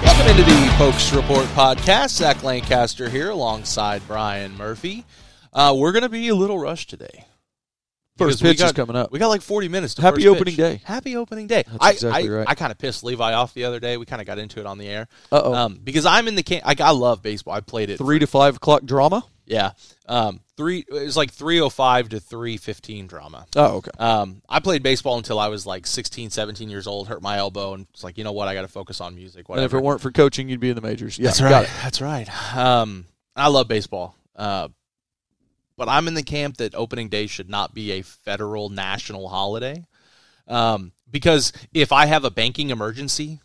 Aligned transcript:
Welcome 0.03 0.27
into 0.27 0.43
the 0.43 0.73
Pokes 0.77 1.13
Report 1.13 1.45
podcast. 1.48 2.09
Zach 2.09 2.43
Lancaster 2.43 3.09
here 3.09 3.29
alongside 3.29 4.01
Brian 4.07 4.57
Murphy. 4.57 5.05
Uh, 5.53 5.75
we're 5.77 5.91
going 5.91 6.03
to 6.03 6.09
be 6.09 6.27
a 6.29 6.35
little 6.35 6.59
rushed 6.59 6.89
today. 6.89 7.25
First 8.17 8.41
pitch 8.41 8.61
is 8.61 8.71
coming 8.73 8.95
up. 8.95 9.11
We 9.11 9.19
got 9.19 9.29
like 9.29 9.41
40 9.41 9.67
minutes 9.67 9.95
to 9.95 10.01
Happy 10.01 10.27
opening 10.27 10.55
pitch. 10.55 10.57
day. 10.57 10.81
Happy 10.84 11.15
opening 11.15 11.48
day. 11.48 11.63
That's 11.65 11.77
I, 11.84 11.91
exactly 11.91 12.29
I, 12.29 12.31
right. 12.34 12.48
I 12.49 12.55
kind 12.55 12.71
of 12.71 12.77
pissed 12.77 13.03
Levi 13.03 13.34
off 13.34 13.53
the 13.53 13.63
other 13.63 13.79
day. 13.79 13.98
We 13.98 14.05
kind 14.05 14.21
of 14.21 14.27
got 14.27 14.37
into 14.37 14.59
it 14.59 14.65
on 14.65 14.77
the 14.77 14.87
air. 14.87 15.07
Uh-oh. 15.31 15.53
Um, 15.53 15.79
because 15.84 16.05
I'm 16.05 16.27
in 16.27 16.35
the 16.35 16.43
camp. 16.43 16.63
I, 16.65 16.76
I 16.79 16.91
love 16.91 17.23
baseball. 17.23 17.53
I 17.53 17.61
played 17.61 17.89
it. 17.89 17.98
Three 17.98 18.20
to 18.20 18.27
five 18.27 18.57
o'clock 18.57 18.84
drama. 18.84 19.26
Yeah. 19.45 19.71
Um, 20.07 20.41
three. 20.55 20.85
It 20.87 20.93
was 20.93 21.17
like 21.17 21.31
305 21.31 22.09
to 22.09 22.20
315 22.20 23.07
drama. 23.07 23.48
Oh, 23.55 23.77
okay. 23.77 23.91
Um, 23.98 24.41
I 24.48 24.59
played 24.59 24.83
baseball 24.83 25.17
until 25.17 25.39
I 25.39 25.48
was 25.48 25.65
like 25.65 25.87
16, 25.87 26.29
17 26.29 26.70
years 26.70 26.85
old, 26.85 27.07
hurt 27.07 27.21
my 27.21 27.37
elbow, 27.37 27.73
and 27.73 27.87
it's 27.93 28.04
like, 28.04 28.17
you 28.17 28.23
know 28.23 28.33
what? 28.33 28.48
I 28.48 28.54
got 28.54 28.61
to 28.61 28.67
focus 28.67 29.01
on 29.01 29.15
music. 29.15 29.49
And 29.49 29.61
if 29.61 29.73
it 29.73 29.81
weren't 29.81 29.99
for 30.01 30.11
coaching, 30.11 30.48
you'd 30.48 30.59
be 30.59 30.70
in 30.70 30.76
the 30.76 30.81
majors. 30.81 31.17
Yeah, 31.17 31.27
That's 31.27 31.39
got 31.41 31.51
right. 31.51 31.63
it. 31.63 31.71
That's 31.81 32.01
right. 32.01 32.55
Um, 32.55 33.05
I 33.35 33.48
love 33.48 33.67
baseball. 33.67 34.15
Uh, 34.35 34.67
but 35.82 35.90
I'm 35.90 36.07
in 36.07 36.13
the 36.13 36.21
camp 36.21 36.57
that 36.57 36.76
opening 36.76 37.10
day 37.10 37.26
should 37.26 37.49
not 37.49 37.74
be 37.74 37.93
a 37.93 38.04
federal 38.04 38.70
national 38.70 39.29
holiday. 39.29 39.84
Um, 40.48 40.91
because 41.10 41.54
if 41.73 41.91
I 41.91 42.05
have 42.05 42.23
a 42.23 42.29
banking 42.29 42.70
emergency 42.70 43.40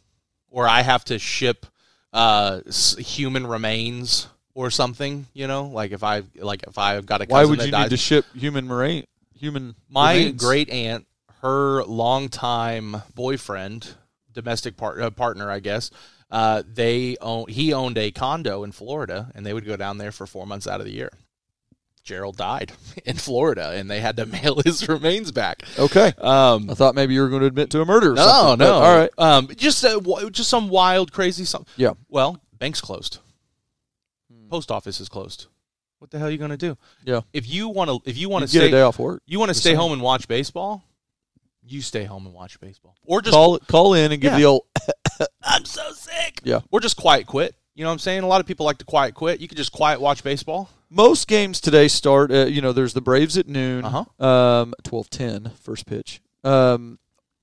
or 0.51 0.69
I 0.69 0.83
have 0.83 1.03
to 1.07 1.19
ship 1.19 1.65
uh, 2.13 2.61
human 2.99 3.47
remains 3.47 4.27
or 4.53 4.71
something, 4.71 5.25
you 5.33 5.47
know, 5.47 5.65
like 5.65 5.93
if 5.93 6.03
I 6.03 6.25
like 6.35 6.65
if 6.65 6.77
I've 6.77 7.07
got 7.07 7.23
a 7.23 7.27
cousin 7.27 7.33
Why 7.33 7.45
would 7.47 7.65
you 7.65 7.71
died, 7.71 7.85
need 7.85 7.89
to 7.93 7.97
ship 7.97 8.27
human 8.35 8.67
marine? 8.67 9.05
Human. 9.41 9.75
my 9.89 10.17
remains? 10.17 10.45
great 10.45 10.69
aunt, 10.69 11.07
her 11.41 11.85
longtime 11.85 13.01
boyfriend, 13.15 13.95
domestic 14.35 14.77
part, 14.77 15.01
uh, 15.01 15.09
partner, 15.09 15.51
I 15.51 15.61
guess. 15.61 15.91
Uh, 16.31 16.63
they 16.71 17.17
own. 17.23 17.47
He 17.49 17.73
owned 17.73 17.97
a 17.97 18.11
condo 18.11 18.63
in 18.63 18.73
Florida, 18.73 19.33
and 19.35 19.47
they 19.47 19.55
would 19.55 19.65
go 19.65 19.79
down 19.79 19.97
there 19.97 20.13
for 20.13 20.27
four 20.27 20.47
months 20.47 20.67
out 20.67 20.81
of 20.81 20.87
the 20.87 20.93
year. 20.93 21.11
Gerald 22.07 22.37
died 22.39 22.73
in 23.05 23.17
Florida, 23.17 23.73
and 23.73 23.91
they 23.91 24.01
had 24.01 24.17
to 24.17 24.25
mail 24.37 24.63
his 24.65 24.89
remains 24.89 25.31
back. 25.33 25.63
Okay. 25.79 26.13
Um, 26.19 26.71
I 26.71 26.75
thought 26.75 26.95
maybe 26.95 27.13
you 27.13 27.21
were 27.21 27.29
going 27.29 27.41
to 27.43 27.47
admit 27.47 27.69
to 27.71 27.83
a 27.83 27.85
murder. 27.85 28.13
Or 28.13 28.15
no, 28.15 28.23
something, 28.27 28.59
but 28.59 28.65
no. 28.65 28.75
All 28.75 28.97
right. 28.97 29.11
Um, 29.19 29.49
just 29.57 29.85
uh, 29.85 29.99
w- 30.01 30.31
just 30.31 30.49
some 30.49 30.69
wild, 30.71 31.13
crazy 31.13 31.45
something. 31.45 31.71
Yeah. 31.77 31.93
Well, 32.09 32.41
bank's 32.59 32.81
closed. 32.81 33.19
Post 34.49 34.71
office 34.71 35.01
is 35.01 35.09
closed. 35.09 35.47
What 35.99 36.11
the 36.13 36.19
hell 36.19 36.29
are 36.29 36.31
you 36.31 36.39
going 36.39 36.51
to 36.53 36.57
do? 36.57 36.79
Yeah. 37.05 37.23
If 37.33 37.49
you 37.49 37.69
want 37.69 37.91
to, 37.91 38.09
if 38.09 38.17
you 38.17 38.29
want 38.29 38.47
to 38.47 38.53
get 38.53 38.61
stay, 38.61 38.69
a 38.69 38.71
day 38.71 38.83
off 38.83 38.99
work. 38.99 39.23
you 39.27 39.39
want 39.41 39.49
to 39.49 39.55
stay 39.55 39.71
saying. 39.71 39.77
home 39.79 39.93
and 39.93 40.01
watch 40.01 40.29
baseball, 40.29 40.85
you 41.65 41.83
stay 41.83 42.05
home 42.05 42.27
and 42.27 42.35
watch 42.35 42.61
baseball, 42.61 42.95
or 43.05 43.21
just 43.21 43.33
Call 43.35 43.59
call 43.59 43.95
in 43.95 44.13
and 44.13 44.21
give 44.23 44.33
Yeah. 44.35 44.39
the 44.39 44.45
old. 44.45 44.63
I'm 45.43 45.65
so 45.65 45.91
sick. 45.93 46.41
Yeah. 46.45 46.61
or 46.71 46.79
just 46.79 46.97
quiet 46.97 47.27
quit. 47.27 47.57
You 47.77 47.85
know 47.85 47.91
what 47.91 47.93
I'm 47.93 47.99
saying? 48.01 48.23
A 48.23 48.27
lot 48.27 48.41
of 48.41 48.47
people 48.47 48.65
like 48.67 48.79
to 48.79 48.85
quiet 48.87 49.15
quit. 49.15 49.39
You 49.41 49.47
could 49.49 49.59
just 49.59 49.71
quiet 49.71 50.01
watch 50.01 50.25
baseball. 50.25 50.71
Most 50.89 51.29
games 51.29 51.61
today 51.61 51.89
start. 51.89 52.33
Uh, 52.33 52.47
you 52.47 52.63
know, 52.63 52.73
there's 52.73 52.95
the 52.95 53.03
Braves 53.03 53.37
at 53.37 53.47
noon. 53.49 53.85
Uh-huh. 53.85 54.25
Um, 54.27 54.75
twelve 54.83 55.11
ten 55.11 55.53
first 55.61 55.85
pitch. 55.87 56.21
Um, 56.43 56.99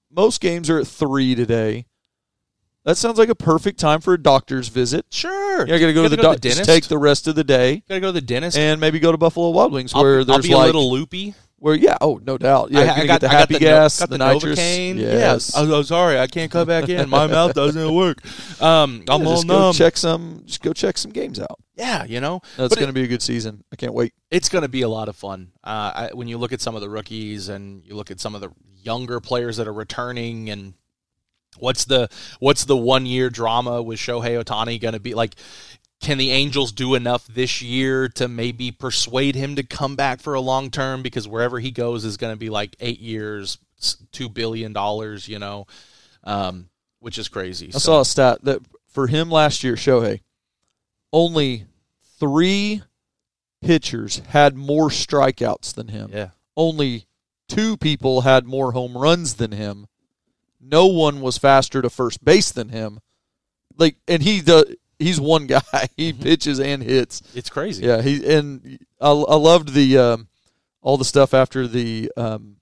most 0.09 0.41
games 0.41 0.69
are 0.71 0.79
at 0.79 0.87
three 0.87 1.35
today. 1.35 1.85
That 2.83 2.97
sounds 2.97 3.17
like 3.17 3.29
a 3.29 3.35
perfect 3.35 3.79
time 3.79 4.01
for 4.01 4.13
a 4.13 4.21
doctor's 4.21 4.67
visit. 4.69 5.05
Sure, 5.09 5.65
Yeah, 5.67 5.75
I 5.75 5.79
got 5.79 5.85
to 5.87 5.93
go 5.93 6.03
to 6.03 6.09
the 6.09 6.17
doctor. 6.17 6.49
doctor. 6.49 6.65
Take 6.65 6.87
the 6.87 6.97
rest 6.97 7.27
of 7.27 7.35
the 7.35 7.43
day 7.45 7.81
Got 7.87 7.95
to 7.95 8.01
go 8.01 8.07
to 8.07 8.11
the 8.11 8.19
dentist. 8.21 8.57
and 8.57 8.81
maybe 8.81 8.99
go 8.99 9.11
to 9.13 9.17
Buffalo 9.17 9.51
Wild 9.51 9.71
Wings, 9.71 9.93
I'll, 9.95 10.01
where 10.03 10.19
I'll 10.19 10.25
there's 10.25 10.47
be 10.47 10.53
like 10.53 10.63
a 10.63 10.65
little 10.65 10.91
loopy. 10.91 11.33
Where 11.63 11.75
yeah, 11.75 11.95
oh 12.01 12.19
no 12.21 12.37
doubt, 12.37 12.71
yeah, 12.71 12.93
I, 12.93 13.03
I 13.03 13.07
got 13.07 13.21
the 13.21 13.29
I 13.29 13.31
got 13.31 13.39
happy 13.39 13.53
no- 13.53 13.59
gas, 13.59 13.97
got 13.97 14.09
the, 14.09 14.17
the, 14.17 14.33
nitrous. 14.33 14.59
Novocaine. 14.59 14.97
Yes. 14.97 15.53
Yeah. 15.55 15.61
I'm, 15.61 15.71
I'm 15.71 15.83
sorry, 15.85 16.19
I 16.19 16.27
can't 16.27 16.51
come 16.51 16.67
back 16.67 16.89
in. 16.89 17.09
My 17.09 17.25
mouth 17.25 17.53
doesn't 17.53 17.95
work. 17.95 18.17
Um, 18.59 19.03
I'm 19.09 19.21
Yeah, 19.23 19.27
all 19.29 19.43
numb. 19.43 19.73
check 19.73 19.95
some. 19.95 20.43
Just 20.45 20.61
go 20.61 20.73
check 20.73 20.97
some 20.97 21.11
games 21.11 21.39
out. 21.39 21.59
Yeah, 21.75 22.03
you 22.03 22.19
know, 22.19 22.41
That's 22.57 22.75
going 22.75 22.87
to 22.87 22.93
be 22.93 23.03
a 23.03 23.07
good 23.07 23.21
season. 23.21 23.63
I 23.71 23.77
can't 23.77 23.93
wait. 23.93 24.13
it's 24.29 24.49
going 24.49 24.61
to 24.63 24.67
be 24.67 24.81
a 24.81 24.89
lot 24.89 25.07
of 25.09 25.15
fun. 25.15 25.51
Uh, 25.63 25.91
I, 25.95 26.09
when 26.13 26.27
you 26.27 26.37
look 26.37 26.51
at 26.51 26.59
some 26.61 26.75
of 26.75 26.81
the 26.81 26.89
rookies 26.89 27.47
and 27.49 27.83
you 27.85 27.95
look 27.95 28.11
at 28.11 28.19
some 28.19 28.35
of 28.35 28.41
the 28.41 28.49
younger 28.75 29.19
players 29.21 29.55
that 29.57 29.67
are 29.67 29.73
returning, 29.73 30.49
and 30.49 30.73
what's 31.59 31.85
the 31.85 32.09
what's 32.39 32.65
the 32.65 32.77
one 32.77 33.05
year 33.05 33.29
drama 33.29 33.81
with 33.81 33.99
Shohei 33.99 34.41
Ohtani 34.43 34.81
going 34.81 34.95
to 34.95 34.99
be 34.99 35.13
like? 35.13 35.35
Can 36.03 36.17
the 36.17 36.31
Angels 36.31 36.73
do 36.73 36.95
enough 36.95 37.25
this 37.27 37.61
year 37.61 38.09
to 38.09 38.27
maybe 38.27 38.71
persuade 38.71 39.35
him 39.35 39.55
to 39.55 39.63
come 39.63 39.95
back 39.95 40.19
for 40.19 40.33
a 40.33 40.41
long 40.41 40.69
term? 40.69 41.01
Because 41.01 41.27
wherever 41.29 41.59
he 41.59 41.71
goes 41.71 42.03
is 42.03 42.17
going 42.17 42.33
to 42.33 42.37
be 42.37 42.49
like 42.49 42.75
eight 42.81 42.99
years, 42.99 43.57
two 44.11 44.27
billion 44.27 44.73
dollars. 44.73 45.29
You 45.29 45.39
know, 45.39 45.65
um, 46.25 46.67
which 46.99 47.17
is 47.17 47.29
crazy. 47.29 47.71
I 47.73 47.77
saw 47.77 48.01
a 48.01 48.05
stat 48.05 48.43
that 48.43 48.59
for 48.87 49.07
him 49.07 49.31
last 49.31 49.63
year, 49.63 49.75
Shohei, 49.75 50.19
only 51.13 51.67
three 52.19 52.83
pitchers 53.61 54.21
had 54.27 54.55
more 54.55 54.89
strikeouts 54.89 55.73
than 55.73 55.87
him. 55.87 56.09
yeah, 56.13 56.29
Only 56.57 57.07
two 57.47 57.77
people 57.77 58.21
had 58.21 58.45
more 58.45 58.73
home 58.73 58.97
runs 58.97 59.35
than 59.35 59.53
him. 59.53 59.87
No 60.59 60.85
one 60.85 61.21
was 61.21 61.37
faster 61.37 61.81
to 61.81 61.89
first 61.89 62.23
base 62.25 62.51
than 62.51 62.69
him. 62.69 62.99
Like, 63.77 63.95
and 64.07 64.21
he 64.21 64.41
the 64.41 64.77
he's 64.99 65.19
one 65.19 65.47
guy. 65.47 65.61
He 65.97 66.13
pitches 66.13 66.59
and 66.59 66.81
hits. 66.81 67.21
it's 67.35 67.49
crazy. 67.49 67.85
Yeah, 67.85 68.01
he 68.01 68.25
and 68.35 68.79
I, 68.99 69.09
I 69.09 69.35
loved 69.35 69.73
the 69.73 69.97
um, 69.97 70.27
all 70.81 70.97
the 70.97 71.05
stuff 71.05 71.33
after 71.33 71.67
the 71.67 72.11
um, 72.17 72.57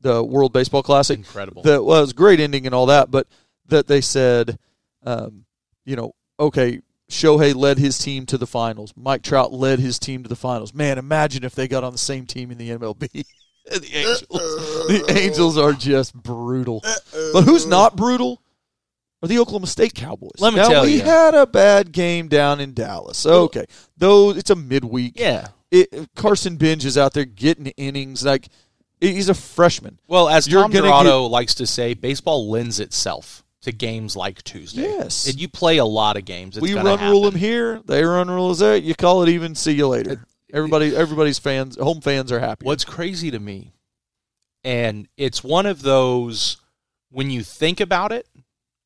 the 0.00 0.22
World 0.22 0.52
Baseball 0.52 0.82
Classic. 0.82 1.18
incredible. 1.18 1.62
That 1.62 1.84
was 1.84 2.12
great 2.12 2.40
ending 2.40 2.66
and 2.66 2.74
all 2.74 2.86
that, 2.86 3.10
but 3.10 3.26
that 3.66 3.86
they 3.86 4.00
said, 4.00 4.58
um, 5.04 5.44
you 5.84 5.96
know, 5.96 6.14
okay, 6.38 6.80
Shohei 7.10 7.54
led 7.54 7.78
his 7.78 7.98
team 7.98 8.24
to 8.26 8.38
the 8.38 8.46
finals. 8.46 8.94
Mike 8.96 9.22
Trout 9.22 9.52
led 9.52 9.80
his 9.80 9.98
team 9.98 10.22
to 10.22 10.28
the 10.28 10.36
finals. 10.36 10.72
Man, 10.72 10.98
imagine 10.98 11.44
if 11.44 11.54
they 11.54 11.68
got 11.68 11.84
on 11.84 11.92
the 11.92 11.98
same 11.98 12.26
team 12.26 12.50
in 12.50 12.58
the 12.58 12.70
MLB. 12.70 13.08
the 13.64 13.90
Angels, 13.92 14.26
the 14.28 15.14
Angels 15.16 15.58
are 15.58 15.72
just 15.72 16.14
brutal. 16.14 16.82
But 17.32 17.42
who's 17.42 17.66
not 17.66 17.96
brutal? 17.96 18.40
Are 19.22 19.28
the 19.28 19.38
Oklahoma 19.38 19.66
State 19.66 19.94
Cowboys? 19.94 20.38
Let 20.38 20.54
me 20.54 20.60
now, 20.60 20.68
tell 20.68 20.82
we 20.84 20.94
you. 20.96 21.02
had 21.02 21.34
a 21.34 21.46
bad 21.46 21.92
game 21.92 22.28
down 22.28 22.60
in 22.60 22.72
Dallas. 22.72 23.26
Okay, 23.26 23.66
though 23.96 24.30
it's 24.30 24.50
a 24.50 24.56
midweek. 24.56 25.18
yeah. 25.18 25.48
It, 25.70 26.08
Carson 26.16 26.58
Benge 26.58 26.84
is 26.84 26.98
out 26.98 27.12
there 27.12 27.24
getting 27.24 27.66
innings. 27.76 28.24
Like 28.24 28.48
he's 29.00 29.28
a 29.28 29.34
freshman. 29.34 30.00
Well, 30.08 30.28
as 30.28 30.48
You're 30.48 30.62
Tom 30.62 30.72
Dirato 30.72 31.30
likes 31.30 31.54
to 31.56 31.66
say, 31.66 31.94
baseball 31.94 32.50
lends 32.50 32.80
itself 32.80 33.44
to 33.62 33.72
games 33.72 34.16
like 34.16 34.42
Tuesday. 34.42 34.82
Yes. 34.82 35.28
and 35.28 35.40
you 35.40 35.48
play 35.48 35.78
a 35.78 35.84
lot 35.84 36.16
of 36.16 36.24
games. 36.24 36.56
It's 36.56 36.62
we 36.62 36.74
run 36.74 37.00
rule 37.10 37.22
them 37.22 37.36
here. 37.36 37.80
They 37.84 38.02
run 38.02 38.28
rule 38.28 38.46
rules 38.46 38.58
there. 38.58 38.76
You 38.76 38.94
call 38.94 39.22
it 39.22 39.28
even. 39.28 39.54
See 39.54 39.72
you 39.72 39.86
later. 39.86 40.24
Everybody, 40.52 40.96
everybody's 40.96 41.38
fans, 41.38 41.76
home 41.76 42.00
fans 42.00 42.32
are 42.32 42.40
happy. 42.40 42.66
What's 42.66 42.84
crazy 42.84 43.30
to 43.30 43.38
me, 43.38 43.72
and 44.64 45.06
it's 45.16 45.44
one 45.44 45.66
of 45.66 45.82
those 45.82 46.56
when 47.10 47.30
you 47.30 47.44
think 47.44 47.78
about 47.80 48.10
it, 48.10 48.26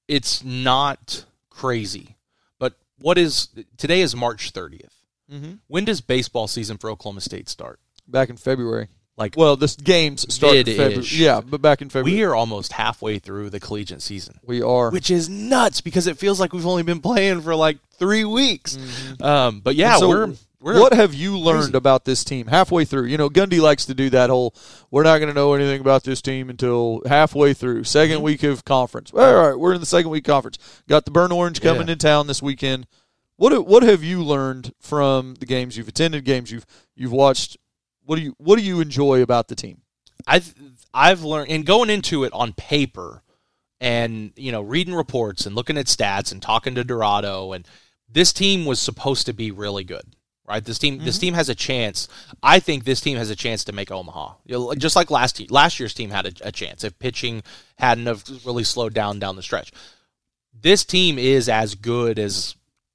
it's 0.08 0.42
not 0.44 1.24
crazy. 1.50 2.16
But 2.58 2.74
what 2.98 3.18
is 3.18 3.48
today 3.76 4.00
is 4.00 4.14
March 4.14 4.52
30th. 4.52 4.92
Mhm. 5.32 5.58
When 5.68 5.84
does 5.84 6.00
baseball 6.00 6.46
season 6.48 6.76
for 6.78 6.90
Oklahoma 6.90 7.20
State 7.20 7.48
start? 7.48 7.80
back 8.06 8.28
in 8.28 8.36
February? 8.36 8.88
Like 9.16 9.34
Well, 9.36 9.56
this 9.56 9.76
games 9.76 10.26
start 10.34 10.56
in 10.56 10.66
February. 10.66 11.06
Yeah, 11.12 11.40
but 11.40 11.62
back 11.62 11.80
in 11.80 11.88
February 11.88 12.18
we 12.18 12.22
are 12.24 12.34
almost 12.34 12.72
halfway 12.72 13.18
through 13.18 13.48
the 13.48 13.60
collegiate 13.60 14.02
season. 14.02 14.40
we 14.44 14.60
are. 14.60 14.90
which 14.90 15.10
is 15.10 15.28
nuts 15.28 15.80
because 15.80 16.06
it 16.06 16.18
feels 16.18 16.38
like 16.40 16.52
we've 16.52 16.66
only 16.66 16.82
been 16.82 17.00
playing 17.00 17.40
for 17.40 17.54
like 17.56 17.78
three 17.98 18.24
weeks. 18.24 18.76
Um, 19.20 19.60
but 19.60 19.74
yeah, 19.76 19.96
so 19.96 20.08
we're 20.08 20.34
We're- 20.64 20.80
what 20.80 20.94
have 20.94 21.12
you 21.12 21.38
learned 21.38 21.74
about 21.74 22.06
this 22.06 22.24
team 22.24 22.46
halfway 22.46 22.86
through? 22.86 23.04
You 23.06 23.18
know, 23.18 23.28
Gundy 23.28 23.60
likes 23.60 23.84
to 23.84 23.94
do 23.94 24.08
that 24.10 24.30
whole 24.30 24.54
we're 24.90 25.02
not 25.02 25.18
going 25.18 25.28
to 25.28 25.34
know 25.34 25.52
anything 25.52 25.80
about 25.80 26.04
this 26.04 26.22
team 26.22 26.48
until 26.48 27.02
halfway 27.06 27.52
through, 27.52 27.82
2nd 27.82 28.14
Mm-hmm. 28.14 28.22
week 28.22 28.42
of 28.44 28.64
conference. 28.64 29.10
All 29.12 29.34
right, 29.34 29.58
we're 29.58 29.74
in 29.74 29.80
the 29.80 29.86
second 29.86 30.10
week 30.10 30.24
conference. 30.24 30.58
Got 30.88 31.04
the 31.04 31.10
Burn 31.10 31.32
Orange 31.32 31.60
coming 31.60 31.86
Yeah. 31.88 31.92
in 31.92 31.98
town 31.98 32.26
this 32.28 32.40
weekend. 32.42 32.86
What 33.36 33.66
what 33.66 33.82
have 33.82 34.02
you 34.02 34.22
learned 34.24 34.72
from 34.80 35.34
the 35.34 35.44
games 35.46 35.76
you've 35.76 35.88
attended, 35.88 36.24
games 36.24 36.50
you've 36.50 36.64
you've 36.96 37.12
watched? 37.12 37.56
What 38.06 38.16
do 38.16 38.22
you 38.22 38.34
what 38.38 38.56
do 38.58 38.64
you 38.64 38.80
enjoy 38.80 39.20
about 39.22 39.48
the 39.48 39.54
team? 39.56 39.82
I've 40.26 40.54
I've 40.94 41.22
learned 41.24 41.50
and 41.50 41.66
going 41.66 41.90
into 41.90 42.24
it 42.24 42.32
on 42.32 42.52
paper 42.54 43.22
and 43.80 44.32
you 44.36 44.52
know 44.52 44.62
reading 44.62 44.94
reports 44.94 45.44
and 45.46 45.54
looking 45.56 45.76
at 45.76 45.86
stats 45.86 46.32
and 46.32 46.40
talking 46.40 46.74
to 46.76 46.84
Dirato 46.84 47.54
and 47.54 47.66
this 48.08 48.32
team 48.32 48.64
was 48.64 48.78
supposed 48.80 49.26
to 49.26 49.32
be 49.34 49.50
really 49.50 49.84
good 49.84 50.14
right 50.46 50.64
this 50.64 50.78
team 50.78 50.98
this 50.98 51.16
mm-hmm. 51.16 51.20
team 51.20 51.34
has 51.34 51.48
a 51.48 51.54
chance 51.54 52.08
I 52.42 52.60
think 52.60 52.84
this 52.84 53.00
team 53.00 53.16
has 53.16 53.30
a 53.30 53.36
chance 53.36 53.64
to 53.64 53.72
make 53.72 53.90
Omaha 53.90 54.34
You 54.44 54.54
know, 54.54 54.74
just 54.74 54.96
like 54.96 55.10
last 55.10 55.36
te- 55.36 55.48
last 55.48 55.80
year's 55.80 55.94
team 55.94 56.10
had 56.10 56.26
a, 56.26 56.48
a 56.48 56.52
chance 56.52 56.84
if 56.84 56.98
pitching 56.98 57.42
hadn't 57.78 58.06
have 58.06 58.24
really 58.44 58.64
slowed 58.64 58.94
down 58.94 59.18
down 59.18 59.36
the 59.36 59.42
stretch 59.42 59.72
this 60.60 60.84
team 60.84 61.18
is 61.18 61.48
as 61.48 61.74
good 61.74 62.18
as 62.18 62.54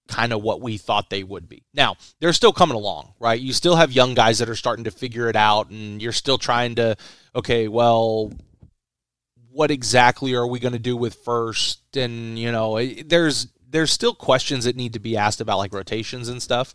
kind 0.09 0.33
of 0.33 0.41
what 0.41 0.59
we 0.59 0.77
thought 0.77 1.09
they 1.09 1.23
would 1.23 1.47
be. 1.47 1.63
Now, 1.73 1.95
they're 2.19 2.33
still 2.33 2.51
coming 2.51 2.75
along, 2.75 3.13
right? 3.19 3.39
You 3.39 3.53
still 3.53 3.75
have 3.75 3.91
young 3.91 4.15
guys 4.15 4.39
that 4.39 4.49
are 4.49 4.55
starting 4.55 4.85
to 4.85 4.91
figure 4.91 5.29
it 5.29 5.35
out 5.35 5.69
and 5.69 6.01
you're 6.01 6.11
still 6.11 6.37
trying 6.37 6.75
to 6.75 6.97
okay, 7.35 7.67
well, 7.67 8.33
what 9.51 9.71
exactly 9.71 10.33
are 10.33 10.47
we 10.47 10.59
going 10.59 10.73
to 10.73 10.79
do 10.79 10.97
with 10.97 11.13
first 11.13 11.95
and 11.95 12.37
you 12.37 12.51
know, 12.51 12.77
eh, 12.77 13.03
there's 13.05 13.47
there's 13.69 13.91
still 13.91 14.15
questions 14.15 14.65
that 14.65 14.75
need 14.75 14.93
to 14.93 14.99
be 14.99 15.15
asked 15.15 15.41
about 15.41 15.59
like 15.59 15.73
rotations 15.73 16.27
and 16.27 16.41
stuff. 16.41 16.73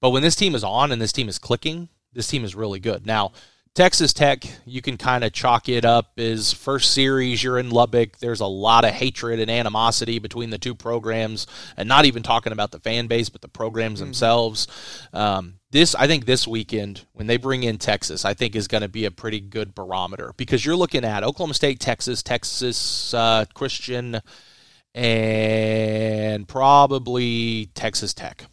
But 0.00 0.10
when 0.10 0.22
this 0.22 0.36
team 0.36 0.54
is 0.54 0.64
on 0.64 0.92
and 0.92 1.00
this 1.00 1.12
team 1.12 1.28
is 1.28 1.38
clicking, 1.38 1.88
this 2.12 2.26
team 2.26 2.44
is 2.44 2.54
really 2.54 2.80
good. 2.80 3.06
Now, 3.06 3.32
Texas 3.72 4.12
Tech, 4.12 4.42
you 4.66 4.82
can 4.82 4.96
kind 4.96 5.22
of 5.22 5.32
chalk 5.32 5.68
it 5.68 5.84
up 5.84 6.18
as 6.18 6.52
first 6.52 6.92
series. 6.92 7.42
You're 7.44 7.58
in 7.58 7.70
Lubbock. 7.70 8.18
There's 8.18 8.40
a 8.40 8.46
lot 8.46 8.84
of 8.84 8.90
hatred 8.90 9.38
and 9.38 9.48
animosity 9.48 10.18
between 10.18 10.50
the 10.50 10.58
two 10.58 10.74
programs, 10.74 11.46
and 11.76 11.88
not 11.88 12.04
even 12.04 12.24
talking 12.24 12.52
about 12.52 12.72
the 12.72 12.80
fan 12.80 13.06
base, 13.06 13.28
but 13.28 13.42
the 13.42 13.48
programs 13.48 14.00
themselves. 14.00 14.66
Um, 15.12 15.60
this, 15.70 15.94
I 15.94 16.08
think, 16.08 16.26
this 16.26 16.48
weekend 16.48 17.06
when 17.12 17.28
they 17.28 17.36
bring 17.36 17.62
in 17.62 17.78
Texas, 17.78 18.24
I 18.24 18.34
think 18.34 18.56
is 18.56 18.66
going 18.66 18.82
to 18.82 18.88
be 18.88 19.04
a 19.04 19.10
pretty 19.12 19.38
good 19.38 19.72
barometer 19.72 20.34
because 20.36 20.66
you're 20.66 20.74
looking 20.74 21.04
at 21.04 21.22
Oklahoma 21.22 21.54
State, 21.54 21.78
Texas, 21.78 22.24
Texas 22.24 23.14
uh, 23.14 23.44
Christian, 23.54 24.20
and 24.96 26.48
probably 26.48 27.66
Texas 27.74 28.12
Tech 28.12 28.46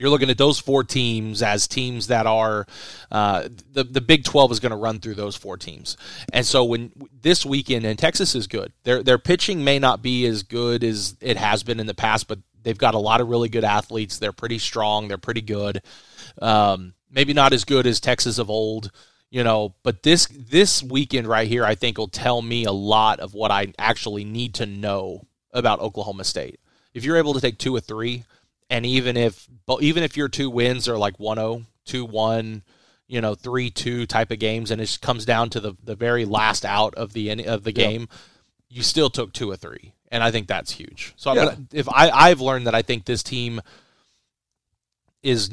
you're 0.00 0.08
looking 0.08 0.30
at 0.30 0.38
those 0.38 0.58
four 0.58 0.82
teams 0.82 1.42
as 1.42 1.68
teams 1.68 2.06
that 2.06 2.26
are 2.26 2.66
uh, 3.12 3.48
the 3.70 3.84
the 3.84 4.00
Big 4.00 4.24
Twelve 4.24 4.50
is 4.50 4.58
going 4.58 4.70
to 4.70 4.76
run 4.76 4.98
through 4.98 5.14
those 5.14 5.36
four 5.36 5.58
teams, 5.58 5.98
and 6.32 6.44
so 6.44 6.64
when 6.64 6.90
this 7.20 7.44
weekend 7.44 7.84
and 7.84 7.98
Texas 7.98 8.34
is 8.34 8.46
good, 8.46 8.72
their 8.84 9.02
their 9.02 9.18
pitching 9.18 9.62
may 9.62 9.78
not 9.78 10.00
be 10.02 10.24
as 10.24 10.42
good 10.42 10.82
as 10.82 11.16
it 11.20 11.36
has 11.36 11.62
been 11.62 11.78
in 11.78 11.86
the 11.86 11.94
past, 11.94 12.28
but 12.28 12.38
they've 12.62 12.78
got 12.78 12.94
a 12.94 12.98
lot 12.98 13.20
of 13.20 13.28
really 13.28 13.50
good 13.50 13.62
athletes. 13.64 14.18
They're 14.18 14.32
pretty 14.32 14.58
strong. 14.58 15.06
They're 15.06 15.18
pretty 15.18 15.42
good. 15.42 15.82
Um, 16.40 16.94
maybe 17.10 17.34
not 17.34 17.52
as 17.52 17.64
good 17.64 17.86
as 17.86 18.00
Texas 18.00 18.38
of 18.38 18.48
old, 18.48 18.90
you 19.30 19.44
know, 19.44 19.74
but 19.82 20.02
this 20.02 20.26
this 20.28 20.82
weekend 20.82 21.26
right 21.26 21.46
here, 21.46 21.64
I 21.64 21.74
think 21.74 21.98
will 21.98 22.08
tell 22.08 22.40
me 22.40 22.64
a 22.64 22.72
lot 22.72 23.20
of 23.20 23.34
what 23.34 23.50
I 23.50 23.74
actually 23.78 24.24
need 24.24 24.54
to 24.54 24.66
know 24.66 25.26
about 25.52 25.80
Oklahoma 25.80 26.24
State. 26.24 26.58
If 26.94 27.04
you're 27.04 27.18
able 27.18 27.34
to 27.34 27.40
take 27.40 27.58
two 27.58 27.76
or 27.76 27.80
three 27.80 28.24
and 28.70 28.86
even 28.86 29.16
if 29.16 29.46
even 29.80 30.02
if 30.02 30.16
your 30.16 30.28
two 30.28 30.48
wins 30.48 30.88
are 30.88 30.96
like 30.96 31.18
1-0, 31.18 31.66
2-1, 31.86 32.62
you 33.08 33.20
know, 33.20 33.34
3-2 33.34 34.06
type 34.06 34.30
of 34.30 34.38
games 34.38 34.70
and 34.70 34.80
it 34.80 34.84
just 34.86 35.02
comes 35.02 35.24
down 35.26 35.50
to 35.50 35.60
the, 35.60 35.74
the 35.82 35.96
very 35.96 36.24
last 36.24 36.64
out 36.64 36.94
of 36.94 37.12
the 37.12 37.30
end 37.30 37.42
of 37.42 37.64
the 37.64 37.72
game, 37.72 38.08
you 38.68 38.82
still 38.82 39.10
took 39.10 39.32
two 39.32 39.50
or 39.50 39.56
three. 39.56 39.92
And 40.12 40.22
I 40.22 40.30
think 40.30 40.46
that's 40.48 40.70
huge. 40.72 41.12
So 41.16 41.30
I'm 41.30 41.36
Yeah. 41.36 41.44
gonna, 41.46 41.58
if 41.72 41.88
I 41.88 42.10
I've 42.10 42.40
learned 42.40 42.66
that 42.66 42.74
I 42.74 42.82
think 42.82 43.04
this 43.04 43.22
team 43.22 43.60
is 45.22 45.50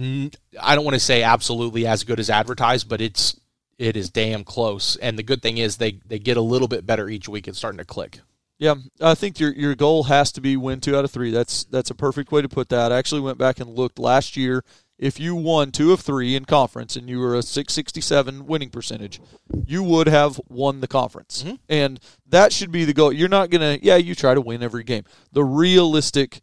I 0.60 0.76
don't 0.76 0.86
want 0.86 0.96
to 0.96 1.00
say 1.00 1.24
absolutely 1.24 1.86
as 1.86 2.04
good 2.04 2.20
as 2.20 2.30
advertised, 2.30 2.88
but 2.88 3.02
it's 3.02 3.40
it 3.78 3.96
is 3.98 4.10
damn 4.10 4.44
close. 4.44 4.96
And 4.96 5.18
the 5.20 5.24
good 5.24 5.42
thing 5.42 5.58
is 5.58 5.78
they 5.78 6.00
they 6.06 6.20
get 6.20 6.38
a 6.38 6.42
little 6.42 6.68
bit 6.68 6.86
better 6.86 7.10
each 7.10 7.28
week. 7.28 7.48
It's 7.48 7.58
starting 7.58 7.78
to 7.80 7.86
click. 7.86 8.20
Yeah, 8.60 8.76
I 9.00 9.14
think 9.14 9.40
your 9.40 9.54
your 9.54 9.76
goal 9.76 10.06
has 10.06 10.32
to 10.34 10.42
be 10.42 10.58
win 10.58 10.80
two 10.80 10.96
out 10.98 11.06
of 11.06 11.12
three. 11.12 11.32
That's 11.32 11.64
that's 11.66 11.92
a 11.92 11.96
perfect 11.96 12.32
way 12.32 12.42
to 12.42 12.50
put 12.50 12.70
that. 12.70 12.92
I 12.92 12.98
actually 12.98 13.22
went 13.22 13.38
back 13.38 13.60
and 13.60 13.70
looked 13.70 14.00
last 14.00 14.36
year. 14.36 14.64
If 14.98 15.20
you 15.20 15.36
won 15.36 15.72
two 15.72 15.94
of 15.94 16.00
three 16.00 16.36
in 16.36 16.46
conference 16.46 16.96
and 16.96 17.08
you 17.08 17.20
were 17.20 17.36
a 17.36 17.44
667 17.44 18.48
winning 18.48 18.72
percentage, 18.72 19.22
you 19.68 19.84
would 19.84 20.08
have 20.08 20.42
won 20.50 20.82
the 20.82 20.88
conference. 20.88 21.44
And 21.70 22.00
that 22.28 22.52
should 22.52 22.72
be 22.72 22.84
the 22.84 22.96
goal. 22.96 23.14
You're 23.14 23.30
not 23.30 23.52
going 23.52 23.62
to, 23.62 23.86
yeah, 23.86 23.98
you 23.98 24.16
try 24.16 24.34
to 24.34 24.42
win 24.42 24.64
every 24.64 24.84
game. 24.84 25.04
The 25.32 25.44
realistic 25.44 26.42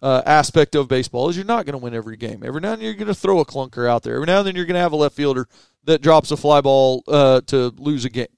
uh, 0.00 0.22
aspect 0.24 0.76
of 0.76 0.86
baseball 0.86 1.28
is 1.28 1.36
you're 1.36 1.44
not 1.44 1.66
going 1.66 1.72
to 1.72 1.82
win 1.82 1.92
every 1.92 2.16
game. 2.16 2.44
Every 2.44 2.60
now 2.60 2.74
and 2.74 2.80
then 2.80 2.86
you're 2.86 2.94
going 2.94 3.08
to 3.08 3.14
throw 3.14 3.40
a 3.40 3.44
clunker 3.44 3.90
out 3.90 4.04
there. 4.04 4.14
Every 4.14 4.26
now 4.26 4.38
and 4.38 4.46
then 4.46 4.54
you're 4.54 4.64
going 4.64 4.74
to 4.74 4.80
have 4.80 4.92
a 4.92 4.96
left 4.96 5.16
fielder 5.16 5.48
that 5.84 6.02
drops 6.02 6.30
a 6.30 6.36
fly 6.36 6.60
ball 6.60 7.02
uh, 7.08 7.40
to 7.46 7.74
lose 7.78 8.04
a 8.04 8.10
game. 8.10 8.28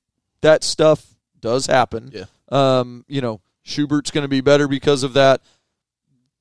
That 0.40 0.64
stuff 0.64 1.04
does 1.38 1.66
happen. 1.66 2.10
Yeah. 2.14 2.24
Um, 2.50 3.04
you 3.08 3.20
know, 3.20 3.40
Schubert's 3.62 4.10
going 4.10 4.22
to 4.22 4.28
be 4.28 4.40
better 4.40 4.68
because 4.68 5.02
of 5.02 5.12
that. 5.14 5.42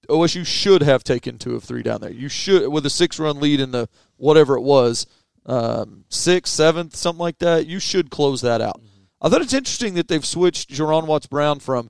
OSU 0.10 0.46
should 0.46 0.84
have 0.84 1.04
taken 1.04 1.38
two 1.38 1.56
of 1.56 1.64
three 1.64 1.84
down 1.84 2.00
there. 2.02 2.12
You 2.12 2.30
should, 2.30 2.70
with 2.70 2.86
a 2.86 2.90
six 2.90 3.20
run 3.20 3.40
lead 3.40 3.60
in 3.60 3.72
the 3.72 3.90
whatever 4.16 4.56
it 4.56 4.62
was, 4.62 5.06
um, 5.46 6.06
sixth, 6.10 6.54
seventh, 6.54 6.96
something 6.96 7.20
like 7.20 7.40
that. 7.40 7.68
You 7.68 7.80
should 7.80 8.10
close 8.10 8.42
that 8.42 8.62
out. 8.62 8.82
I 9.22 9.30
thought 9.30 9.42
it's 9.42 9.54
interesting 9.54 9.96
that 9.96 10.08
they've 10.08 10.26
switched 10.26 10.70
Juaron 10.70 11.08
Watts 11.08 11.28
Brown 11.28 11.60
from 11.60 11.90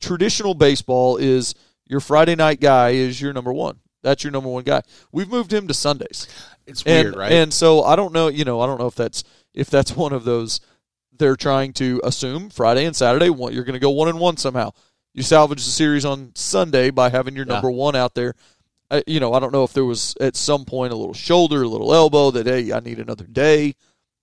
traditional 0.00 0.54
baseball 0.54 1.16
is 1.16 1.54
your 1.86 2.00
Friday 2.00 2.34
night 2.34 2.60
guy 2.60 2.90
is 2.90 3.20
your 3.20 3.32
number 3.32 3.52
one. 3.52 3.78
That's 4.02 4.22
your 4.24 4.30
number 4.30 4.48
one 4.48 4.64
guy. 4.64 4.82
We've 5.12 5.28
moved 5.28 5.52
him 5.52 5.68
to 5.68 5.74
Sundays. 5.74 6.28
It's 6.66 6.82
And, 6.84 7.06
weird, 7.08 7.16
right? 7.16 7.32
And 7.32 7.52
so 7.52 7.82
I 7.82 7.96
don't 7.96 8.12
know, 8.12 8.28
you 8.28 8.44
know, 8.44 8.60
I 8.60 8.66
don't 8.66 8.78
know 8.78 8.86
if 8.86 8.94
that's 8.94 9.24
if 9.54 9.70
that's 9.70 9.96
one 9.96 10.12
of 10.12 10.24
those 10.24 10.60
they're 11.18 11.36
trying 11.36 11.72
to 11.74 12.00
assume 12.04 12.50
Friday 12.50 12.84
and 12.84 12.94
Saturday 12.94 13.26
you're 13.26 13.64
going 13.64 13.72
to 13.74 13.78
go 13.78 13.90
one 13.90 14.08
and 14.08 14.18
one 14.18 14.36
somehow. 14.36 14.70
You 15.14 15.22
salvage 15.22 15.64
the 15.64 15.70
series 15.70 16.04
on 16.04 16.32
Sunday 16.34 16.90
by 16.90 17.08
having 17.10 17.34
your 17.34 17.46
Yeah. 17.46 17.54
number 17.54 17.70
one 17.70 17.96
out 17.96 18.14
there. 18.14 18.34
I, 18.90 19.02
you 19.06 19.20
know, 19.20 19.34
I 19.34 19.40
don't 19.40 19.52
know 19.52 19.64
if 19.64 19.72
there 19.72 19.84
was 19.84 20.14
at 20.20 20.36
some 20.36 20.64
point 20.64 20.92
a 20.92 20.96
little 20.96 21.14
shoulder, 21.14 21.62
a 21.62 21.68
little 21.68 21.94
elbow 21.94 22.30
that 22.30 22.46
hey, 22.46 22.72
I 22.72 22.80
need 22.80 22.98
another 22.98 23.24
day. 23.26 23.74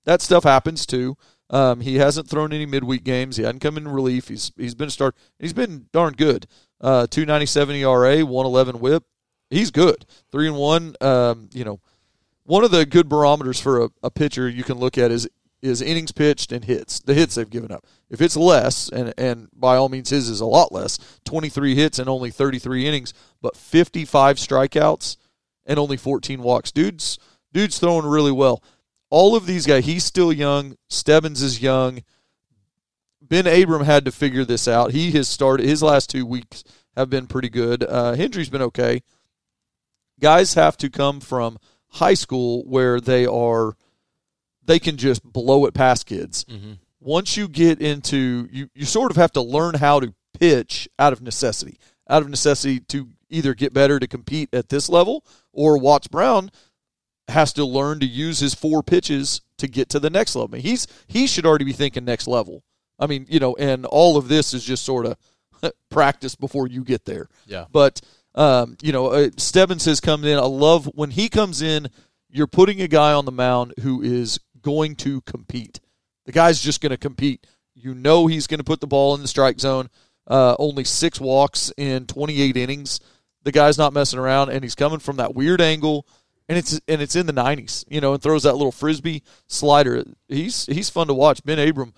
That 0.05 0.21
stuff 0.21 0.43
happens 0.43 0.85
too. 0.85 1.17
Um, 1.49 1.81
he 1.81 1.95
hasn't 1.95 2.27
thrown 2.29 2.51
any 2.53 2.65
midweek 2.65 3.03
games. 3.03 3.37
He 3.37 3.43
hadn't 3.43 3.59
come 3.59 3.77
in 3.77 3.87
relief. 3.87 4.27
He's 4.27 4.51
he's 4.57 4.73
been 4.73 4.87
a 4.87 4.91
start. 4.91 5.15
He's 5.37 5.53
been 5.53 5.85
darn 5.91 6.13
good. 6.13 6.47
Uh, 6.81 7.05
two 7.07 7.25
ninety 7.25 7.45
seven 7.45 7.75
ERA, 7.75 8.25
one 8.25 8.45
eleven 8.47 8.79
WHIP. 8.79 9.03
He's 9.51 9.69
good. 9.69 10.05
Three 10.31 10.47
and 10.47 10.57
one. 10.57 10.95
Um, 11.01 11.49
you 11.53 11.63
know, 11.63 11.79
one 12.45 12.63
of 12.63 12.71
the 12.71 12.85
good 12.85 13.07
barometers 13.07 13.59
for 13.59 13.83
a, 13.83 13.89
a 14.01 14.09
pitcher 14.09 14.49
you 14.49 14.63
can 14.63 14.77
look 14.79 14.97
at 14.97 15.11
is 15.11 15.29
is 15.65 15.81
innings 15.81 16.11
pitched 16.11 16.51
and 16.51 16.65
hits. 16.65 16.99
The 16.99 17.13
hits 17.13 17.35
they've 17.35 17.49
given 17.49 17.71
up. 17.71 17.85
If 18.09 18.21
it's 18.21 18.37
less, 18.37 18.89
and 18.89 19.13
and 19.17 19.49
by 19.53 19.75
all 19.75 19.89
means 19.89 20.09
his 20.09 20.29
is 20.29 20.41
a 20.41 20.45
lot 20.45 20.71
less, 20.71 20.99
twenty 21.25 21.49
three 21.49 21.75
hits 21.75 21.99
and 21.99 22.07
only 22.07 22.31
thirty 22.31 22.59
three 22.59 22.85
innings, 22.85 23.13
but 23.41 23.57
fifty 23.57 24.05
five 24.05 24.37
strikeouts 24.37 25.17
and 25.65 25.79
only 25.79 25.97
fourteen 25.97 26.41
walks. 26.41 26.71
Dude's 26.71 27.17
dude's 27.51 27.79
throwing 27.79 28.05
really 28.05 28.31
well. 28.31 28.63
All 29.09 29.35
of 29.35 29.45
these 29.45 29.65
guys, 29.65 29.85
he's 29.85 30.03
still 30.03 30.31
young. 30.31 30.75
Stebbins 30.89 31.41
is 31.41 31.61
young. 31.61 32.03
Ben 33.21 33.47
Abram 33.47 33.85
had 33.85 34.05
to 34.05 34.11
figure 34.11 34.45
this 34.45 34.67
out. 34.67 34.91
He 34.91 35.11
has 35.11 35.27
started 35.27 35.65
his 35.65 35.81
last 35.81 36.09
two 36.09 36.25
weeks 36.25 36.63
have 36.95 37.09
been 37.09 37.27
pretty 37.27 37.49
good. 37.49 37.83
Uh, 37.83 38.13
Hendry's 38.13 38.49
been 38.49 38.61
okay. 38.61 39.01
Guys 40.19 40.53
have 40.53 40.77
to 40.77 40.89
come 40.89 41.19
from 41.19 41.57
high 41.89 42.13
school 42.13 42.63
where 42.65 43.01
they 43.01 43.25
are 43.25 43.75
they 44.65 44.79
can 44.79 44.97
just 44.97 45.23
blow 45.23 45.65
it 45.65 45.73
past 45.73 46.05
kids. 46.05 46.45
Mhm. 46.45 46.77
Once 46.99 47.37
you 47.37 47.47
get 47.47 47.81
into 47.81 48.47
you, 48.51 48.69
you 48.73 48.85
sort 48.85 49.11
of 49.11 49.17
have 49.17 49.31
to 49.33 49.41
learn 49.41 49.75
how 49.75 49.99
to 49.99 50.13
pitch 50.39 50.87
out 50.97 51.13
of 51.13 51.21
necessity, 51.21 51.77
out 52.09 52.21
of 52.23 52.29
necessity 52.29 52.79
to 52.79 53.09
either 53.29 53.53
get 53.53 53.73
better 53.73 53.99
to 53.99 54.07
compete 54.07 54.49
at 54.53 54.69
this 54.69 54.89
level, 54.89 55.23
or 55.53 55.77
Watts 55.77 56.07
Brown 56.07 56.49
has 57.27 57.53
to 57.53 57.65
learn 57.65 57.99
to 57.99 58.05
use 58.05 58.39
his 58.39 58.53
four 58.53 58.83
pitches 58.83 59.41
to 59.57 59.67
get 59.67 59.89
to 59.89 59.99
the 59.99 60.09
next 60.09 60.35
level. 60.35 60.49
I 60.51 60.57
mean, 60.57 60.61
he's 60.63 60.87
he 61.07 61.27
should 61.27 61.45
already 61.45 61.65
be 61.65 61.73
thinking 61.73 62.05
next 62.05 62.27
level. 62.27 62.63
I 62.99 63.07
mean, 63.07 63.25
you 63.29 63.39
know, 63.39 63.55
and 63.59 63.85
all 63.85 64.17
of 64.17 64.27
this 64.27 64.53
is 64.53 64.63
just 64.63 64.83
sort 64.83 65.05
of 65.05 65.17
practice 65.89 66.35
before 66.35 66.67
you 66.67 66.83
get 66.83 67.05
there. 67.05 67.27
Yeah. 67.45 67.65
But 67.71 68.01
um, 68.35 68.77
you 68.81 68.91
know, 68.91 69.07
uh, 69.07 69.29
Stebbins 69.37 69.85
has 69.85 69.99
come 69.99 70.23
in. 70.25 70.37
I 70.37 70.41
love 70.41 70.85
when 70.95 71.11
he 71.11 71.29
comes 71.29 71.61
in. 71.61 71.87
You're 72.29 72.47
putting 72.47 72.81
a 72.81 72.87
guy 72.89 73.13
on 73.13 73.23
the 73.25 73.31
mound 73.31 73.73
who 73.81 74.01
is 74.01 74.39
going 74.65 74.95
to 74.95 75.21
compete. 75.21 75.79
The 76.25 76.31
guy's 76.31 76.59
just 76.59 76.81
going 76.81 76.89
to 76.89 76.97
compete. 76.97 77.45
You 77.75 77.93
know 77.93 78.25
he's 78.25 78.47
going 78.47 78.57
to 78.57 78.63
put 78.63 78.81
the 78.81 78.87
ball 78.87 79.13
in 79.13 79.21
the 79.21 79.27
strike 79.27 79.59
zone. 79.59 79.89
Uh, 80.27 80.55
only 80.57 80.83
six 80.83 81.21
walks 81.21 81.71
in 81.77 82.07
28 82.07 82.57
innings. 82.57 82.99
The 83.43 83.51
guy's 83.51 83.77
not 83.77 83.93
messing 83.93 84.17
around, 84.17 84.49
and 84.49 84.63
he's 84.63 84.73
coming 84.73 84.97
from 84.97 85.17
that 85.17 85.35
weird 85.35 85.61
angle. 85.61 86.07
and 86.49 86.57
it's 86.57 86.79
and 86.87 86.99
it's 86.99 87.15
in 87.15 87.27
the 87.27 87.33
90s, 87.33 87.85
you 87.87 88.01
know, 88.01 88.13
and 88.13 88.23
throws 88.23 88.43
that 88.43 88.55
little 88.55 88.71
frisbee 88.71 89.21
slider. 89.47 90.03
He's 90.27 90.65
he's 90.65 90.89
fun 90.89 91.07
to 91.07 91.13
watch. 91.13 91.43
Ben 91.43 91.59
Abram 91.59 91.93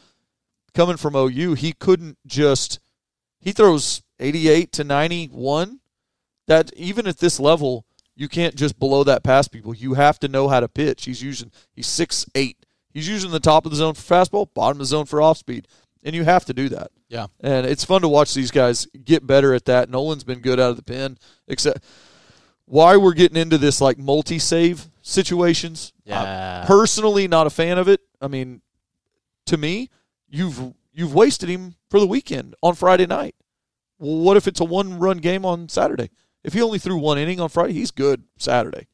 coming 0.74 0.98
from 0.98 1.16
OU, 1.16 1.54
he 1.54 1.72
couldn't 1.72 2.18
just 2.26 2.80
he 3.40 3.54
throws 3.54 4.04
88 4.20 4.74
to 4.74 4.84
91. 4.84 5.80
That 6.48 6.74
even 6.76 7.08
at 7.08 7.20
this 7.20 7.40
level, 7.40 7.86
you 8.16 8.28
can't 8.28 8.56
just 8.56 8.80
below 8.80 9.04
that 9.06 9.24
pass 9.24 9.48
people. 9.48 9.74
You 9.74 9.94
have 9.94 10.20
to 10.20 10.28
know 10.28 10.50
how 10.50 10.60
to 10.60 10.68
pitch. 10.68 11.06
He's 11.06 11.24
using 11.24 11.52
he's 11.74 11.88
six 11.88 12.26
eight. 12.36 12.57
He's 12.98 13.08
using 13.08 13.30
the 13.30 13.40
top 13.40 13.64
of 13.64 13.70
the 13.70 13.76
zone 13.76 13.94
for 13.94 14.02
fastball, 14.02 14.52
bottom 14.56 14.78
of 14.78 14.80
the 14.80 14.86
zone 14.86 15.06
for 15.06 15.22
off 15.22 15.38
speed, 15.38 15.68
and 16.04 16.16
you 16.16 16.24
have 16.24 16.46
to 16.46 16.54
do 16.54 16.68
that. 16.70 16.90
Yeah, 17.10 17.28
and 17.42 17.64
it's 17.68 17.86
fun 17.86 18.02
to 18.02 18.08
watch 18.08 18.34
these 18.34 18.50
guys 18.50 18.88
get 19.06 19.28
better 19.28 19.54
at 19.54 19.66
that. 19.66 19.92
Nolan's 19.92 20.24
been 20.24 20.40
good 20.40 20.60
out 20.60 20.72
of 20.72 20.78
the 20.78 20.82
pen, 20.82 21.20
except 21.48 21.86
why 22.66 22.98
we're 22.98 23.14
getting 23.14 23.38
into 23.38 23.60
this 23.60 23.80
like 23.80 24.00
multi 24.00 24.40
save 24.40 24.88
situations. 25.04 25.94
Yeah. 26.06 26.62
I'm 26.62 26.66
personally, 26.66 27.28
not 27.28 27.46
a 27.46 27.52
fan 27.52 27.78
of 27.78 27.88
it. 27.88 28.02
I 28.20 28.30
mean, 28.30 28.64
to 29.46 29.58
me, 29.58 29.92
you've 30.28 30.74
you've 30.92 31.14
wasted 31.14 31.50
him 31.50 31.76
for 31.92 32.00
the 32.00 32.08
weekend 32.08 32.56
on 32.64 32.74
Friday 32.74 33.06
night. 33.06 33.36
Well, 34.00 34.18
what 34.22 34.38
if 34.38 34.48
it's 34.48 34.60
a 34.60 34.66
one 34.66 34.98
run 34.98 35.20
game 35.20 35.46
on 35.46 35.70
Saturday? 35.70 36.10
If 36.44 36.54
he 36.54 36.64
only 36.64 36.80
threw 36.80 36.98
one 36.98 37.20
inning 37.20 37.40
on 37.40 37.50
Friday, 37.50 37.74
he's 37.74 37.92
good 37.92 38.24
Saturday. 38.40 38.88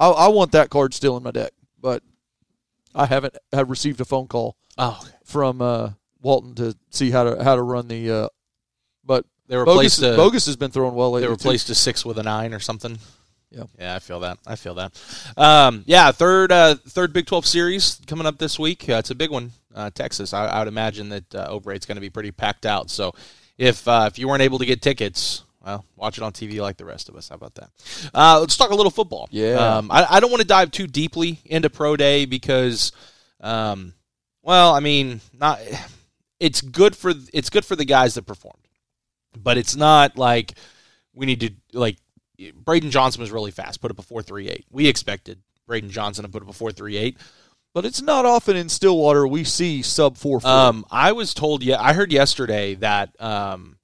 I, 0.00 0.08
I 0.08 0.26
want 0.26 0.50
that 0.50 0.70
card 0.70 0.92
still 0.92 1.16
in 1.16 1.22
my 1.22 1.30
deck, 1.30 1.52
but 1.80 2.02
I 2.96 3.06
haven't 3.06 3.36
have 3.52 3.70
received 3.70 4.00
a 4.00 4.04
phone 4.04 4.26
call 4.26 4.56
oh, 4.78 5.00
from 5.24 5.60
uh, 5.62 5.90
Walton 6.20 6.54
to 6.56 6.76
see 6.90 7.10
how 7.10 7.24
to 7.24 7.44
how 7.44 7.54
to 7.54 7.62
run 7.62 7.88
the. 7.88 8.10
Uh, 8.10 8.28
but 9.04 9.24
they 9.46 9.54
Bogusz, 9.54 9.66
replaced 9.66 10.02
a, 10.02 10.16
Bogusz 10.16 10.46
has 10.46 10.56
been 10.56 10.70
throwing 10.70 10.94
well 10.94 11.12
lately. 11.12 11.22
they 11.22 11.26
too. 11.26 11.32
replaced 11.32 11.70
a 11.70 11.74
six 11.74 12.04
with 12.04 12.18
a 12.18 12.22
nine 12.22 12.52
or 12.52 12.58
something. 12.58 12.98
Yeah. 13.50 13.64
Yeah, 13.78 13.94
I 13.94 13.98
feel 14.00 14.20
that. 14.20 14.38
I 14.46 14.56
feel 14.56 14.74
that. 14.74 14.92
Um, 15.36 15.84
yeah, 15.86 16.10
third 16.10 16.50
uh, 16.50 16.74
third 16.88 17.12
Big 17.12 17.26
Twelve 17.26 17.46
series 17.46 18.00
coming 18.06 18.26
up 18.26 18.38
this 18.38 18.58
week. 18.58 18.88
Uh, 18.88 18.94
it's 18.94 19.10
a 19.10 19.14
big 19.14 19.30
one. 19.30 19.52
Uh, 19.74 19.90
Texas. 19.90 20.32
I, 20.32 20.46
I 20.46 20.58
would 20.60 20.68
imagine 20.68 21.10
that 21.10 21.34
uh, 21.34 21.46
O'Brate's 21.50 21.86
going 21.86 21.96
to 21.96 22.00
be 22.00 22.10
pretty 22.10 22.32
packed 22.32 22.66
out. 22.66 22.90
So 22.90 23.14
if 23.58 23.86
uh, 23.86 24.08
if 24.10 24.18
you 24.18 24.26
weren't 24.28 24.42
able 24.42 24.58
to 24.58 24.66
get 24.66 24.82
tickets, 24.82 25.44
well, 25.66 25.84
watch 25.96 26.16
it 26.16 26.22
on 26.22 26.32
TV 26.32 26.60
like 26.60 26.76
the 26.76 26.84
rest 26.84 27.08
of 27.08 27.16
us. 27.16 27.28
How 27.28 27.34
about 27.34 27.56
that? 27.56 27.70
Uh, 28.14 28.38
let's 28.40 28.56
talk 28.56 28.70
a 28.70 28.74
little 28.74 28.90
football. 28.90 29.28
Yeah. 29.32 29.56
Um, 29.56 29.90
I, 29.90 30.06
I 30.08 30.20
don't 30.20 30.30
want 30.30 30.40
to 30.40 30.46
dive 30.46 30.70
too 30.70 30.86
deeply 30.86 31.40
into 31.44 31.68
pro 31.68 31.96
day 31.96 32.24
because, 32.24 32.92
um, 33.40 33.92
well, 34.42 34.72
I 34.72 34.80
mean, 34.80 35.20
not. 35.34 35.60
It's 36.38 36.60
good 36.60 36.94
for 36.94 37.12
it's 37.32 37.50
good 37.50 37.64
for 37.64 37.76
the 37.76 37.86
guys 37.86 38.14
that 38.14 38.26
performed, 38.26 38.68
but 39.36 39.56
it's 39.58 39.74
not 39.74 40.16
like 40.16 40.52
we 41.14 41.26
need 41.26 41.40
to 41.40 41.50
like. 41.72 41.96
Braydon 42.54 42.90
Johnson 42.90 43.22
was 43.22 43.32
really 43.32 43.50
fast, 43.50 43.80
put 43.80 43.90
it 43.90 43.94
up 43.94 43.98
a 43.98 44.02
four 44.02 44.22
three 44.22 44.48
eight. 44.48 44.66
We 44.70 44.86
expected 44.86 45.40
Braydon 45.66 45.90
Johnson 45.90 46.24
to 46.24 46.30
put 46.30 46.42
it 46.42 46.44
up 46.44 46.50
a 46.50 46.52
four 46.52 46.70
three 46.72 46.96
eight. 46.98 47.16
But 47.72 47.86
it's 47.86 48.02
not 48.02 48.24
often 48.24 48.54
in 48.54 48.68
Stillwater 48.68 49.26
we 49.26 49.44
see 49.44 49.82
sub 49.82 50.16
four 50.18 50.40
four. 50.40 50.50
Um, 50.50 50.84
I 50.90 51.12
was 51.12 51.34
told, 51.34 51.62
yeah, 51.62 51.80
I 51.80 51.94
heard 51.94 52.12
yesterday 52.12 52.74
that 52.76 53.18
um, 53.20 53.78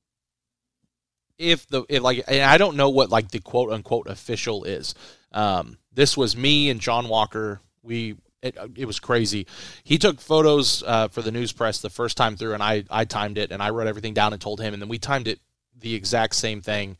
if 1.38 1.66
the 1.68 1.84
if 1.88 2.02
like, 2.02 2.24
and 2.28 2.42
I 2.42 2.58
don't 2.58 2.76
know 2.76 2.90
what 2.90 3.10
like 3.10 3.30
the 3.30 3.40
quote 3.40 3.72
unquote 3.72 4.08
official 4.08 4.64
is. 4.64 4.94
Um, 5.32 5.78
this 5.92 6.16
was 6.16 6.36
me 6.36 6.70
and 6.70 6.80
John 6.80 7.08
Walker. 7.08 7.60
We 7.82 8.16
it, 8.42 8.56
it 8.76 8.86
was 8.86 9.00
crazy. 9.00 9.46
He 9.84 9.98
took 9.98 10.20
photos 10.20 10.82
uh, 10.86 11.08
for 11.08 11.22
the 11.22 11.32
news 11.32 11.52
press 11.52 11.80
the 11.80 11.90
first 11.90 12.16
time 12.16 12.36
through, 12.36 12.54
and 12.54 12.62
I 12.62 12.84
I 12.90 13.04
timed 13.04 13.38
it 13.38 13.52
and 13.52 13.62
I 13.62 13.70
wrote 13.70 13.86
everything 13.86 14.14
down 14.14 14.32
and 14.32 14.42
told 14.42 14.60
him, 14.60 14.72
and 14.72 14.82
then 14.82 14.88
we 14.88 14.98
timed 14.98 15.28
it 15.28 15.40
the 15.78 15.94
exact 15.94 16.34
same 16.34 16.60
thing. 16.60 16.96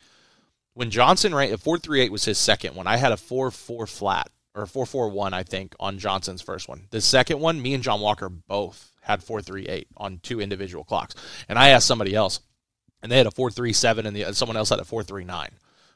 When 0.74 0.90
Johnson 0.90 1.34
ran 1.34 1.52
a 1.52 1.58
four 1.58 1.78
three 1.78 2.00
eight 2.00 2.12
was 2.12 2.24
his 2.24 2.38
second 2.38 2.74
one. 2.74 2.86
I 2.86 2.96
had 2.96 3.12
a 3.12 3.16
four 3.16 3.50
four 3.50 3.86
flat 3.86 4.30
or 4.54 4.66
four 4.66 4.86
four 4.86 5.08
one, 5.08 5.34
I 5.34 5.42
think, 5.42 5.74
on 5.80 5.98
Johnson's 5.98 6.42
first 6.42 6.68
one. 6.68 6.86
The 6.90 7.00
second 7.00 7.40
one, 7.40 7.60
me 7.60 7.74
and 7.74 7.82
John 7.82 8.00
Walker 8.00 8.28
both 8.28 8.92
had 9.02 9.22
four 9.22 9.42
three 9.42 9.66
eight 9.66 9.88
on 9.96 10.20
two 10.22 10.40
individual 10.40 10.84
clocks, 10.84 11.14
and 11.48 11.58
I 11.58 11.70
asked 11.70 11.86
somebody 11.86 12.14
else, 12.14 12.40
and 13.02 13.10
they 13.10 13.16
had 13.16 13.26
a 13.26 13.30
four 13.30 13.50
three 13.50 13.72
seven, 13.72 14.06
and 14.06 14.16
the 14.16 14.32
someone 14.34 14.56
else 14.56 14.70
had 14.70 14.78
a 14.78 14.84
four 14.84 15.02
three 15.02 15.24
nine. 15.24 15.50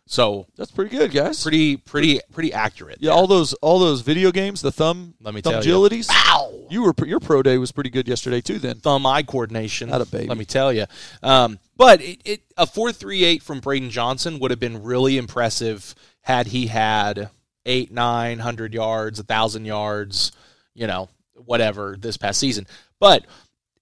So 0.08 0.46
That's 0.56 0.70
pretty 0.70 0.96
good, 0.96 1.10
guys. 1.10 1.42
pretty 1.42 1.76
pretty 1.76 2.20
pretty 2.32 2.52
accurate. 2.52 2.98
yeah, 3.00 3.10
there. 3.10 3.18
all 3.18 3.26
those 3.26 3.54
all 3.54 3.80
those 3.80 4.02
video 4.02 4.30
games, 4.30 4.62
the 4.62 4.70
thumb 4.70 5.14
Let 5.20 5.34
me 5.34 5.40
thumb 5.40 5.54
tell 5.54 5.64
you. 5.64 5.72
agilities. 5.74 6.08
Ow! 6.10 6.66
You 6.70 6.82
were 6.82 6.94
your 7.04 7.18
pro 7.18 7.42
day 7.42 7.58
was 7.58 7.72
pretty 7.72 7.90
good 7.90 8.06
yesterday 8.06 8.40
too. 8.40 8.60
Then 8.60 8.76
thumb 8.76 9.04
eye 9.04 9.24
coordination. 9.24 9.88
Not 9.90 10.02
a 10.02 10.06
baby. 10.06 10.28
Let 10.28 10.38
me 10.38 10.44
tell 10.44 10.72
you. 10.72 10.84
Um, 11.24 11.58
but 11.76 12.00
it, 12.00 12.20
it, 12.24 12.40
a 12.56 12.66
four 12.66 12.92
three 12.92 13.24
eight 13.24 13.42
from 13.42 13.58
Braydon 13.58 13.90
Johnson 13.90 14.38
would 14.38 14.52
have 14.52 14.60
been 14.60 14.84
really 14.84 15.18
impressive 15.18 15.94
had 16.20 16.46
he 16.48 16.68
had 16.68 17.30
eight 17.64 17.90
nine 17.90 18.38
hundred 18.38 18.74
yards, 18.74 19.18
a 19.18 19.24
thousand 19.24 19.64
yards, 19.64 20.30
you 20.72 20.86
know, 20.86 21.08
whatever 21.34 21.96
this 21.98 22.16
past 22.16 22.38
season. 22.38 22.68
But 23.00 23.26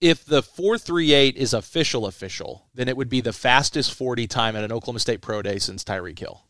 if 0.04 0.25
the 0.25 0.42
four 0.42 0.76
three 0.78 1.12
eight 1.14 1.37
is 1.37 1.54
official 1.54 2.06
official, 2.06 2.66
then 2.75 2.88
it 2.88 2.96
would 2.96 3.08
be 3.08 3.20
the 3.20 3.32
fastest 3.32 3.94
forty 3.94 4.26
time 4.26 4.54
at 4.56 4.62
an 4.64 4.70
Oklahoma 4.73 4.99
State 5.00 5.20
pro 5.20 5.40
day 5.42 5.58
since 5.58 5.82
Tyreek 5.84 6.18
Hill. 6.18 6.42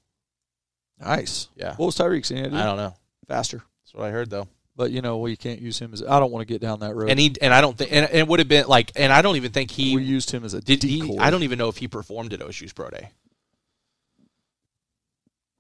nice. 1.01 1.49
Yeah, 1.57 1.75
What 1.77 1.87
was 1.87 1.97
Tyreek 1.97 2.27
saying? 2.27 2.55
I 2.55 2.65
don't 2.65 2.77
know. 2.77 2.95
Faster, 3.29 3.63
That's 3.85 3.95
what 3.95 4.05
I 4.07 4.11
heard 4.11 4.29
though. 4.31 4.49
but 4.77 4.91
you 4.91 5.01
know 5.01 5.19
we 5.19 5.37
can't 5.37 5.61
use 5.61 5.79
him 5.79 5.93
as. 5.95 6.03
I 6.03 6.19
don't 6.21 6.31
want 6.31 6.47
to 6.47 6.53
get 6.53 6.61
down 6.61 6.81
that 6.81 6.95
road. 6.95 7.09
And 7.11 7.19
he 7.19 7.35
and 7.41 7.55
I 7.55 7.61
don't 7.61 7.77
think 7.79 7.91
and 7.93 8.09
it 8.13 8.27
would 8.29 8.39
have 8.41 8.49
been 8.49 8.67
like 8.67 8.93
and 8.97 9.13
I 9.13 9.23
don't 9.23 9.37
even 9.37 9.51
think 9.53 9.71
he 9.71 9.97
we 9.97 10.03
used 10.03 10.31
him 10.31 10.45
as 10.45 10.53
a 10.55 10.61
Did 10.61 10.81
decoy. 10.81 11.07
he? 11.15 11.19
I 11.19 11.31
don't 11.31 11.43
even 11.43 11.59
know 11.59 11.69
if 11.69 11.77
he 11.79 11.89
performed 11.89 12.33
at 12.35 12.41
OSU's 12.41 12.73
pro 12.73 12.91
day. 12.91 13.11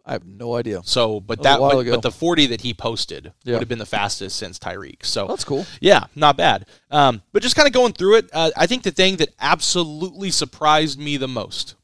I 0.07 0.13
have 0.13 0.27
no 0.27 0.55
idea. 0.55 0.83
So, 0.85 1.19
but 1.21 1.43
That 1.43 1.59
that, 1.59 1.71
but, 1.73 1.87
but 1.87 2.03
the 2.03 2.11
forty 2.11 2.47
that 2.47 2.61
he 2.61 2.75
posted 2.75 3.33
Yeah. 3.45 3.55
would 3.55 3.61
have 3.63 3.69
been 3.69 3.79
the 3.79 3.87
fastest 3.87 4.37
since 4.37 4.59
Tyreek. 4.59 5.05
So 5.05 5.27
That's 5.27 5.45
cool. 5.45 5.65
yeah, 5.81 6.05
not 6.15 6.37
bad. 6.37 6.67
Um, 6.91 7.23
but 7.33 7.43
just 7.43 7.57
kind 7.57 7.67
of 7.67 7.73
going 7.73 7.95
through 7.95 8.17
it, 8.17 8.31
uh, 8.33 8.51
I 8.57 8.67
think 8.67 8.83
the 8.83 8.91
thing 8.91 9.17
that 9.17 9.31
absolutely 9.41 10.31
surprised 10.31 10.99
me 10.99 11.17
the 11.17 11.29
most, 11.29 11.75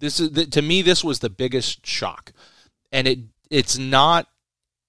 this 0.00 0.18
is 0.18 0.32
the, 0.32 0.46
to 0.46 0.60
me, 0.62 0.82
this 0.82 1.04
was 1.04 1.20
the 1.20 1.30
biggest 1.30 1.86
shock, 1.86 2.32
and 2.90 3.06
it 3.06 3.18
it's 3.50 3.78
not 3.78 4.26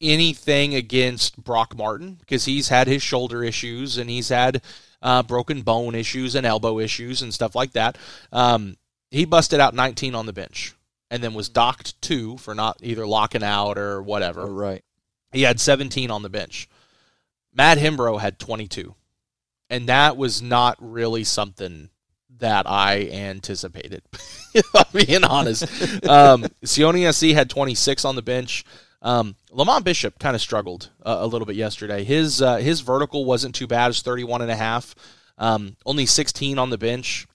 anything 0.01 0.73
against 0.75 1.41
Brock 1.43 1.77
Martin 1.77 2.15
because 2.19 2.45
he's 2.45 2.69
had 2.69 2.87
his 2.87 3.03
shoulder 3.03 3.43
issues 3.43 3.97
and 3.97 4.09
he's 4.09 4.29
had 4.29 4.61
uh, 5.01 5.23
broken 5.23 5.61
bone 5.61 5.93
issues 5.95 6.35
and 6.35 6.45
elbow 6.45 6.79
issues 6.79 7.21
and 7.21 7.33
stuff 7.33 7.53
like 7.55 7.73
that. 7.73 7.97
Um, 8.31 8.77
he 9.11 9.25
busted 9.25 9.59
out 9.59 9.73
19 9.73 10.15
on 10.15 10.25
the 10.25 10.33
bench 10.33 10.73
and 11.11 11.23
then 11.23 11.33
was 11.33 11.49
docked 11.49 12.01
two 12.01 12.37
for 12.37 12.53
not 12.53 12.77
either 12.81 13.05
locking 13.05 13.43
out 13.43 13.77
or 13.77 14.01
whatever. 14.01 14.41
Oh, 14.41 14.51
right. 14.51 14.83
He 15.31 15.43
had 15.43 15.59
17 15.59 16.11
on 16.11 16.23
the 16.23 16.29
bench. 16.29 16.67
Matt 17.53 17.77
Hembrough 17.77 18.19
had 18.19 18.39
22. 18.39 18.95
And 19.69 19.87
that 19.87 20.17
was 20.17 20.41
not 20.41 20.77
really 20.79 21.23
something 21.23 21.89
that 22.39 22.67
I 22.67 23.09
anticipated, 23.09 24.01
if 24.53 24.65
I'm 24.75 25.05
being 25.05 25.23
honest. 25.23 25.63
Um, 26.09 26.45
Sione 26.63 27.13
SC 27.13 27.35
had 27.35 27.49
26 27.49 28.05
on 28.05 28.15
the 28.15 28.21
bench. 28.21 28.63
Um, 29.01 29.35
Lamont 29.51 29.85
Bishop 29.85 30.17
kind 30.19 30.35
of 30.35 30.41
struggled 30.41 30.89
uh, 31.05 31.17
a 31.19 31.27
little 31.27 31.45
bit 31.45 31.55
yesterday. 31.55 32.03
His 32.03 32.41
uh, 32.41 32.57
his 32.57 32.81
vertical 32.81 33.25
wasn't 33.25 33.55
too 33.55 33.67
bad. 33.67 33.89
It's 33.89 34.01
31 34.01 34.41
and 34.41 34.51
a 34.51 34.55
half. 34.55 34.95
Um, 35.37 35.77
only 35.85 36.05
16 36.05 36.57
on 36.57 36.69
the 36.69 36.77
bench. 36.77 37.27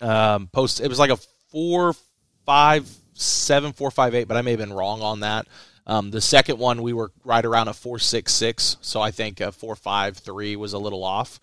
Um, 0.00 0.48
post 0.48 0.80
it 0.80 0.88
was 0.88 0.98
like 0.98 1.10
a 1.10 1.18
four 1.50 1.94
five 2.44 2.88
seven 3.14 3.72
four 3.72 3.90
five 3.90 4.14
eight, 4.14 4.28
but 4.28 4.36
I 4.36 4.42
may 4.42 4.52
have 4.52 4.60
been 4.60 4.72
wrong 4.72 5.02
on 5.02 5.20
that. 5.20 5.46
Um, 5.86 6.10
the 6.10 6.20
second 6.20 6.58
one 6.58 6.82
we 6.82 6.92
were 6.92 7.10
right 7.24 7.44
around 7.44 7.68
a 7.68 7.74
four 7.74 7.98
six 7.98 8.32
six, 8.32 8.76
so 8.80 9.00
I 9.00 9.10
think 9.10 9.40
a 9.40 9.52
four 9.52 9.76
five 9.76 10.16
three 10.16 10.56
was 10.56 10.72
a 10.72 10.78
little 10.78 11.04
off. 11.04 11.40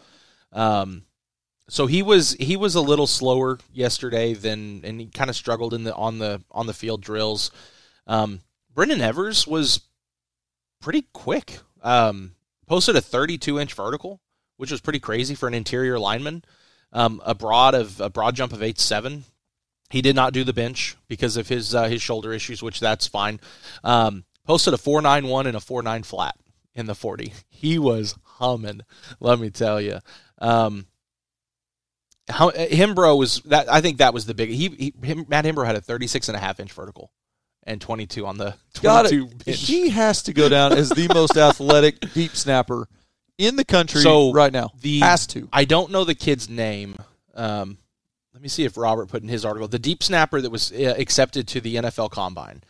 Um, 0.54 1.04
so 1.70 1.86
he 1.86 2.02
was 2.02 2.34
he 2.40 2.56
was 2.56 2.76
a 2.76 2.82
little 2.82 3.08
slower 3.08 3.60
yesterday 3.74 4.34
than, 4.34 4.82
and 4.84 5.00
he 5.02 5.08
kind 5.08 5.30
of 5.30 5.36
struggled 5.36 5.74
in 5.74 5.84
the 5.84 5.94
on 5.96 6.20
the 6.20 6.42
on 6.52 6.68
the 6.68 6.74
field 6.74 7.02
drills. 7.02 7.52
Um, 8.06 8.40
Brendan 8.74 9.02
Evers 9.02 9.46
was 9.46 9.82
pretty 10.80 11.08
quick. 11.14 11.60
Um, 11.84 12.34
posted 12.68 12.96
a 12.96 13.02
32 13.02 13.60
inch 13.60 13.74
vertical, 13.74 14.22
which 14.56 14.72
was 14.72 14.82
pretty 14.82 15.00
crazy 15.00 15.36
for 15.36 15.48
an 15.48 15.54
interior 15.54 16.00
lineman. 16.00 16.44
Um, 16.94 17.22
a 17.26 17.36
broad 17.36 17.76
of 17.76 18.00
a 18.00 18.10
broad 18.10 18.36
jump 18.36 18.54
of 18.54 18.64
eight 18.64 18.80
seven. 18.80 19.26
He 19.90 20.02
did 20.02 20.16
not 20.16 20.34
do 20.34 20.44
the 20.44 20.54
bench 20.54 20.98
because 21.08 21.38
of 21.38 21.48
his 21.48 21.74
uh, 21.74 21.86
his 21.88 22.02
shoulder 22.02 22.34
issues, 22.34 22.62
which 22.62 22.80
that's 22.80 23.08
fine. 23.08 23.40
Um, 23.84 24.26
posted 24.46 24.74
a 24.74 24.78
four 24.78 25.02
nine 25.02 25.28
one 25.28 25.48
and 25.48 25.56
a 25.56 25.62
four 25.62 25.82
nine 25.82 26.04
flat 26.04 26.36
in 26.76 26.86
the 26.88 26.96
forty. 26.96 27.34
He 27.50 27.80
was 27.80 28.16
humming. 28.24 28.82
Let 29.20 29.40
me 29.40 29.50
tell 29.50 29.80
you. 29.80 30.00
Um, 30.40 30.88
how, 32.30 32.50
Hembrough 32.52 33.18
was 33.18 33.42
that. 33.46 33.72
I 33.72 33.80
think 33.82 34.00
that 34.00 34.14
was 34.14 34.26
the 34.26 34.34
big. 34.34 34.50
He, 34.50 34.68
he 34.70 34.94
him, 35.08 35.26
Matt 35.30 35.46
Hembrough 35.46 35.66
had 35.66 35.76
a 35.78 35.82
36 35.82 36.28
and 36.28 36.36
a 36.36 36.40
half 36.40 36.60
inch 36.60 36.74
vertical 36.74 37.12
and 37.64 37.80
22 37.80 38.26
on 38.26 38.38
the 38.38 38.54
22 38.74 38.82
Got 38.84 39.06
it. 39.12 39.46
bench. 39.46 39.60
He 39.62 39.90
has 39.90 40.24
to 40.24 40.34
go 40.34 40.50
down 40.50 40.74
as 40.74 40.90
the 40.90 41.08
most 41.14 41.38
athletic 41.38 42.02
deep 42.14 42.36
snapper 42.36 42.90
in 43.38 43.56
the 43.56 43.64
country 43.64 44.02
So, 44.02 44.34
right 44.34 44.52
now. 44.52 44.72
the- 44.82 45.00
has 45.00 45.26
to. 45.28 45.48
I 45.54 45.64
don't 45.64 45.92
know 45.92 46.04
the 46.04 46.16
kid's 46.16 46.50
name. 46.50 46.98
Um, 47.34 47.78
me 48.48 48.50
see 48.50 48.64
if 48.64 48.78
Robert 48.78 49.10
put 49.10 49.24
in 49.24 49.30
his 49.30 49.46
article 49.46 49.68
the 49.68 49.78
deep 49.78 50.02
snapper 50.02 50.42
that 50.42 50.50
was 50.50 50.72
uh, 50.72 50.96
accepted 50.98 51.48
to 51.50 51.62
the 51.62 51.76
NFL 51.76 52.12
Combine. 52.12 52.64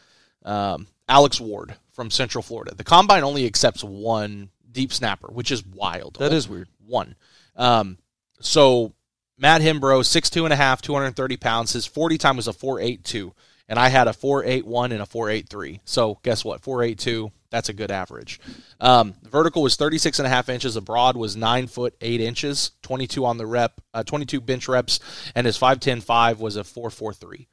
Um, 0.43 0.87
Alex 1.07 1.39
Ward 1.39 1.75
from 1.91 2.11
Central 2.11 2.41
Florida. 2.41 2.75
The 2.75 2.83
combine 2.83 3.23
only 3.23 3.45
accepts 3.45 3.83
one 3.83 4.49
deep 4.71 4.91
snapper, 4.91 5.27
which 5.27 5.51
is 5.51 5.65
wild. 5.65 6.17
That 6.19 6.33
is 6.33 6.49
weird. 6.49 6.67
One. 6.85 7.15
Um, 7.55 7.97
so 8.39 8.93
Matt 9.37 9.61
six 10.05 10.29
two 10.29 10.45
and 10.45 10.53
a 10.53 10.57
half, 10.57 10.81
230 10.81 11.37
pounds. 11.37 11.73
His 11.73 11.85
40 11.85 12.17
time 12.17 12.35
was 12.35 12.47
a 12.47 12.53
482, 12.53 13.33
and 13.69 13.77
I 13.79 13.89
had 13.89 14.07
a 14.07 14.13
481 14.13 14.91
and 14.91 15.01
a 15.01 15.05
483. 15.05 15.81
So 15.85 16.19
guess 16.23 16.43
what? 16.43 16.61
482, 16.61 17.31
that's 17.49 17.69
a 17.69 17.73
good 17.73 17.91
average. 17.91 18.39
Um, 18.79 19.15
vertical 19.23 19.61
was 19.61 19.75
36 19.75 20.19
and 20.19 20.25
a 20.25 20.29
half 20.29 20.49
inches. 20.49 20.75
Abroad 20.75 21.15
was 21.15 21.35
nine 21.35 21.67
foot 21.67 21.95
eight 22.01 22.21
inches, 22.21 22.71
22 22.81 23.25
on 23.25 23.37
the 23.37 23.45
rep, 23.45 23.79
uh, 23.93 24.03
22 24.03 24.41
bench 24.41 24.67
reps, 24.67 24.99
and 25.35 25.45
his 25.45 25.57
5'10 25.57 26.37
was 26.37 26.55
a 26.55 26.63
443. 26.63 27.47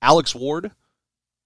Alex 0.00 0.34
Ward 0.34 0.70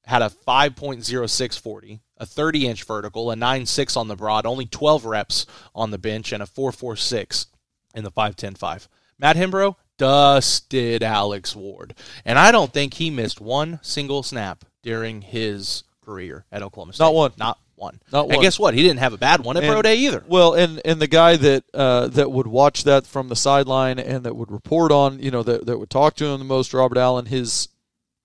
had 0.04 0.22
a 0.22 0.30
5.0640, 0.30 2.00
a 2.16 2.26
30 2.26 2.66
inch 2.66 2.84
vertical, 2.84 3.30
a 3.30 3.34
9.6 3.34 3.96
on 3.96 4.08
the 4.08 4.16
broad, 4.16 4.46
only 4.46 4.66
12 4.66 5.04
reps 5.04 5.46
on 5.74 5.90
the 5.90 5.98
bench, 5.98 6.32
and 6.32 6.42
a 6.42 6.46
4.46 6.46 7.46
in 7.94 8.04
the 8.04 8.10
5.10.5. 8.10 8.88
Matt 9.18 9.36
Hembrough 9.36 9.76
dusted 9.98 11.02
Alex 11.02 11.54
Ward, 11.54 11.94
and 12.24 12.38
I 12.38 12.52
don't 12.52 12.72
think 12.72 12.94
he 12.94 13.10
missed 13.10 13.40
one 13.40 13.80
single 13.82 14.22
snap 14.22 14.64
during 14.82 15.22
his 15.22 15.82
career 16.00 16.46
at 16.50 16.62
Oklahoma 16.62 16.94
State. 16.94 17.04
Not 17.04 17.14
one. 17.14 17.32
Not 17.36 17.58
one. 17.78 18.00
Not 18.12 18.26
and 18.26 18.36
one. 18.36 18.42
guess 18.42 18.58
what? 18.58 18.74
He 18.74 18.82
didn't 18.82 18.98
have 18.98 19.12
a 19.12 19.18
bad 19.18 19.44
one 19.44 19.56
at 19.56 19.62
And- 19.64 19.72
Pro 19.72 19.82
Day 19.82 19.96
either. 19.96 20.24
Well, 20.26 20.54
and 20.54 20.80
and 20.84 21.00
the 21.00 21.06
guy 21.06 21.36
that 21.36 21.64
uh, 21.72 22.08
that 22.08 22.30
would 22.30 22.46
watch 22.46 22.84
that 22.84 23.06
from 23.06 23.28
the 23.28 23.36
sideline 23.36 23.98
and 23.98 24.24
that 24.24 24.36
would 24.36 24.50
report 24.50 24.92
on, 24.92 25.20
you 25.22 25.30
know, 25.30 25.42
that 25.42 25.66
that 25.66 25.78
would 25.78 25.90
talk 25.90 26.14
to 26.16 26.26
him 26.26 26.38
the 26.38 26.44
most, 26.44 26.74
Robert 26.74 26.98
Allen, 26.98 27.26
his 27.26 27.68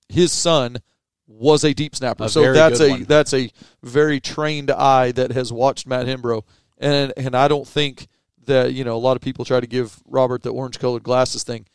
his 0.10 0.31
son 0.31 0.77
was 1.27 1.63
a 1.63 1.74
deep 1.74 1.95
snapper. 1.95 2.25
A 2.25 2.29
so 2.29 2.51
that's 2.53 2.79
a 2.79 2.89
one. 2.89 3.03
that's 3.05 3.33
a 3.33 3.50
very 3.81 4.19
trained 4.19 4.69
eye 4.72 5.12
that 5.13 5.31
has 5.31 5.53
watched 5.53 5.88
Matt 5.88 6.05
Hembrough, 6.05 6.43
and 6.77 7.13
and 7.15 7.36
I 7.36 7.48
don't 7.48 7.67
think 7.67 8.07
that 8.45 8.74
you 8.74 8.83
know 8.83 8.95
a 8.95 9.00
lot 9.00 9.15
of 9.15 9.22
people 9.22 9.45
try 9.45 9.60
to 9.60 9.67
give 9.67 10.01
Robert 10.05 10.43
the 10.43 10.50
orange 10.50 10.79
colored 10.79 11.03
glasses 11.03 11.43
thing. 11.43 11.65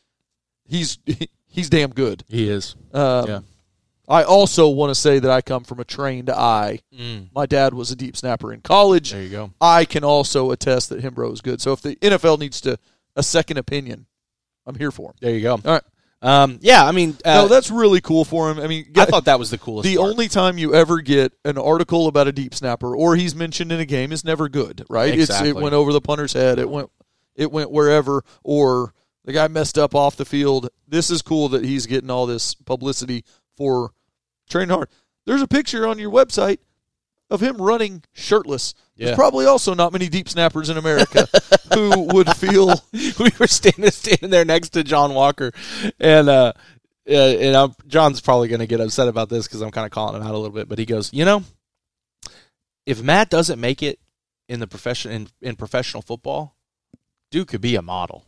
He's 0.65 0.99
he's 1.47 1.71
damn 1.71 1.91
good. 1.91 2.25
He 2.29 2.49
is. 2.49 2.77
Um, 2.93 3.27
Yeah. 3.29 3.41
I 4.09 4.23
also 4.23 4.69
want 4.71 4.91
to 4.91 4.95
say 4.95 5.19
that 5.19 5.31
I 5.31 5.43
come 5.43 5.65
from 5.65 5.81
a 5.81 5.85
trained 5.85 6.31
eye. 6.31 6.81
Mm, 6.99 7.29
My 7.35 7.45
dad 7.47 7.75
was 7.75 7.91
a 7.91 7.97
deep 7.97 8.17
snapper 8.17 8.53
in 8.53 8.63
college. 8.63 9.13
there 9.13 9.23
you 9.23 9.29
go. 9.29 9.53
I 9.61 9.85
can 9.85 10.03
also 10.03 10.51
attest 10.51 10.89
that 10.89 11.03
Hembrough 11.03 11.33
is 11.35 11.41
good. 11.43 11.61
So 11.61 11.73
if 11.73 11.83
the 11.83 11.97
NFL 11.97 12.39
needs 12.39 12.61
to 12.63 12.79
a 13.17 13.23
second 13.23 13.59
opinion, 13.59 14.07
I'm 14.67 14.77
here 14.77 14.91
for 14.91 15.11
him. 15.11 15.15
There 15.21 15.35
you 15.35 15.43
go. 15.43 15.53
All 15.55 15.61
right. 15.65 15.83
Um, 16.21 16.59
yeah, 16.63 16.85
I 16.85 16.91
mean, 16.91 17.17
uh, 17.25 17.43
no, 17.43 17.49
that's 17.49 17.71
really 17.71 18.01
cool 18.01 18.25
for 18.25 18.51
him. 18.51 18.59
I 18.59 18.67
mean, 18.67 18.91
I 18.97 19.05
thought 19.05 19.27
that 19.27 19.39
was 19.39 19.51
the 19.51 19.59
coolest. 19.59 19.87
the 19.89 19.97
part. 19.99 20.11
only 20.11 20.27
time 20.27 20.59
you 20.59 20.75
ever 20.75 21.01
get 21.01 21.33
an 21.45 21.59
article 21.59 22.09
about 22.09 22.27
a 22.27 22.33
deep 22.33 22.55
snapper 22.57 22.97
or 22.97 23.15
he's 23.15 23.37
mentioned 23.37 23.71
in 23.71 23.79
a 23.79 23.85
game 23.85 24.11
is 24.11 24.25
never 24.25 24.49
good, 24.49 24.85
right? 24.91 25.11
It's 25.15 25.25
Exactly. 25.31 25.51
it 25.51 25.57
went 25.57 25.75
over 25.75 25.93
the 25.93 26.01
punter's 26.01 26.33
head. 26.33 26.59
It 26.59 26.69
went 26.69 26.91
it 27.37 27.53
went 27.53 27.71
wherever 27.71 28.25
or 28.43 28.95
the 29.25 29.33
guy 29.33 29.47
messed 29.47 29.79
up 29.79 29.95
off 29.95 30.17
the 30.17 30.25
field. 30.25 30.71
This 30.89 31.09
is 31.09 31.23
cool 31.23 31.51
that 31.51 31.65
he's 31.65 31.87
getting 31.87 32.11
all 32.11 32.27
this 32.27 32.55
publicity 32.55 33.25
for 33.57 33.93
training 34.49 34.71
hard. 34.71 34.89
There's 35.27 35.43
a 35.43 35.49
picture 35.49 35.87
on 35.87 35.99
your 35.99 36.11
website 36.11 36.59
of 37.31 37.43
him 37.43 37.57
running 37.57 38.03
shirtless. 38.13 38.75
Yeah. 38.97 39.07
There's 39.07 39.17
probably 39.17 39.47
also 39.47 39.75
not 39.75 39.93
many 39.93 40.09
deep 40.09 40.29
snappers 40.29 40.71
in 40.71 40.77
America 40.77 41.29
who 41.75 42.03
would 42.15 42.29
feel 42.37 42.83
we 42.93 43.31
were 43.39 43.47
standing 43.47 43.91
standing 43.91 44.31
there 44.31 44.45
next 44.45 44.71
to 44.71 44.85
John 44.85 45.15
Walker, 45.15 45.53
and 46.01 46.29
uh, 46.29 46.53
uh 47.09 47.13
and 47.13 47.57
I'm, 47.57 47.75
John's 47.87 48.21
probably 48.21 48.49
going 48.49 48.61
to 48.61 48.67
get 48.67 48.81
upset 48.81 49.09
about 49.09 49.29
this 49.29 49.47
because 49.47 49.61
I'm 49.61 49.71
kind 49.71 49.87
of 49.87 49.93
calling 49.93 50.17
him 50.17 50.27
out 50.27 50.35
a 50.35 50.39
little 50.39 50.55
bit. 50.55 50.69
But 50.69 50.79
he 50.79 50.87
goes, 50.87 51.13
you 51.13 51.25
know, 51.25 51.45
if 52.87 53.03
Matt 53.03 53.31
doesn't 53.31 53.61
make 53.61 53.83
it 53.83 53.99
in 54.49 54.61
the 54.61 54.67
profession 54.67 55.13
in, 55.13 55.29
in 55.43 55.57
professional 55.57 56.03
football, 56.03 56.57
Duke 57.31 57.49
could 57.49 57.61
be 57.61 57.77
a 57.77 57.83
model. 57.83 58.25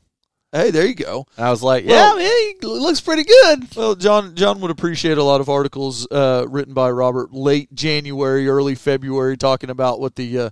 Hey, 0.52 0.70
there 0.72 0.86
you 0.86 0.94
go. 0.94 1.26
I 1.38 1.50
was 1.50 1.62
like, 1.62 1.84
Well- 1.86 2.18
yeah, 2.18 2.24
man, 2.24 2.54
he 2.60 2.66
looks 2.66 3.00
pretty 3.00 3.22
good. 3.24 3.74
Well, 3.76 3.94
John 3.94 4.34
John 4.34 4.60
would 4.60 4.70
appreciate 4.72 5.16
a 5.18 5.22
lot 5.22 5.40
of 5.40 5.48
articles 5.48 6.06
uh, 6.10 6.44
written 6.48 6.74
by 6.74 6.90
Robert 6.90 7.32
late 7.32 7.72
January, 7.72 8.48
early 8.48 8.74
February, 8.74 9.36
talking 9.36 9.70
about 9.70 10.00
what 10.00 10.16
the 10.16 10.38
uh, 10.38 10.50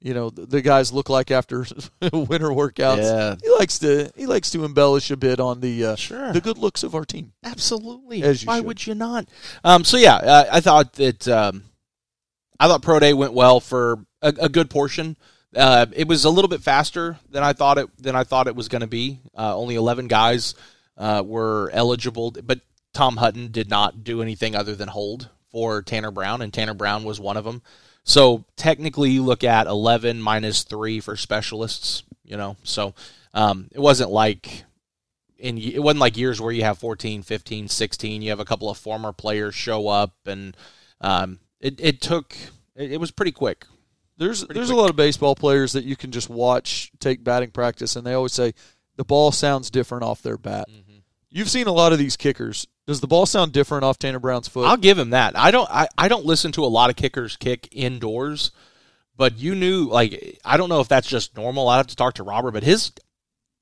you 0.00 0.12
know 0.14 0.28
the, 0.30 0.60
guys 0.60 0.92
look 0.92 1.08
like 1.08 1.30
after 1.30 1.60
winter 2.12 2.48
workouts. 2.50 2.98
Yeah. 3.02 3.36
He 3.42 3.48
likes 3.58 3.78
to 3.78 4.12
he 4.16 4.26
likes 4.26 4.50
to 4.50 4.64
embellish 4.66 5.10
a 5.10 5.16
bit 5.16 5.40
on 5.40 5.60
the 5.60 5.84
uh, 5.86 5.96
Sure. 5.96 6.30
the 6.32 6.40
good 6.42 6.58
looks 6.58 6.82
of 6.82 6.94
our 6.94 7.04
team. 7.06 7.32
Absolutely. 7.42 8.22
As 8.22 8.42
you 8.42 8.46
Why 8.48 8.58
should. 8.58 8.66
would 8.66 8.86
you 8.86 8.94
not? 8.94 9.26
Um, 9.64 9.82
so 9.82 9.96
yeah, 9.96 10.16
uh, 10.16 10.44
I 10.52 10.60
thought 10.60 10.92
that 10.94 11.26
um, 11.26 11.64
I 12.60 12.68
thought 12.68 12.82
pro 12.82 13.00
day 13.00 13.14
went 13.14 13.32
well 13.32 13.60
for 13.60 14.04
a, 14.20 14.34
a 14.42 14.48
good 14.50 14.68
portion. 14.68 15.16
Uh, 15.54 15.86
it 15.92 16.06
was 16.06 16.24
a 16.24 16.30
little 16.30 16.48
bit 16.48 16.62
faster 16.62 17.18
than 17.30 17.42
I 17.42 17.52
thought 17.52 17.78
it 17.78 17.88
than 18.02 18.14
I 18.14 18.24
thought 18.24 18.48
it 18.48 18.56
was 18.56 18.68
going 18.68 18.82
to 18.82 18.86
be. 18.86 19.20
Uh, 19.36 19.56
only 19.56 19.76
eleven 19.76 20.08
guys 20.08 20.54
uh, 20.96 21.22
were 21.24 21.70
eligible, 21.72 22.32
but 22.32 22.60
Tom 22.92 23.16
Hutton 23.16 23.50
did 23.50 23.70
not 23.70 24.04
do 24.04 24.20
anything 24.20 24.54
other 24.54 24.74
than 24.74 24.88
hold 24.88 25.30
for 25.50 25.82
Tanner 25.82 26.10
Brown, 26.10 26.42
and 26.42 26.52
Tanner 26.52 26.74
Brown 26.74 27.04
was 27.04 27.18
one 27.18 27.36
of 27.36 27.44
them. 27.44 27.62
So 28.04 28.44
technically, 28.56 29.10
you 29.10 29.24
look 29.24 29.42
at 29.42 29.66
eleven 29.66 30.20
minus 30.20 30.64
three 30.64 31.00
for 31.00 31.16
specialists. 31.16 32.02
You 32.24 32.36
know, 32.36 32.56
so 32.62 32.94
um, 33.32 33.68
it 33.72 33.80
wasn't 33.80 34.10
like 34.10 34.64
in 35.38 35.56
it 35.58 35.82
wasn't 35.82 36.00
like 36.00 36.16
years 36.16 36.40
where 36.40 36.52
you 36.52 36.64
have 36.64 36.78
14 36.78 37.22
15 37.22 37.68
16 37.68 38.22
you 38.22 38.30
have 38.30 38.40
a 38.40 38.44
couple 38.44 38.68
of 38.68 38.76
former 38.76 39.12
players 39.12 39.54
show 39.54 39.86
up 39.86 40.12
and 40.26 40.56
um, 41.00 41.38
it, 41.60 41.78
it 41.78 42.00
took 42.00 42.34
it, 42.74 42.92
it 42.92 43.00
was 43.00 43.10
pretty 43.12 43.30
quick 43.30 43.64
There's 44.18 44.44
Pretty 44.44 44.54
there's 44.54 44.68
quick. 44.68 44.78
a 44.78 44.80
lot 44.80 44.90
of 44.90 44.96
baseball 44.96 45.34
players 45.34 45.72
that 45.72 45.84
you 45.84 45.96
can 45.96 46.10
just 46.10 46.28
watch 46.28 46.90
take 47.00 47.24
batting 47.24 47.50
practice, 47.50 47.96
and 47.96 48.06
they 48.06 48.14
always 48.14 48.32
say 48.32 48.52
the 48.96 49.04
ball 49.04 49.32
sounds 49.32 49.70
different 49.70 50.04
off 50.04 50.22
their 50.22 50.36
bat. 50.36 50.66
Mm-hmm. 50.68 50.98
You've 51.30 51.50
seen 51.50 51.66
a 51.66 51.72
lot 51.72 51.92
of 51.92 51.98
these 51.98 52.16
kickers. 52.16 52.66
Does 52.86 53.00
the 53.00 53.06
ball 53.06 53.26
sound 53.26 53.52
different 53.52 53.84
off 53.84 53.98
Tanner 53.98 54.18
Brown's 54.18 54.48
foot? 54.48 54.66
i'll 54.66 54.78
give 54.78 54.98
him 54.98 55.10
that 55.10 55.38
i 55.38 55.50
don't 55.50 55.68
I, 55.70 55.88
I 55.98 56.08
don't 56.08 56.24
listen 56.24 56.52
to 56.52 56.64
a 56.64 56.66
lot 56.66 56.88
of 56.88 56.96
kickers 56.96 57.36
kick 57.36 57.68
indoors 57.70 58.50
but 59.14 59.36
you 59.36 59.54
knew 59.54 59.84
like 59.84 60.40
i 60.42 60.56
don't 60.56 60.70
know 60.70 60.80
if 60.80 60.88
that's 60.88 61.06
just 61.06 61.36
normal 61.36 61.68
i 61.68 61.76
have 61.76 61.88
to 61.88 61.96
talk 61.96 62.14
to 62.14 62.22
robert 62.22 62.52
but 62.52 62.62
his 62.62 62.92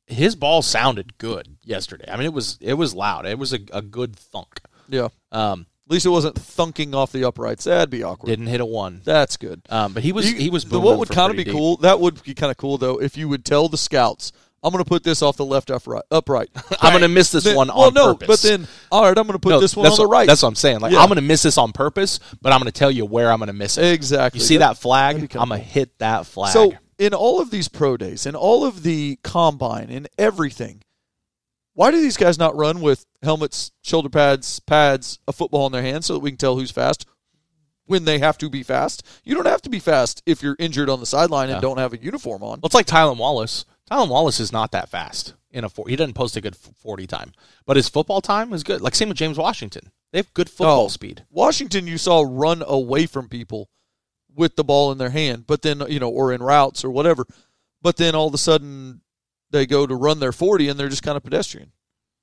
his 0.06 0.36
ball 0.36 0.62
sounded 0.62 1.18
good 1.18 1.56
yesterday 1.64 2.04
i 2.08 2.16
mean 2.16 2.26
it 2.26 2.32
was 2.32 2.56
it 2.60 2.74
was 2.74 2.94
loud 2.94 3.26
it 3.26 3.36
was 3.36 3.52
a, 3.52 3.58
a 3.72 3.82
good 3.82 4.14
thunk 4.14 4.60
yeah. 4.88 5.08
um 5.32 5.66
At 5.86 5.92
least 5.92 6.04
it 6.06 6.08
wasn't 6.10 6.34
thunking 6.34 6.94
off 6.94 7.12
the 7.12 7.24
uprights. 7.24 7.64
That'd 7.64 7.90
be 7.90 8.02
awkward. 8.02 8.28
didn't 8.28 8.48
hit 8.48 8.60
a 8.60 8.66
one 8.66 9.02
That's 9.04 9.36
good. 9.36 9.62
um 9.70 9.92
but 9.92 10.02
he 10.02 10.12
was 10.12 10.30
You- 10.30 10.36
he 10.38 10.50
was 10.50 10.64
the, 10.64 10.80
what 10.80 10.98
would 10.98 11.08
kind 11.10 11.30
of 11.30 11.36
be 11.36 11.44
deep. 11.44 11.54
cool. 11.54 11.76
That 11.78 12.00
would 12.00 12.22
be 12.24 12.34
kind 12.34 12.50
of 12.50 12.56
cool 12.56 12.76
though 12.78 13.00
if 13.00 13.16
you 13.16 13.28
would 13.28 13.44
tell 13.44 13.68
the 13.68 13.78
scouts, 13.78 14.32
"I'm 14.64 14.72
going 14.72 14.82
to 14.82 14.88
put 14.88 15.04
this 15.04 15.22
off 15.22 15.36
the 15.36 15.44
left 15.44 15.70
upright." 15.70 16.02
upright. 16.10 16.48
i'm 16.82 16.92
gonna 16.92 17.06
miss 17.06 17.30
this 17.30 17.44
Then- 17.44 17.54
one 17.56 17.68
well, 17.68 17.82
on 17.88 17.94
no, 17.94 18.14
purpose 18.16 18.42
but 18.42 18.48
then 18.48 18.66
all 18.90 19.02
right, 19.02 19.16
I'm 19.16 19.26
going 19.26 19.34
to 19.34 19.38
put 19.38 19.50
No, 19.50 19.60
this 19.60 19.76
one 19.76 19.86
on 19.86 19.96
the 19.96 20.06
right. 20.06 20.26
That's 20.26 20.42
what 20.42 20.48
I'm 20.48 20.54
saying. 20.56 20.80
Like 20.80 20.92
Yeah. 20.92 20.98
I'm 21.00 21.06
going 21.08 21.16
to 21.16 21.22
miss 21.22 21.42
this 21.42 21.56
on 21.56 21.70
purpose, 21.72 22.18
but 22.42 22.52
I'm 22.52 22.58
going 22.58 22.72
to 22.72 22.76
tell 22.78 22.90
you 22.90 23.04
where 23.06 23.30
I'm 23.30 23.38
going 23.38 23.46
to 23.46 23.52
miss 23.52 23.78
it. 23.78 23.84
exactly. 23.92 24.40
You 24.40 24.44
see 24.44 24.56
that 24.56 24.78
flag? 24.78 25.16
that'd 25.16 25.30
be 25.30 25.38
I'm 25.38 25.48
going 25.50 25.60
to 25.60 25.66
hit 25.66 25.96
that 25.98 26.26
flag. 26.26 26.52
So 26.52 26.72
in 26.98 27.14
all 27.14 27.40
of 27.40 27.50
these 27.50 27.68
pro 27.68 27.96
days, 27.96 28.26
in 28.26 28.34
all 28.34 28.64
of 28.64 28.82
the 28.82 29.18
combine, 29.22 29.88
in 29.90 30.08
everything, 30.18 30.82
why 31.76 31.90
do 31.90 32.00
these 32.00 32.16
guys 32.16 32.38
not 32.38 32.56
run 32.56 32.80
with 32.80 33.04
helmets, 33.22 33.70
shoulder 33.82 34.08
pads, 34.08 34.60
pads, 34.60 35.18
a 35.28 35.32
football 35.32 35.66
in 35.66 35.72
their 35.72 35.82
hands 35.82 36.06
so 36.06 36.14
that 36.14 36.20
we 36.20 36.30
can 36.30 36.38
tell 36.38 36.56
who's 36.56 36.70
fast 36.70 37.06
when 37.84 38.04
they 38.04 38.18
have 38.18 38.38
to 38.38 38.48
be 38.50 38.62
fast? 38.62 39.02
You 39.24 39.34
don't 39.34 39.46
have 39.46 39.62
to 39.62 39.70
be 39.70 39.78
fast 39.78 40.22
if 40.26 40.42
you're 40.42 40.56
injured 40.58 40.88
on 40.88 41.00
the 41.00 41.06
sideline 41.06 41.50
and 41.50 41.56
Yeah. 41.56 41.60
don't 41.60 41.78
have 41.78 41.92
a 41.92 41.98
uniform 42.02 42.42
on. 42.42 42.60
well, 42.60 42.66
it's 42.66 42.74
like 42.74 42.86
Tylan 42.86 43.18
Wallace. 43.18 43.64
Tylan 43.90 44.08
Wallace 44.08 44.40
is 44.40 44.52
not 44.52 44.72
that 44.72 44.88
fast 44.88 45.34
in 45.52 45.64
a 45.64 45.68
four. 45.68 45.86
He 45.86 45.96
doesn't 45.96 46.14
post 46.14 46.36
a 46.36 46.40
good 46.40 46.56
40 46.56 47.06
time, 47.06 47.32
but 47.66 47.76
his 47.76 47.88
football 47.88 48.20
time 48.20 48.52
is 48.52 48.64
good. 48.64 48.80
Like 48.80 48.94
same 48.94 49.08
with 49.08 49.18
James 49.18 49.38
Washington. 49.38 49.92
They 50.12 50.18
have 50.18 50.32
good 50.34 50.48
football 50.48 50.86
Oh. 50.86 50.88
speed. 50.88 51.24
Washington, 51.30 51.86
you 51.86 51.98
saw 51.98 52.24
run 52.26 52.64
away 52.66 53.06
from 53.06 53.28
people 53.28 53.68
with 54.34 54.56
the 54.56 54.64
ball 54.64 54.90
in 54.92 54.98
their 54.98 55.10
hand, 55.10 55.46
but 55.46 55.62
then 55.62 55.82
you 55.88 56.00
know, 56.00 56.08
or 56.08 56.32
in 56.32 56.42
routes 56.42 56.84
or 56.84 56.90
whatever. 56.90 57.26
But 57.82 57.96
then 57.98 58.14
all 58.14 58.26
of 58.28 58.34
a 58.34 58.38
sudden, 58.38 59.02
they 59.50 59.66
go 59.66 59.86
to 59.86 59.94
run 59.94 60.18
their 60.20 60.32
forty, 60.32 60.68
and 60.68 60.78
they're 60.78 60.88
just 60.88 61.02
kind 61.02 61.16
of 61.16 61.22
pedestrian. 61.22 61.72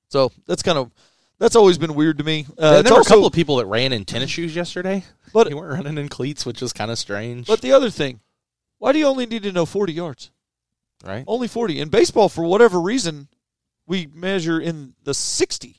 So 0.09 0.31
that's 0.45 0.63
kind 0.63 0.77
of 0.77 0.91
that's 1.39 1.55
always 1.55 1.77
been 1.77 1.95
weird 1.95 2.17
to 2.19 2.23
me. 2.23 2.45
Uh, 2.57 2.75
and 2.77 2.85
there 2.85 2.93
were 2.93 2.99
also, 2.99 3.13
a 3.13 3.15
couple 3.15 3.25
of 3.25 3.33
people 3.33 3.55
that 3.57 3.65
ran 3.65 3.91
in 3.93 4.05
tennis 4.05 4.29
shoes 4.29 4.55
yesterday. 4.55 5.03
But- 5.33 5.47
they 5.49 5.53
weren't 5.53 5.73
running 5.83 5.97
in 5.97 6.09
cleats, 6.09 6.45
which 6.45 6.61
is 6.61 6.71
kind 6.73 6.91
of 6.91 6.99
strange. 6.99 7.47
but 7.47 7.61
the 7.61 7.71
other 7.71 7.89
thing, 7.89 8.19
why 8.77 8.91
do 8.91 8.99
you 8.99 9.07
only 9.07 9.25
need 9.25 9.43
to 9.43 9.51
know 9.51 9.65
forty 9.65 9.93
yards? 9.93 10.31
right? 11.03 11.23
Only 11.27 11.47
forty 11.47 11.79
in 11.79 11.89
baseball 11.89 12.29
for 12.29 12.43
whatever 12.45 12.79
reason, 12.79 13.27
we 13.87 14.07
measure 14.13 14.59
in 14.59 14.93
the 15.03 15.13
sixty. 15.13 15.77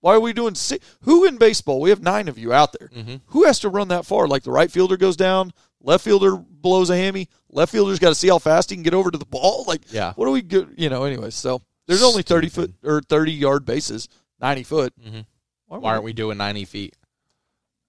Why 0.00 0.14
are 0.14 0.20
we 0.20 0.32
doing 0.32 0.54
six? 0.54 0.84
Who 1.02 1.24
in 1.24 1.36
baseball? 1.36 1.80
We 1.80 1.90
have 1.90 2.02
nine 2.02 2.28
of 2.28 2.38
you 2.38 2.52
out 2.52 2.74
there. 2.78 2.88
Mhm. 2.88 3.20
Who 3.26 3.44
has 3.44 3.58
to 3.60 3.68
run 3.68 3.88
that 3.88 4.06
far? 4.06 4.26
Like 4.28 4.42
the 4.44 4.50
right 4.52 4.70
fielder 4.70 4.96
goes 4.96 5.16
down, 5.16 5.52
left 5.80 6.04
fielder 6.04 6.36
blows 6.36 6.90
a 6.90 6.96
hammy, 6.96 7.28
left 7.50 7.72
fielder's 7.72 7.98
got 7.98 8.08
to 8.10 8.14
see 8.14 8.28
how 8.28 8.38
fast 8.38 8.70
he 8.70 8.76
can 8.76 8.82
get 8.82 8.94
over 8.94 9.10
to 9.10 9.18
the 9.18 9.24
ball. 9.26 9.64
Like, 9.66 9.82
Yeah. 9.92 10.12
what 10.14 10.26
do 10.26 10.32
we 10.32 10.42
go? 10.42 10.66
You 10.76 10.88
know, 10.88 11.04
anyway, 11.04 11.30
So 11.30 11.62
there's 11.86 12.02
only 12.02 12.22
thirty 12.22 12.48
foot 12.48 12.74
or 12.84 13.00
thirty 13.02 13.32
yard 13.32 13.64
bases, 13.64 14.08
ninety 14.40 14.62
foot. 14.64 14.92
Mhm. 15.00 15.26
Why, 15.66 15.78
Why 15.78 15.90
aren't 15.92 16.04
we 16.04 16.12
doing 16.12 16.38
90 16.38 16.64
feet? 16.64 16.94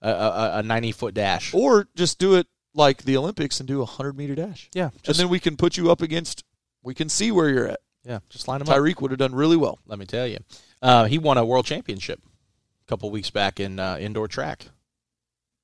A, 0.01 0.09
a, 0.09 0.51
a 0.59 0.63
90 0.63 0.91
foot 0.93 1.13
dash. 1.13 1.53
Or 1.53 1.87
just 1.95 2.17
do 2.19 2.35
it 2.35 2.47
like 2.73 3.03
the 3.03 3.17
Olympics 3.17 3.59
and 3.59 3.67
do 3.67 3.81
a 3.81 3.85
hundred 3.85 4.15
meter 4.17 4.33
dash, 4.35 4.69
Yeah, 4.73 4.89
and 5.05 5.15
then 5.15 5.29
we 5.29 5.39
can 5.39 5.57
put 5.57 5.77
you 5.77 5.89
up 5.91 6.01
against. 6.01 6.43
We 6.83 6.93
can 6.93 7.09
see 7.09 7.31
where 7.31 7.49
you're 7.49 7.67
at. 7.67 7.79
yeah, 8.03 8.19
just 8.29 8.47
line 8.47 8.59
them 8.59 8.69
up. 8.69 8.75
Tyreek 8.77 9.01
would 9.01 9.09
have 9.11 9.17
done 9.19 9.33
really 9.35 9.57
well. 9.57 9.79
Let 9.87 9.97
me 9.99 10.05
tell 10.05 10.25
you, 10.27 10.37
uh, 10.81 11.05
he 11.05 11.17
won 11.17 11.37
a 11.37 11.45
world 11.45 11.65
championship 11.65 12.21
a 12.23 12.85
couple 12.87 13.09
weeks 13.09 13.29
back 13.31 13.59
in 13.59 13.79
uh, 13.79 13.97
indoor 13.99 14.27
track. 14.27 14.67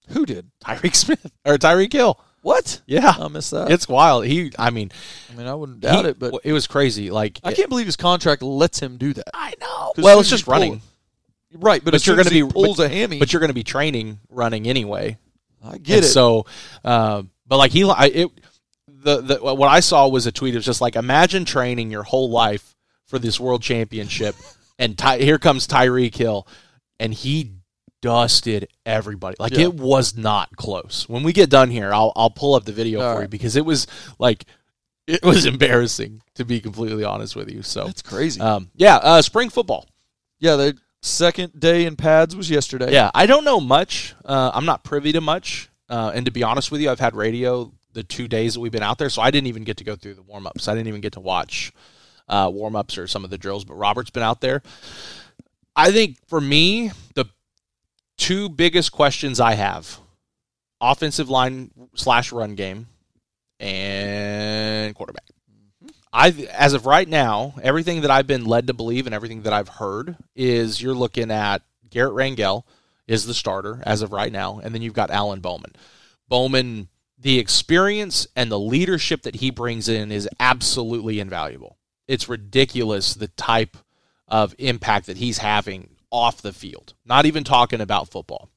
Who 0.10 0.26
did? 0.26 0.50
Tyreek 0.64 0.96
Smith 0.96 1.32
or 1.46 1.58
Tyreek 1.58 1.94
Hill. 1.94 2.20
What? 2.42 2.82
Yeah, 2.86 3.14
I 3.18 3.28
missed 3.30 3.52
that. 3.52 3.72
it's 3.72 3.88
wild. 3.88 4.26
He, 4.26 4.52
I 4.60 4.70
mean, 4.70 4.92
I 5.32 5.36
mean, 5.38 5.48
I 5.48 5.54
wouldn't 5.56 5.80
doubt 5.80 6.04
he- 6.04 6.12
it, 6.12 6.20
but 6.20 6.34
it 6.44 6.52
was 6.52 6.68
crazy. 6.68 7.10
Like 7.10 7.40
I 7.44 7.54
can't 7.54 7.70
believe 7.70 7.86
his 7.86 7.96
contract 7.96 8.42
lets 8.42 8.80
him 8.80 8.98
do 8.98 9.14
that. 9.14 9.30
I 9.34 9.54
know. 9.62 9.94
Well, 9.98 10.20
it's 10.20 10.30
just 10.30 10.46
running, 10.46 10.82
pull- 11.52 11.62
right? 11.62 11.82
But, 11.84 11.92
But 11.92 12.06
you're 12.06 12.18
gonna 12.18 12.30
be- 12.30 12.44
pulls 12.44 12.80
a 12.80 12.90
hammy. 12.90 13.18
but 13.20 13.32
you're 13.32 13.40
going 13.40 13.48
to 13.50 13.54
be 13.54 13.64
training 13.64 14.20
running 14.30 14.68
anyway. 14.68 15.18
I 15.64 15.78
get 15.78 15.96
And 15.98 16.06
it. 16.06 16.10
So, 16.10 16.46
uh, 16.84 17.24
but 17.48 17.56
like 17.58 17.72
he, 17.72 17.86
I, 17.90 18.06
it, 18.08 18.30
the 18.88 19.22
the 19.22 19.38
what 19.42 19.70
I 19.70 19.80
saw 19.80 20.10
was 20.10 20.28
a 20.28 20.32
tweet. 20.34 20.54
It 20.54 20.58
was 20.58 20.66
just 20.66 20.82
like 20.82 20.98
imagine 20.98 21.46
training 21.46 21.92
your 21.92 22.04
whole 22.04 22.30
life 22.30 22.76
for 23.08 23.20
this 23.20 23.40
world 23.40 23.62
championship, 23.62 24.36
and 24.80 24.98
Ty, 24.98 25.20
here 25.20 25.40
comes 25.40 25.66
Tyreek 25.66 26.14
Hill, 26.16 26.46
and 27.00 27.14
he 27.14 27.54
dusted 28.04 28.68
everybody. 28.86 29.38
Like 29.40 29.54
Yeah. 29.54 29.62
it 29.62 29.76
was 29.76 30.16
not 30.18 30.56
close. 30.58 31.08
When 31.08 31.24
we 31.24 31.32
get 31.32 31.50
done 31.50 31.72
here, 31.72 31.94
I'll 31.94 32.12
I'll 32.16 32.30
pull 32.30 32.54
up 32.54 32.66
the 32.66 32.74
video 32.74 33.02
All 33.02 33.16
for 33.16 33.22
you 33.24 33.28
because 33.30 33.56
it 33.56 33.66
was 33.66 33.88
like 34.20 34.44
it 35.08 35.24
was 35.24 35.46
embarrassing 35.54 36.22
to 36.36 36.44
be 36.46 36.60
completely 36.60 37.04
honest 37.06 37.36
with 37.36 37.50
you. 37.50 37.62
So, 37.64 37.86
That's 37.86 38.02
crazy. 38.02 38.42
um, 38.42 38.70
yeah, 38.76 38.98
uh, 38.98 39.22
spring 39.22 39.50
football. 39.50 39.88
yeah, 40.40 40.56
the 40.58 40.78
second 41.02 41.58
day 41.60 41.86
in 41.86 41.96
pads 41.96 42.36
was 42.36 42.50
yesterday. 42.50 42.92
Yeah, 42.92 43.10
I 43.16 43.26
don't 43.26 43.46
know 43.46 43.60
much. 43.62 44.16
Uh, 44.26 44.52
I'm 44.54 44.66
not 44.66 44.84
privy 44.84 45.12
to 45.14 45.22
much. 45.22 45.70
Uh, 45.90 46.12
and 46.14 46.26
to 46.26 46.32
be 46.32 46.44
honest 46.44 46.72
with 46.72 46.82
you, 46.82 46.90
I've 46.90 47.00
had 47.00 47.16
radio 47.16 47.72
the 47.94 48.04
two 48.04 48.28
days 48.28 48.56
that 48.56 48.60
we've 48.60 48.72
been 48.72 48.82
out 48.84 48.98
there, 48.98 49.10
so 49.10 49.22
I 49.22 49.30
didn't 49.32 49.48
even 49.48 49.64
get 49.64 49.78
to 49.78 49.84
go 49.84 49.96
through 49.96 50.16
the 50.16 50.24
warm 50.24 50.48
ups. 50.48 50.68
I 50.68 50.74
didn't 50.74 50.88
even 50.88 51.02
get 51.02 51.14
to 51.14 51.20
watch 51.20 51.72
uh, 52.28 52.50
warm 52.52 52.76
ups 52.76 52.98
or 52.98 53.06
some 53.08 53.24
of 53.24 53.30
the 53.30 53.38
drills. 53.38 53.64
But 53.66 53.76
Robert's 53.76 54.10
been 54.10 54.24
out 54.24 54.42
there. 54.42 54.62
I 55.76 55.92
think 55.92 56.18
for 56.28 56.40
me, 56.42 56.92
the 57.16 57.26
two 58.18 58.50
biggest 58.50 58.92
questions 58.92 59.40
I 59.40 59.54
have: 59.54 60.00
offensive 60.82 61.30
line 61.30 61.72
slash 61.96 62.32
run 62.32 62.56
game, 62.56 62.88
and 63.60 64.94
quarterback. 64.96 65.26
I, 66.12 66.30
as 66.52 66.74
of 66.74 66.86
right 66.86 67.08
now, 67.08 67.56
everything 67.64 68.02
that 68.02 68.12
I've 68.12 68.28
been 68.28 68.46
led 68.46 68.68
to 68.68 68.74
believe 68.74 69.08
and 69.08 69.16
everything 69.16 69.42
that 69.44 69.54
I've 69.54 69.68
heard 69.68 70.16
is 70.36 70.80
you're 70.80 70.94
looking 70.94 71.32
at 71.32 71.64
Garret 71.90 72.14
Rangel 72.14 72.64
is 73.08 73.26
the 73.26 73.34
starter 73.34 73.82
as 73.84 74.04
of 74.04 74.12
right 74.12 74.32
now, 74.32 74.60
and 74.64 74.76
then 74.76 74.84
you've 74.84 74.94
got 74.94 75.10
Alan 75.10 75.40
Bowman. 75.40 75.74
Bowman, 76.28 76.88
the 77.18 77.40
experience 77.40 78.28
and 78.36 78.52
the 78.52 78.60
leadership 78.60 79.24
that 79.24 79.36
he 79.36 79.50
brings 79.50 79.90
in 79.90 80.12
is 80.12 80.30
absolutely 80.40 81.20
invaluable. 81.20 81.78
It's 82.08 82.30
ridiculous 82.30 83.16
the 83.16 83.30
type 83.30 83.76
of 84.28 84.54
impact 84.60 85.08
that 85.08 85.18
he's 85.18 85.40
having 85.40 85.93
off 86.14 86.42
the 86.42 86.54
field. 86.54 86.94
Not 87.06 87.26
even 87.26 87.44
talking 87.44 87.82
about 87.82 88.10
football, 88.10 88.50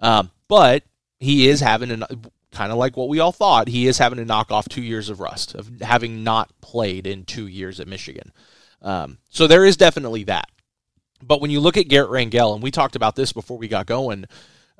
um, 0.00 0.30
but 0.48 0.82
he 1.18 1.48
is 1.48 1.60
having 1.60 1.90
an 1.90 2.04
kind 2.50 2.72
of 2.72 2.78
like 2.78 2.96
what 2.96 3.08
we 3.08 3.20
all 3.20 3.32
thought. 3.32 3.68
He 3.68 3.86
is 3.86 3.98
having 3.98 4.18
to 4.18 4.24
knock 4.24 4.50
off 4.50 4.68
two 4.68 4.82
years 4.82 5.08
of 5.08 5.20
rust 5.20 5.54
of 5.54 5.80
having 5.80 6.24
not 6.24 6.50
played 6.60 7.06
in 7.06 7.24
two 7.24 7.46
years 7.46 7.80
at 7.80 7.88
Michigan. 7.88 8.32
Um, 8.82 9.18
so 9.30 9.46
there 9.46 9.64
is 9.64 9.76
definitely 9.76 10.24
that. 10.24 10.50
But 11.22 11.40
when 11.40 11.50
you 11.50 11.60
look 11.60 11.76
at 11.76 11.88
Garret 11.88 12.10
Rangel, 12.10 12.54
and 12.54 12.62
we 12.62 12.70
talked 12.70 12.96
about 12.96 13.16
this 13.16 13.32
before 13.32 13.56
we 13.56 13.68
got 13.68 13.86
going, 13.86 14.26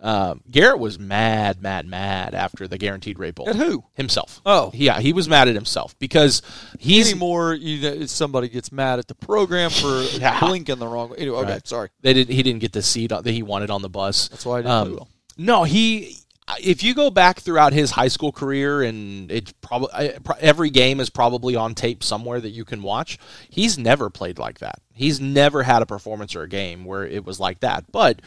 um, 0.01 0.43
Garret 0.51 0.79
was 0.79 0.99
mad, 0.99 1.63
mad, 1.63 1.87
mad 1.87 2.35
after 2.35 2.69
the 2.69 2.77
guaranteed 2.79 3.19
rate 3.19 3.35
bowl 3.35 3.49
At 3.49 3.57
who? 3.57 3.85
himself. 3.95 4.41
Oh, 4.45 4.71
Yeah, 4.75 5.01
he 5.01 5.13
was 5.13 5.29
mad 5.29 5.49
at 5.49 5.55
himself 5.55 5.99
because 5.99 6.43
he's 6.79 7.11
anymore. 7.11 7.55
You 7.55 7.81
know, 8.01 8.07
somebody 8.07 8.49
gets 8.49 8.71
mad 8.71 8.99
at 8.99 9.09
the 9.09 9.15
program 9.15 9.71
for 9.71 10.03
Yeah. 10.13 10.39
blinking 10.41 10.79
the 10.79 10.87
wrong 10.87 11.11
way. 11.11 11.17
Anyway, 11.19 11.39
okay, 11.39 11.53
Right. 11.53 11.67
sorry. 11.69 11.89
they 12.03 12.13
did 12.13 12.29
he 12.29 12.43
didn't 12.43 12.61
get 12.61 12.73
the 12.73 12.83
seat 12.83 13.09
that 13.09 13.25
he 13.27 13.43
wanted 13.43 13.71
on 13.71 13.83
the 13.83 13.89
bus. 13.89 14.29
That's 14.29 14.45
why 14.45 14.59
I 14.59 14.63
didn't 14.63 14.71
Um, 14.73 14.93
well. 14.97 15.09
No, 15.39 15.65
he. 15.65 16.19
If 16.61 16.85
you 16.85 16.95
go 16.95 17.11
back 17.11 17.41
throughout 17.41 17.73
his 17.73 17.91
high 17.91 18.07
school 18.07 18.31
career, 18.31 18.81
and 18.83 19.33
it's 19.33 19.53
probably 19.63 20.13
every 20.39 20.71
game 20.71 21.01
is 21.01 21.11
probably 21.11 21.57
on 21.57 21.75
tape 21.75 22.05
somewhere 22.05 22.41
that 22.41 22.51
you 22.51 22.65
can 22.65 22.83
watch. 22.85 23.19
He's 23.51 23.77
never 23.77 24.11
played 24.11 24.39
like 24.39 24.61
that. 24.61 24.81
He's 24.95 25.21
never 25.21 25.65
had 25.65 25.83
a 25.83 25.87
performance 25.87 26.37
or 26.37 26.43
a 26.43 26.49
game 26.49 26.85
where 26.85 27.05
it 27.05 27.25
was 27.25 27.41
like 27.41 27.59
that. 27.61 27.91
But 27.91 28.21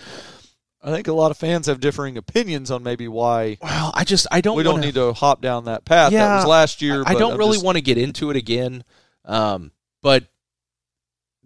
I 0.81 0.91
think 0.91 1.07
a 1.07 1.13
lot 1.13 1.29
of 1.31 1.37
fans 1.37 1.67
have 1.67 1.79
differing 1.81 2.17
opinions 2.17 2.71
on 2.71 2.83
maybe 2.83 3.07
why 3.07 3.57
well, 3.61 3.91
I 3.93 4.03
just 4.05 4.27
I 4.31 4.39
don't. 4.41 4.55
we 4.55 4.63
don't 4.63 4.75
wanna- 4.75 4.85
need 4.85 4.95
to 4.95 5.13
hop 5.13 5.41
down 5.41 5.65
that 5.65 5.83
path. 5.85 6.11
that 6.13 6.35
was 6.37 6.45
last 6.45 6.81
year. 6.81 7.01
I 7.05 7.13
but 7.13 7.19
don't 7.19 7.33
I'm 7.33 7.37
really 7.37 7.53
just- 7.53 7.65
want 7.65 7.75
to 7.77 7.81
get 7.81 7.97
into 7.97 8.29
it 8.31 8.37
again. 8.37 8.83
Um, 9.25 9.71
but 10.01 10.25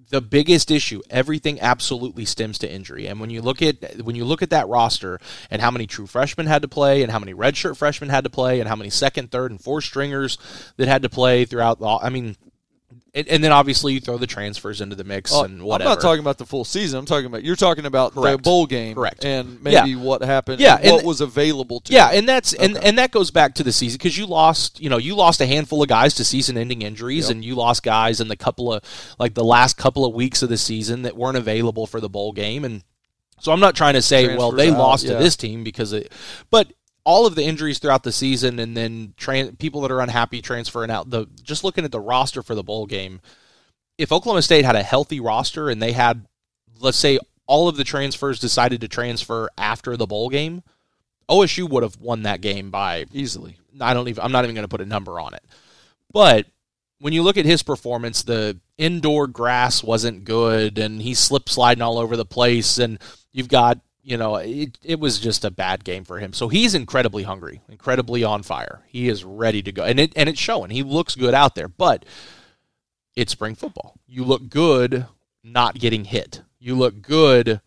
the 0.09 0.21
biggest 0.21 0.69
issue, 0.69 1.01
everything 1.09 1.59
absolutely 1.59 2.25
stems 2.25 2.59
to 2.59 2.71
injury. 2.71 3.07
And 3.07 3.19
when 3.19 3.31
you 3.31 3.41
look 3.41 3.63
at 3.63 4.03
when 4.03 4.15
you 4.15 4.25
look 4.25 4.43
at 4.43 4.51
that 4.51 4.67
roster 4.67 5.19
and 5.49 5.59
how 5.61 5.71
many 5.71 5.87
true 5.87 6.05
freshmen 6.05 6.45
had 6.45 6.61
to 6.61 6.67
play, 6.67 7.01
and 7.01 7.11
how 7.11 7.17
many 7.19 7.33
redshirt 7.33 7.77
freshmen 7.77 8.09
had 8.11 8.23
to 8.25 8.29
play, 8.29 8.59
and 8.59 8.69
how 8.69 8.75
many 8.75 8.91
second, 8.91 9.31
third, 9.31 9.49
and 9.49 9.59
fourth 9.59 9.85
stringers 9.85 10.37
that 10.77 10.87
had 10.87 11.01
to 11.01 11.09
play 11.09 11.45
throughout. 11.45 11.79
The, 11.79 11.87
I 11.87 12.09
mean, 12.09 12.35
and, 13.15 13.27
and 13.27 13.43
then 13.43 13.51
obviously 13.51 13.93
you 13.93 13.99
throw 13.99 14.17
the 14.17 14.25
transfers 14.27 14.81
into 14.81 14.95
the 14.95 15.03
mix 15.03 15.31
Oh, 15.33 15.43
and 15.43 15.61
whatever. 15.63 15.89
I'm 15.89 15.95
not 15.95 16.01
talking 16.01 16.19
about 16.21 16.37
the 16.39 16.45
full 16.45 16.65
season. 16.65 16.97
I'm 16.99 17.05
talking 17.05 17.27
about 17.27 17.43
you're 17.43 17.55
talking 17.55 17.85
about 17.85 18.15
the 18.15 18.37
bowl 18.37 18.65
game, 18.65 18.95
Correct. 18.95 19.23
And 19.23 19.61
maybe 19.61 19.91
Yeah. 19.91 19.95
what 19.97 20.23
happened, 20.23 20.59
Yeah, 20.59 20.77
and 20.81 20.91
what 20.91 20.99
and- 20.99 21.07
was 21.07 21.21
available 21.21 21.79
to. 21.81 21.93
Yeah, 21.93 22.11
you. 22.11 22.17
and 22.19 22.29
that's 22.29 22.53
and, 22.53 22.75
Okay. 22.77 22.87
and 22.87 22.97
that 22.97 23.11
goes 23.11 23.29
back 23.31 23.53
to 23.55 23.63
the 23.63 23.71
season 23.71 23.97
because 23.97 24.17
you 24.17 24.25
lost, 24.25 24.79
you 24.79 24.89
know, 24.89 24.97
you 24.97 25.15
lost 25.15 25.41
a 25.41 25.45
handful 25.45 25.81
of 25.83 25.89
guys 25.89 26.13
to 26.15 26.25
season-ending 26.25 26.81
injuries, 26.81 27.25
Yep. 27.27 27.31
and 27.35 27.45
you 27.45 27.55
lost 27.55 27.83
guys 27.83 28.19
in 28.19 28.27
the 28.29 28.35
couple 28.35 28.73
of 28.73 28.83
like 29.19 29.35
the 29.35 29.43
last 29.43 29.77
couple 29.77 30.05
of 30.05 30.13
weeks 30.13 30.41
of 30.41 30.49
the 30.49 30.57
season 30.57 31.03
that 31.03 31.15
weren't 31.15 31.37
available 31.37 31.85
for 31.85 31.99
the 32.01 32.09
bowl 32.09 32.31
game, 32.31 32.65
and 32.65 32.83
so 33.39 33.51
I'm 33.51 33.59
not 33.59 33.75
trying 33.75 33.93
to 33.95 34.01
say, 34.01 34.35
well, 34.37 34.51
they 34.51 34.69
out, 34.71 34.77
lost 34.77 35.03
yeah. 35.03 35.13
to 35.13 35.17
this 35.23 35.35
team 35.35 35.63
because 35.63 35.91
it, 35.93 36.11
but 36.49 36.71
all 37.05 37.25
of 37.25 37.35
the 37.35 37.43
injuries 37.43 37.79
throughout 37.79 38.03
the 38.03 38.11
season, 38.11 38.59
and 38.59 38.77
then 38.77 39.13
tran- 39.17 39.57
people 39.57 39.81
that 39.81 39.91
are 39.91 40.01
unhappy 40.01 40.41
transferring 40.41 40.91
out. 40.91 41.09
The 41.09 41.27
just 41.43 41.63
looking 41.63 41.85
at 41.85 41.91
the 41.91 41.99
roster 41.99 42.41
for 42.41 42.55
the 42.55 42.63
bowl 42.63 42.85
game, 42.85 43.21
if 43.97 44.11
Oklahoma 44.11 44.41
State 44.41 44.65
had 44.65 44.75
a 44.75 44.83
healthy 44.83 45.19
roster 45.19 45.69
and 45.69 45.81
they 45.81 45.91
had, 45.91 46.25
let's 46.79 46.97
say, 46.97 47.19
all 47.45 47.67
of 47.67 47.77
the 47.77 47.83
transfers 47.83 48.39
decided 48.39 48.81
to 48.81 48.87
transfer 48.87 49.49
after 49.57 49.97
the 49.97 50.07
bowl 50.07 50.29
game, 50.29 50.63
OSU 51.29 51.69
would 51.69 51.83
have 51.83 51.99
won 51.99 52.23
that 52.23 52.41
game 52.41 52.71
by 52.71 53.05
easily. 53.11 53.57
I 53.79 53.93
don't 53.93 54.07
even 54.07 54.23
I'm 54.23 54.31
not 54.31 54.45
even 54.45 54.55
going 54.55 54.63
to 54.63 54.69
put 54.69 54.81
a 54.81 54.85
number 54.85 55.19
on 55.19 55.33
it. 55.33 55.43
But 56.11 56.45
when 56.99 57.13
you 57.13 57.23
look 57.23 57.37
at 57.37 57.45
his 57.45 57.63
performance, 57.63 58.23
the 58.23 58.59
indoor 58.77 59.27
grass 59.27 59.83
wasn't 59.83 60.25
good 60.25 60.77
and 60.77 61.01
he 61.01 61.13
slipped 61.13 61.49
sliding 61.49 61.81
all 61.81 61.97
over 61.97 62.15
the 62.15 62.25
place 62.25 62.77
and 62.77 62.99
you've 63.31 63.49
got, 63.49 63.79
you 64.03 64.17
know, 64.17 64.35
it, 64.35 64.77
it 64.83 64.99
was 64.99 65.19
just 65.19 65.45
a 65.45 65.51
bad 65.51 65.83
game 65.83 66.03
for 66.03 66.19
him. 66.19 66.33
So 66.33 66.49
he's 66.49 66.75
incredibly 66.75 67.23
hungry, 67.23 67.61
incredibly 67.69 68.23
on 68.23 68.43
fire. 68.43 68.81
He 68.87 69.07
is 69.07 69.23
ready 69.23 69.61
to 69.63 69.71
go. 69.71 69.83
And 69.83 69.99
it 69.99 70.13
and 70.15 70.27
it's 70.27 70.39
showing. 70.39 70.69
He 70.71 70.83
looks 70.83 71.15
good 71.15 71.33
out 71.33 71.55
there, 71.55 71.69
but 71.69 72.05
it's 73.15 73.31
spring 73.31 73.55
football. 73.55 73.95
You 74.05 74.25
look 74.25 74.49
good 74.49 75.07
not 75.43 75.79
getting 75.79 76.05
hit. 76.05 76.41
You 76.59 76.75
look 76.75 77.01
good 77.01 77.61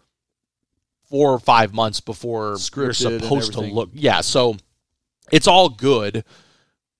four 1.08 1.32
or 1.32 1.38
five 1.38 1.72
months 1.72 2.00
before 2.00 2.54
Scripted 2.54 3.00
you're 3.00 3.20
supposed 3.20 3.52
to 3.54 3.60
look. 3.60 3.90
Yeah, 3.92 4.20
so 4.20 4.56
it's 5.32 5.46
all 5.46 5.68
good, 5.68 6.24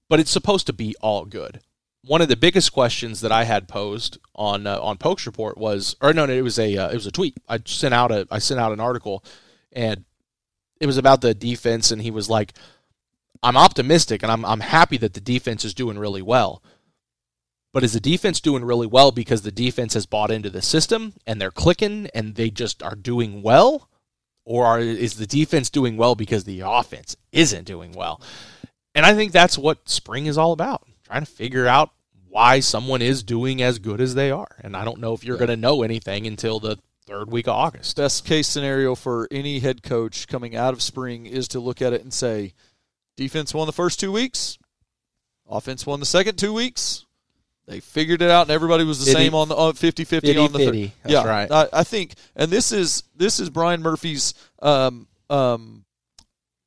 but 0.09 0.21
it's 0.21 0.31
supposed 0.31 0.67
to 0.67 0.73
be 0.73 0.95
all 1.01 1.25
good. 1.25 1.61
One 2.07 2.23
of 2.23 2.29
the 2.29 2.37
biggest 2.37 2.73
questions 2.73 3.21
that 3.21 3.33
I 3.33 3.45
had 3.45 3.69
posed 3.69 4.19
on 4.35 4.67
uh, 4.67 4.79
on 4.81 4.97
Pokes 4.97 5.27
Report 5.27 5.59
was, 5.59 5.97
or 6.01 6.13
no, 6.13 6.27
no, 6.27 6.33
it 6.33 6.43
was 6.43 6.59
a 6.59 6.77
uh, 6.77 6.89
it 6.91 6.95
was 6.95 7.07
a 7.07 7.13
tweet. 7.13 7.37
I 7.49 7.59
sent 7.65 7.95
out 7.95 8.13
a 8.13 8.27
I 8.31 8.39
sent 8.39 8.61
out 8.61 8.73
an 8.73 8.81
article, 8.81 9.25
and 9.73 10.05
it 10.81 10.87
was 10.87 10.99
about 10.99 11.21
the 11.21 11.35
defense, 11.35 11.91
and 11.91 12.01
he 12.01 12.11
was 12.11 12.31
like, 12.31 12.53
"I'm 13.43 13.57
optimistic, 13.57 14.23
and 14.23 14.31
I'm 14.31 14.45
I'm 14.45 14.61
happy 14.61 14.97
that 14.99 15.15
the 15.15 15.21
defense 15.21 15.65
is 15.65 15.75
doing 15.75 15.99
really 15.99 16.23
well." 16.23 16.63
But 17.73 17.85
is 17.85 17.93
the 17.93 18.01
defense 18.01 18.41
doing 18.41 18.65
really 18.65 18.87
well 18.87 19.11
because 19.11 19.43
the 19.43 19.53
defense 19.53 19.95
has 19.95 20.07
bought 20.07 20.31
into 20.31 20.49
the 20.49 20.63
system 20.63 21.13
and 21.27 21.39
they're 21.39 21.51
clicking 21.51 22.09
and 22.15 22.35
they 22.35 22.49
just 22.49 22.83
are 22.83 22.95
doing 22.95 23.43
well? 23.43 23.91
Or 24.47 24.65
are, 24.65 24.81
is 24.81 25.17
the 25.17 25.27
defense 25.27 25.69
doing 25.69 25.99
well 25.99 26.15
because 26.15 26.45
the 26.45 26.61
offense 26.61 27.17
isn't 27.33 27.65
doing 27.65 27.93
well? 27.93 28.23
And 28.95 29.05
I 29.05 29.13
think 29.13 29.31
that's 29.31 29.59
what 29.59 29.91
spring 29.91 30.25
is 30.25 30.39
all 30.39 30.53
about 30.53 30.87
trying 31.07 31.25
to 31.25 31.31
figure 31.31 31.67
out 31.67 31.91
why 32.37 32.61
someone 32.61 33.01
is 33.01 33.23
doing 33.23 33.63
as 33.63 33.79
good 33.79 33.99
as 33.99 34.15
they 34.15 34.31
are. 34.31 34.57
And 34.61 34.77
I 34.77 34.85
don't 34.85 35.01
know 35.01 35.15
if 35.15 35.25
you're 35.25 35.37
Yeah. 35.37 35.47
going 35.47 35.57
to 35.57 35.57
know 35.57 35.83
anything 35.83 36.27
until 36.27 36.61
the 36.61 36.77
third 37.07 37.31
week 37.33 37.47
of 37.47 37.55
August. 37.55 37.97
Best 37.97 38.27
case 38.27 38.47
scenario 38.47 38.95
for 38.95 39.27
any 39.31 39.61
head 39.61 39.83
coach 39.83 40.29
coming 40.29 40.55
out 40.55 40.75
of 40.75 40.83
spring 40.83 41.25
is 41.25 41.49
to 41.49 41.61
look 41.61 41.81
at 41.81 41.95
it 41.95 42.03
and 42.03 42.13
say, 42.13 42.53
defense 43.17 43.55
won 43.55 43.65
the 43.67 43.73
first 43.73 43.99
two 43.99 44.13
weeks, 44.13 44.59
offense 45.49 45.87
won 45.87 45.99
the 45.99 46.05
second 46.05 46.37
two 46.37 46.53
weeks. 46.53 47.07
They 47.67 47.81
figured 47.81 48.21
it 48.21 48.31
out, 48.31 48.43
and 48.43 48.51
everybody 48.51 48.85
was 48.85 48.99
the 48.99 49.07
Fitty- 49.07 49.25
same 49.25 49.35
on 49.35 49.49
the 49.49 49.57
on 49.57 49.73
50-50 49.73 50.37
on 50.45 50.53
the 50.53 50.59
third. 50.59 50.93
That's 51.05 51.13
yeah, 51.13 51.25
right. 51.25 51.51
I, 51.51 51.69
I 51.73 51.85
think, 51.85 52.17
and 52.37 52.51
this 52.51 52.71
is 52.71 53.03
this 53.17 53.41
is 53.41 53.49
Brian 53.49 53.81
Murphy's 53.83 54.35
um, 54.61 55.09
um, 55.31 55.86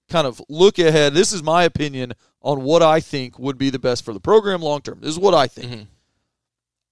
kind 0.09 0.27
of 0.27 0.41
look 0.49 0.79
ahead. 0.79 1.13
This 1.13 1.31
is 1.33 1.43
my 1.43 1.63
opinion 1.63 2.13
on 2.41 2.63
what 2.63 2.81
I 2.81 2.99
think 2.99 3.37
would 3.39 3.57
be 3.57 3.69
the 3.69 3.79
best 3.79 4.03
for 4.03 4.13
the 4.13 4.19
program 4.19 4.61
long 4.61 4.81
term. 4.81 4.99
This 5.01 5.11
is 5.11 5.19
what 5.19 5.33
I 5.33 5.47
think. 5.47 5.71
Mhm. 5.71 5.87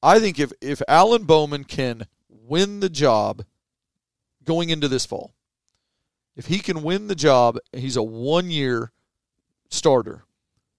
I 0.03 0.19
think 0.19 0.39
if 0.39 0.51
if 0.61 0.81
Alan 0.87 1.23
Bowman 1.23 1.63
can 1.63 2.07
win 2.29 2.79
the 2.79 2.89
job 2.89 3.43
going 4.43 4.69
into 4.69 4.87
this 4.87 5.05
fall, 5.05 5.33
if 6.35 6.45
he 6.47 6.59
can 6.59 6.83
win 6.83 7.07
the 7.07 7.15
job, 7.15 7.57
he's 7.73 7.95
a 7.97 8.03
one 8.03 8.49
year 8.51 8.91
starter. 9.69 10.23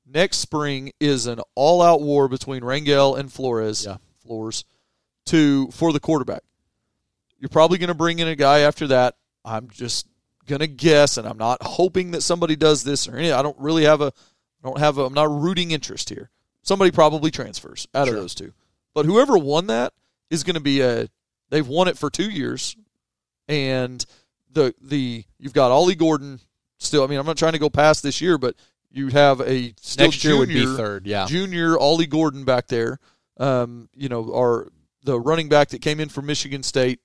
Next 0.06 0.38
spring 0.38 0.92
is 1.00 1.26
an 1.26 1.40
all 1.54 1.82
out 1.82 2.00
war 2.00 2.28
between 2.28 2.62
Rangel 2.62 3.18
and 3.18 3.30
Flores. 3.32 3.84
Yeah. 3.84 3.96
Flores 4.22 4.64
to 5.26 5.70
for 5.72 5.92
the 5.92 6.00
quarterback. 6.00 6.42
You're 7.38 7.50
probably 7.50 7.78
going 7.78 7.88
to 7.88 7.94
bring 7.94 8.18
in 8.18 8.28
a 8.28 8.34
guy 8.36 8.60
after 8.60 8.86
that. 8.88 9.16
I'm 9.44 9.68
just 9.68 10.06
going 10.48 10.58
to 10.60 10.66
guess, 10.66 11.16
and 11.16 11.28
I'm 11.28 11.38
not 11.38 11.62
hoping 11.62 12.10
that 12.10 12.22
somebody 12.22 12.56
does 12.56 12.82
this 12.82 13.06
or 13.06 13.16
any. 13.16 13.30
I 13.30 13.42
don't 13.42 13.58
really 13.58 13.84
have 13.84 14.00
a, 14.00 14.06
I 14.64 14.68
don't 14.68 14.78
have 14.80 14.98
a, 14.98 15.02
I'm 15.04 15.14
not 15.14 15.30
rooting 15.30 15.70
interest 15.70 16.08
here. 16.08 16.30
Somebody 16.62 16.90
probably 16.90 17.30
transfers 17.30 17.86
out 17.94 18.08
Sure. 18.08 18.16
of 18.16 18.22
those 18.22 18.34
two, 18.34 18.52
but 18.94 19.06
whoever 19.06 19.38
won 19.38 19.68
that 19.68 19.92
is 20.30 20.42
going 20.42 20.54
to 20.54 20.60
be 20.60 20.80
a. 20.80 21.08
They've 21.50 21.66
won 21.66 21.86
it 21.88 21.96
for 21.96 22.10
two 22.10 22.28
years, 22.28 22.76
and 23.48 24.04
the 24.50 24.74
the 24.80 25.24
you've 25.38 25.52
got 25.52 25.70
Ollie 25.70 25.94
Gordon 25.94 26.40
still. 26.78 27.04
I 27.04 27.06
mean, 27.06 27.18
I'm 27.18 27.26
not 27.26 27.38
trying 27.38 27.52
to 27.52 27.58
go 27.58 27.70
past 27.70 28.02
this 28.02 28.20
year, 28.20 28.36
but 28.38 28.54
you 28.90 29.08
have 29.08 29.40
a 29.40 29.72
still 29.80 30.06
Next 30.06 30.24
year 30.24 30.36
would 30.38 30.48
be 30.48 30.54
junior- 30.54 30.76
third. 30.76 31.06
Yeah. 31.06 31.26
junior 31.26 31.78
Ollie 31.78 32.06
Gordon 32.06 32.44
back 32.44 32.66
there. 32.68 32.98
Um, 33.38 33.88
you 33.94 34.08
know, 34.08 34.32
our 34.34 34.68
the 35.04 35.18
running 35.18 35.48
back 35.48 35.68
that 35.68 35.80
came 35.80 36.00
in 36.00 36.08
from 36.08 36.26
Michigan 36.26 36.62
State, 36.62 37.00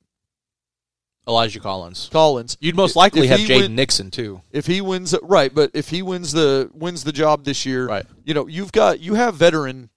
Elijah 1.27 1.59
Collins. 1.59 2.09
Collins. 2.11 2.57
You'd 2.59 2.75
most 2.75 2.95
likely 2.95 3.27
If 3.27 3.29
have 3.29 3.39
Jaden 3.39 3.71
Nixon 3.71 4.11
too. 4.11 4.41
If 4.51 4.65
he 4.65 4.81
wins, 4.81 5.15
right? 5.23 5.53
But 5.53 5.71
if 5.73 5.89
he 5.89 6.01
wins 6.01 6.31
the 6.31 6.69
wins 6.73 7.03
the 7.03 7.11
job 7.11 7.45
this 7.45 7.65
year, 7.65 7.87
Right. 7.87 8.05
You 8.25 8.33
know, 8.33 8.47
you've 8.47 8.71
got 8.71 8.99
you 8.99 9.15
have 9.15 9.35
veteran 9.35 9.89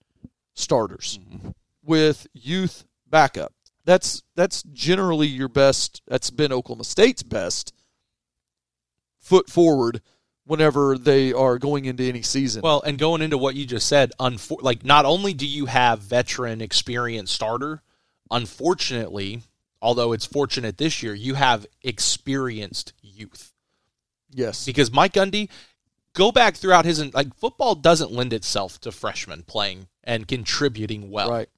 starters 0.54 1.18
mm-hmm. 1.22 1.50
with 1.82 2.26
youth 2.32 2.84
backup. 3.08 3.52
That's 3.84 4.22
that's 4.34 4.62
generally 4.72 5.26
your 5.26 5.48
best. 5.48 6.02
That's 6.06 6.30
been 6.30 6.52
Oklahoma 6.52 6.84
State's 6.84 7.22
best 7.22 7.72
foot 9.18 9.50
forward 9.50 10.02
whenever 10.44 10.96
they 10.96 11.32
are 11.32 11.58
going 11.58 11.84
into 11.84 12.04
any 12.04 12.22
season. 12.22 12.62
Well, 12.62 12.80
and 12.82 12.98
going 12.98 13.20
into 13.20 13.36
what 13.36 13.56
you 13.56 13.66
just 13.66 13.88
said, 13.88 14.12
unfor- 14.20 14.62
like 14.62 14.84
not 14.84 15.04
only 15.04 15.34
do 15.34 15.46
you 15.46 15.66
have 15.66 16.00
veteran 16.00 16.60
experienced 16.60 17.34
starter, 17.34 17.82
unfortunately, 18.30 19.42
although 19.86 20.12
it's 20.12 20.26
fortunate 20.26 20.78
this 20.78 21.00
year, 21.00 21.14
you 21.14 21.34
have 21.34 21.64
experienced 21.80 22.92
youth. 23.00 23.52
yes, 24.32 24.66
Because 24.66 24.90
Mike 24.90 25.12
Gundy, 25.12 25.48
go 26.12 26.32
back 26.32 26.56
throughout 26.56 26.84
his 26.84 27.14
like 27.14 27.32
football 27.36 27.76
doesn't 27.76 28.10
lend 28.10 28.32
itself 28.32 28.80
to 28.80 28.90
freshmen 28.90 29.44
playing 29.44 29.86
and 30.02 30.26
contributing 30.26 31.08
well. 31.08 31.30
right. 31.30 31.48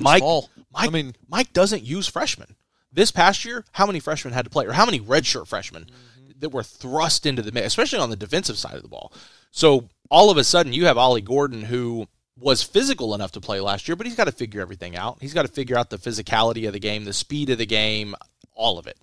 Mike. 0.00 0.22
Mike, 0.22 0.44
I 0.74 0.88
mean, 0.88 1.16
Mike 1.28 1.52
doesn't 1.52 1.82
use 1.82 2.06
freshmen. 2.06 2.54
This 2.92 3.10
past 3.10 3.44
year, 3.44 3.64
how 3.72 3.86
many 3.86 3.98
freshmen 3.98 4.34
had 4.34 4.44
to 4.44 4.50
play, 4.50 4.66
or 4.66 4.72
how 4.72 4.84
many 4.86 5.00
redshirt 5.00 5.48
freshmen 5.48 5.84
mm-hmm. 5.84 6.30
that 6.38 6.50
were 6.50 6.62
thrust 6.62 7.26
into 7.26 7.42
the 7.42 7.50
mix, 7.50 7.66
especially 7.66 7.98
on 7.98 8.10
the 8.10 8.16
defensive 8.16 8.56
side 8.56 8.76
of 8.76 8.82
the 8.82 8.88
ball? 8.88 9.12
So 9.50 9.88
all 10.10 10.30
of 10.30 10.36
a 10.36 10.44
sudden, 10.44 10.72
you 10.72 10.86
have 10.86 10.96
Ollie 10.96 11.20
Gordon, 11.20 11.62
who 11.62 12.06
was 12.38 12.62
physical 12.62 13.14
enough 13.14 13.32
to 13.32 13.40
play 13.40 13.60
last 13.60 13.86
year, 13.86 13.96
but 13.96 14.06
he's 14.06 14.16
got 14.16 14.24
to 14.24 14.32
figure 14.32 14.60
everything 14.60 14.96
out. 14.96 15.18
He's 15.20 15.34
got 15.34 15.42
to 15.42 15.52
figure 15.52 15.76
out 15.76 15.90
the 15.90 15.98
physicality 15.98 16.66
of 16.66 16.72
the 16.72 16.80
game, 16.80 17.04
the 17.04 17.12
speed 17.12 17.50
of 17.50 17.58
the 17.58 17.66
game, 17.66 18.14
all 18.54 18.78
of 18.78 18.86
it. 18.86 18.98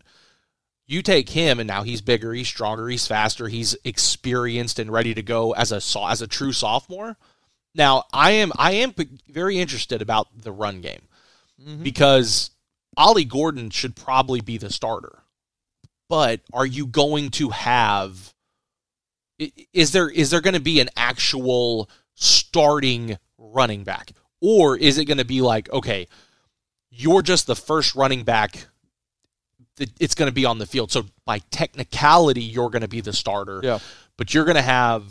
You 0.85 1.01
take 1.01 1.29
him, 1.29 1.59
and 1.59 1.67
now 1.67 1.83
he's 1.83 2.01
bigger, 2.01 2.33
he's 2.33 2.49
stronger, 2.49 2.89
he's 2.89 3.07
faster, 3.07 3.47
he's 3.47 3.77
experienced 3.85 4.79
and 4.79 4.91
ready 4.91 5.13
to 5.13 5.21
go 5.21 5.53
as 5.53 5.71
a 5.71 5.81
as 6.05 6.21
a 6.21 6.27
true 6.27 6.51
sophomore. 6.51 7.15
Now, 7.73 8.03
I 8.11 8.31
am 8.31 8.51
I 8.57 8.73
am 8.73 8.93
very 9.29 9.59
interested 9.59 10.01
about 10.01 10.27
the 10.35 10.51
run 10.51 10.81
game 10.81 11.03
mm-hmm. 11.61 11.83
because 11.83 12.51
Ollie 12.97 13.23
Gordon 13.23 13.69
should 13.69 13.95
probably 13.95 14.41
be 14.41 14.57
the 14.57 14.69
starter. 14.69 15.19
But 16.09 16.41
are 16.51 16.65
you 16.65 16.85
going 16.85 17.29
to 17.31 17.51
have 17.51 18.33
is 19.73 19.93
there 19.93 20.09
is 20.09 20.29
there 20.29 20.41
going 20.41 20.55
to 20.55 20.59
be 20.59 20.81
an 20.81 20.89
actual 20.97 21.89
starting 22.21 23.17
running 23.37 23.83
back 23.83 24.11
or 24.39 24.77
is 24.77 24.97
it 24.99 25.05
going 25.05 25.17
to 25.17 25.25
be 25.25 25.41
like 25.41 25.69
okay, 25.71 26.07
you're 26.89 27.21
just 27.21 27.47
the 27.47 27.55
first 27.55 27.95
running 27.95 28.23
back 28.23 28.67
that 29.77 29.89
it's 29.99 30.13
going 30.13 30.27
to 30.29 30.33
be 30.33 30.45
on 30.45 30.59
the 30.59 30.67
field. 30.67 30.91
So 30.91 31.05
by 31.25 31.39
technicality 31.49 32.41
you're 32.43 32.69
going 32.69 32.83
to 32.83 32.87
be 32.87 33.01
the 33.01 33.13
starter. 33.13 33.61
Yeah. 33.63 33.79
But 34.17 34.33
you're 34.33 34.45
going 34.45 34.55
to 34.55 34.61
have 34.61 35.03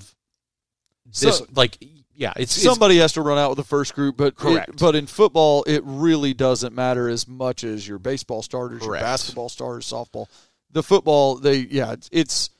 this 1.06 1.38
So- 1.38 1.46
like 1.56 1.78
yeah, 2.14 2.34
it's, 2.36 2.54
it's 2.56 2.64
somebody 2.64 2.98
has 2.98 3.14
to 3.14 3.22
run 3.22 3.38
out 3.38 3.48
with 3.48 3.56
the 3.56 3.64
first 3.64 3.94
group, 3.94 4.16
but 4.18 4.26
it- 4.28 4.36
Correct. 4.36 4.78
but 4.78 4.94
in 4.94 5.06
football, 5.06 5.64
it 5.66 5.82
really 5.84 6.34
doesn't 6.34 6.74
matter 6.74 7.08
as 7.08 7.26
much 7.26 7.64
as 7.64 7.88
your 7.88 7.98
baseball 7.98 8.42
starters, 8.42 8.82
Correct. 8.82 9.00
your 9.00 9.08
basketball 9.08 9.48
starters, 9.48 9.90
softball. 9.90 10.26
The 10.70 10.82
football, 10.82 11.36
they 11.36 11.56
yeah, 11.70 11.92
it's, 11.92 12.08
it's 12.12 12.50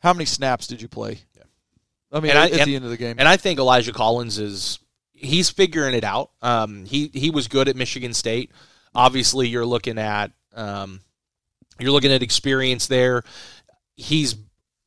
how 0.00 0.12
many 0.12 0.26
snaps 0.26 0.66
did 0.66 0.80
you 0.82 0.88
play? 0.88 1.18
I 2.12 2.20
mean, 2.20 2.30
And 2.30 2.38
I- 2.38 2.46
at 2.46 2.52
and- 2.60 2.68
the 2.70 2.76
end 2.76 2.84
of 2.84 2.90
the 2.90 2.96
game, 2.96 3.16
And 3.18 3.28
I 3.28 3.36
think 3.36 3.58
Elijah 3.58 3.92
Collins 3.92 4.38
is 4.38 4.78
he's 5.12 5.50
figuring 5.50 5.94
it 5.94 6.04
out. 6.04 6.30
Um, 6.42 6.84
he 6.86 7.10
he 7.12 7.30
was 7.30 7.46
good 7.48 7.68
at 7.68 7.76
Michigan 7.76 8.14
State. 8.14 8.50
Obviously, 8.94 9.48
you're 9.48 9.66
looking 9.66 9.98
at 9.98 10.32
um, 10.54 11.00
you're 11.78 11.92
looking 11.92 12.12
at 12.12 12.22
experience 12.22 12.86
there. 12.88 13.22
He's 13.96 14.34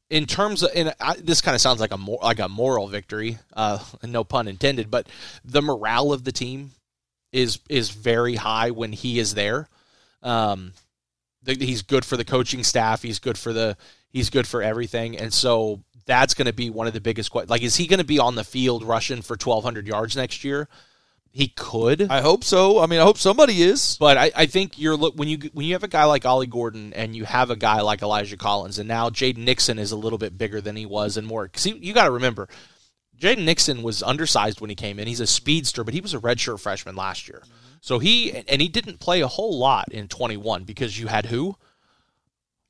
in 0.09 0.25
terms 0.25 0.63
of 0.63 0.71
and 0.75 0.93
I, 0.99 1.15
this 1.15 1.41
kind 1.41 1.55
of 1.55 1.61
sounds 1.61 1.79
like 1.79 1.91
a 1.91 1.97
more 1.97 2.19
like 2.21 2.39
a 2.39 2.49
moral 2.49 2.87
victory, 2.87 3.37
uh, 3.55 3.79
no 4.03 4.23
pun 4.23 4.47
intended. 4.47 4.91
But 4.91 5.07
the 5.45 5.61
morale 5.61 6.11
of 6.11 6.23
the 6.23 6.31
team 6.31 6.71
is 7.31 7.59
is 7.69 7.89
very 7.91 8.35
high 8.35 8.71
when 8.71 8.91
he 8.91 9.19
is 9.19 9.33
there. 9.33 9.67
Um, 10.21 10.73
the, 11.43 11.55
he's 11.55 11.81
good 11.81 12.05
for 12.05 12.17
the 12.17 12.25
coaching 12.25 12.63
staff. 12.63 13.01
He's 13.01 13.19
good 13.19 13.37
for 13.37 13.53
the 13.53 13.77
he's 14.09 14.29
good 14.29 14.47
for 14.47 14.61
everything, 14.61 15.17
and 15.17 15.33
so 15.33 15.81
that's 16.05 16.33
going 16.33 16.47
to 16.47 16.53
be 16.53 16.69
one 16.69 16.87
of 16.87 16.93
the 16.93 17.01
biggest 17.01 17.31
questions. 17.31 17.49
Like, 17.49 17.61
is 17.61 17.75
he 17.75 17.87
going 17.87 17.99
to 17.99 18.05
be 18.05 18.19
on 18.19 18.35
the 18.35 18.43
field 18.43 18.83
rushing 18.83 19.21
for 19.21 19.35
twelve 19.37 19.63
hundred 19.63 19.87
yards 19.87 20.15
next 20.15 20.43
year? 20.43 20.67
He 21.35 21.47
could, 21.47 22.11
I 22.11 22.21
hope 22.21 22.43
so. 22.43 22.77
I 22.79 22.85
mean, 22.85 22.99
I 22.99 23.03
hope 23.03 23.17
somebody 23.17 23.63
is. 23.63 23.97
but 23.99 24.17
I, 24.17 24.31
I 24.35 24.45
think 24.45 24.77
you're 24.77 24.95
look 24.95 25.15
when 25.15 25.27
you 25.27 25.39
when 25.53 25.65
you 25.65 25.73
have 25.73 25.83
a 25.83 25.87
guy 25.87 26.03
like 26.03 26.25
Ollie 26.25 26.45
Gordon 26.45 26.93
and 26.93 27.15
you 27.15 27.25
have 27.25 27.49
a 27.49 27.55
guy 27.55 27.81
like 27.81 28.03
Elijah 28.03 28.37
Collins, 28.37 28.77
and 28.77 28.87
now 28.87 29.09
Jaden 29.09 29.37
Nixon 29.37 29.79
is 29.79 29.91
a 29.91 29.97
little 29.97 30.19
bit 30.19 30.37
bigger 30.37 30.61
than 30.61 30.75
he 30.75 30.85
was 30.85 31.17
and 31.17 31.25
more. 31.25 31.45
Because 31.45 31.65
you 31.65 31.91
got 31.91 32.03
to 32.03 32.11
remember, 32.11 32.47
Jaden 33.19 33.45
Nixon 33.45 33.81
was 33.81 34.03
undersized 34.03 34.61
when 34.61 34.69
he 34.69 34.75
came 34.75 34.99
in. 34.99 35.07
He's 35.07 35.21
a 35.21 35.25
speedster, 35.25 35.83
but 35.83 35.95
he 35.95 36.01
was 36.01 36.13
a 36.13 36.19
redshirt 36.19 36.59
freshman 36.59 36.95
last 36.95 37.27
year. 37.27 37.41
So 37.81 37.97
he 37.97 38.31
and 38.31 38.61
he 38.61 38.67
didn't 38.67 38.99
play 38.99 39.21
a 39.21 39.27
whole 39.27 39.57
lot 39.57 39.91
in 39.91 40.07
21 40.07 40.65
because 40.65 40.99
you 40.99 41.07
had 41.07 41.25
who? 41.25 41.55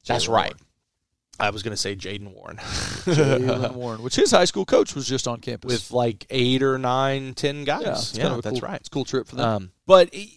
That's 0.08 0.30
right. 0.30 0.54
I 1.40 1.50
was 1.50 1.64
going 1.64 1.72
to 1.72 1.78
say 1.78 1.96
Jaden 1.96 2.34
Warren 2.34 2.58
Jaylen 2.58 3.74
Warren, 3.76 4.04
which 4.04 4.16
his 4.16 4.32
high 4.32 4.46
school 4.46 4.66
coach 4.66 4.94
was 4.96 5.08
just 5.08 5.28
on 5.28 5.40
campus 5.40 5.72
with 5.72 5.92
like 5.92 6.26
eight 6.30 6.62
or 6.62 6.78
nine, 6.78 7.34
ten 7.34 7.64
guys. 7.64 8.16
Yeah, 8.18 8.38
a 8.38 8.42
that's 8.42 8.60
cool, 8.60 8.68
right. 8.68 8.80
It's 8.80 8.88
a 8.88 8.92
cool 8.92 9.06
trip 9.06 9.28
for 9.28 9.36
them. 9.38 9.46
Um, 9.50 9.72
but 9.86 10.10
y- 10.14 10.30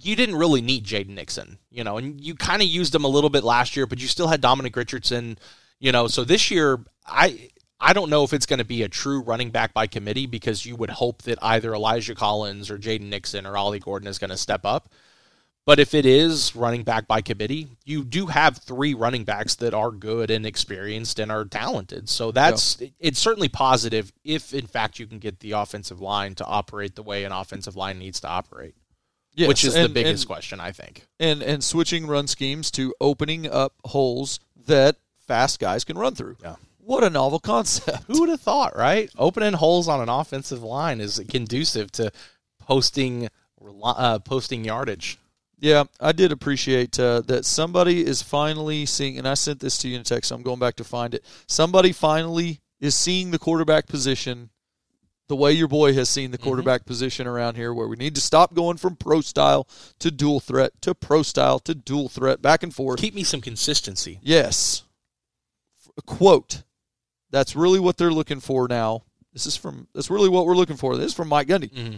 you 0.00 0.16
didn't 0.16 0.36
really 0.36 0.60
need 0.62 0.84
Jaden 0.84 1.10
Nixon, 1.10 1.58
you 1.70 1.84
know, 1.84 1.98
and 1.98 2.20
you 2.20 2.34
kind 2.34 2.62
of 2.62 2.68
used 2.68 2.94
him 2.94 3.04
a 3.04 3.08
little 3.08 3.30
bit 3.30 3.44
last 3.44 3.76
year, 3.76 3.86
but 3.86 4.00
you 4.00 4.08
still 4.08 4.28
had 4.28 4.40
Dominic 4.40 4.74
Richardson, 4.76 5.38
you 5.80 5.92
know. 5.92 6.06
So 6.08 6.24
this 6.24 6.50
year, 6.50 6.78
I 7.06 7.50
I 7.80 7.92
don't 7.92 8.10
know 8.10 8.24
if 8.24 8.32
it's 8.32 8.46
going 8.46 8.58
to 8.58 8.64
be 8.64 8.82
a 8.82 8.88
true 8.88 9.20
running 9.22 9.50
back 9.50 9.74
by 9.74 9.86
committee 9.86 10.26
because 10.26 10.64
you 10.64 10.76
would 10.76 10.90
hope 10.90 11.22
that 11.22 11.38
either 11.42 11.74
Elijah 11.74 12.14
Collins 12.14 12.70
or 12.70 12.78
Jaden 12.78 13.08
Nixon 13.08 13.46
or 13.46 13.56
Ollie 13.56 13.80
Gordon 13.80 14.08
is 14.08 14.18
going 14.18 14.30
to 14.30 14.36
step 14.36 14.64
up. 14.64 14.88
But 15.68 15.78
if 15.78 15.92
it 15.92 16.06
is 16.06 16.56
running 16.56 16.82
back 16.82 17.06
by 17.06 17.20
committee, 17.20 17.68
you 17.84 18.02
do 18.02 18.24
have 18.28 18.56
three 18.56 18.94
running 18.94 19.24
backs 19.24 19.54
that 19.56 19.74
are 19.74 19.90
good 19.90 20.30
and 20.30 20.46
experienced 20.46 21.18
and 21.18 21.30
are 21.30 21.44
talented. 21.44 22.08
So 22.08 22.32
that's 22.32 22.78
it's 22.98 23.18
certainly 23.18 23.50
positive 23.50 24.10
if 24.24 24.54
in 24.54 24.66
fact 24.66 24.98
you 24.98 25.06
can 25.06 25.18
get 25.18 25.40
the 25.40 25.52
offensive 25.52 26.00
line 26.00 26.34
to 26.36 26.44
operate 26.46 26.96
the 26.96 27.02
way 27.02 27.24
an 27.24 27.32
offensive 27.32 27.76
line 27.76 27.98
needs 27.98 28.18
to 28.20 28.28
operate 28.28 28.76
Yes, 29.34 29.46
which 29.46 29.62
is 29.62 29.74
the 29.74 29.90
biggest 29.90 30.22
and- 30.22 30.26
question, 30.26 30.58
I 30.58 30.72
think. 30.72 31.06
and 31.20 31.42
and 31.42 31.62
switching 31.62 32.06
run 32.06 32.28
schemes 32.28 32.70
to 32.70 32.94
opening 32.98 33.46
up 33.46 33.74
holes 33.84 34.40
that 34.64 34.96
fast 35.18 35.60
guys 35.60 35.84
can 35.84 35.98
run 35.98 36.14
through. 36.14 36.38
Yeah. 36.42 36.56
What 36.78 37.04
a 37.04 37.10
novel 37.10 37.40
concept. 37.40 38.04
Who 38.06 38.20
would 38.20 38.30
have 38.30 38.40
thought, 38.40 38.74
right? 38.74 39.10
Opening 39.18 39.52
holes 39.52 39.86
on 39.86 40.00
an 40.00 40.08
offensive 40.08 40.62
line 40.62 41.02
is 41.02 41.22
conducive 41.28 41.92
to 41.92 42.10
posting 42.58 43.28
uh, 43.84 44.18
posting 44.20 44.64
yardage. 44.64 45.18
Yeah, 45.60 45.84
I 46.00 46.12
did 46.12 46.30
appreciate 46.30 46.98
uh, 47.00 47.20
that 47.22 47.44
somebody 47.44 48.06
is 48.06 48.22
finally 48.22 48.86
seeing, 48.86 49.18
and 49.18 49.26
I 49.26 49.34
sent 49.34 49.58
this 49.60 49.76
to 49.78 49.88
you 49.88 49.96
in 49.96 50.04
text, 50.04 50.28
so 50.28 50.36
I'm 50.36 50.42
going 50.42 50.60
back 50.60 50.76
to 50.76 50.84
find 50.84 51.14
it. 51.14 51.24
Somebody 51.46 51.90
finally 51.92 52.60
is 52.80 52.94
seeing 52.94 53.32
the 53.32 53.38
quarterback 53.38 53.86
position 53.88 54.50
the 55.28 55.36
way 55.36 55.52
your 55.52 55.68
boy 55.68 55.92
has 55.92 56.08
seen 56.08 56.30
the 56.30 56.38
quarterback 56.38 56.86
position 56.86 57.26
around 57.26 57.56
here, 57.56 57.72
where 57.72 57.86
we 57.86 57.96
need 57.96 58.14
to 58.14 58.20
stop 58.20 58.54
going 58.54 58.78
from 58.78 58.96
pro 58.96 59.20
style 59.20 59.68
to 59.98 60.10
dual 60.10 60.40
threat 60.40 60.72
to 60.80 60.94
pro 60.94 61.22
style 61.22 61.58
to 61.60 61.74
dual 61.74 62.08
threat, 62.08 62.40
back 62.40 62.62
and 62.62 62.74
forth. 62.74 62.98
Keep 62.98 63.14
me 63.14 63.24
some 63.24 63.40
consistency. 63.40 64.18
Yes. 64.22 64.84
F- 65.98 66.04
Quote 66.06 66.62
That's 67.30 67.54
really 67.54 67.78
what 67.78 67.98
they're 67.98 68.10
looking 68.10 68.40
for 68.40 68.68
now. 68.68 69.02
This 69.34 69.44
is 69.44 69.56
from 69.56 69.86
that's 69.94 70.10
really 70.10 70.30
what 70.30 70.46
we're 70.46 70.56
looking 70.56 70.76
for. 70.78 70.96
This 70.96 71.08
is 71.08 71.14
from 71.14 71.28
Mike 71.28 71.48
Gundy. 71.48 71.72
Mm-hmm. 71.72 71.96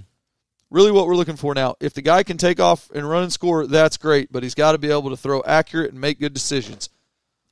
Really 0.71 0.93
what 0.93 1.07
we're 1.07 1.17
looking 1.17 1.37
for 1.37 1.53
now. 1.55 1.75
If 1.81 1.95
the 1.95 2.03
guy 2.03 2.23
can 2.23 2.37
take 2.37 2.61
off 2.61 2.91
and 2.95 3.09
run 3.09 3.25
and 3.25 3.33
score, 3.33 3.67
that's 3.67 3.97
great, 3.97 4.31
but 4.31 4.43
he's 4.45 4.55
got 4.55 4.73
to 4.73 4.79
be 4.79 4.91
able 4.91 5.11
to 5.11 5.17
throw 5.17 5.43
accurate 5.45 5.91
and 5.91 6.01
make 6.01 6.21
good 6.21 6.33
decisions. 6.33 6.89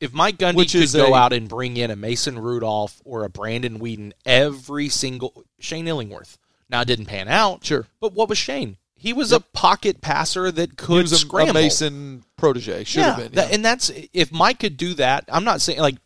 If 0.00 0.12
Mike 0.12 0.38
Gundy 0.38 0.54
Which 0.54 0.72
could 0.72 0.92
go 0.92 1.14
a- 1.14 1.18
out 1.18 1.33
and 1.33 1.48
bring 1.48 1.76
in 1.76 1.90
a 1.90 1.96
Mason 1.96 2.38
Rudolph 2.38 3.02
or 3.04 3.24
a 3.24 3.28
Brandon 3.28 3.81
Weeden 3.81 4.12
every 4.24 4.88
single 4.88 5.44
Shane 5.59 5.88
Illingworth. 5.88 6.38
Now 6.70 6.83
it 6.83 6.85
didn't 6.85 7.07
pan 7.07 7.26
out. 7.26 7.64
Sure. 7.64 7.87
But 8.00 8.12
what 8.12 8.28
was 8.28 8.38
Shane? 8.38 8.76
He 8.94 9.12
was 9.12 9.33
a 9.33 9.40
pocket 9.40 10.00
passer 10.00 10.52
that 10.52 10.76
could 10.76 11.07
He 11.07 11.12
was 11.12 11.24
a, 11.24 11.37
a. 11.37 11.52
Mason 11.52 12.24
protege. 12.37 12.85
Should 12.85 13.00
yeah, 13.00 13.07
have 13.14 13.16
been. 13.16 13.33
that- 13.33 13.48
yeah. 13.48 13.54
and 13.57 13.64
that's 13.64 13.90
if 14.12 14.31
Mike 14.31 14.61
could 14.61 14.76
do 14.76 14.94
that. 14.94 15.24
I'm 15.28 15.44
not 15.44 15.61
saying 15.61 15.81
like 15.81 15.96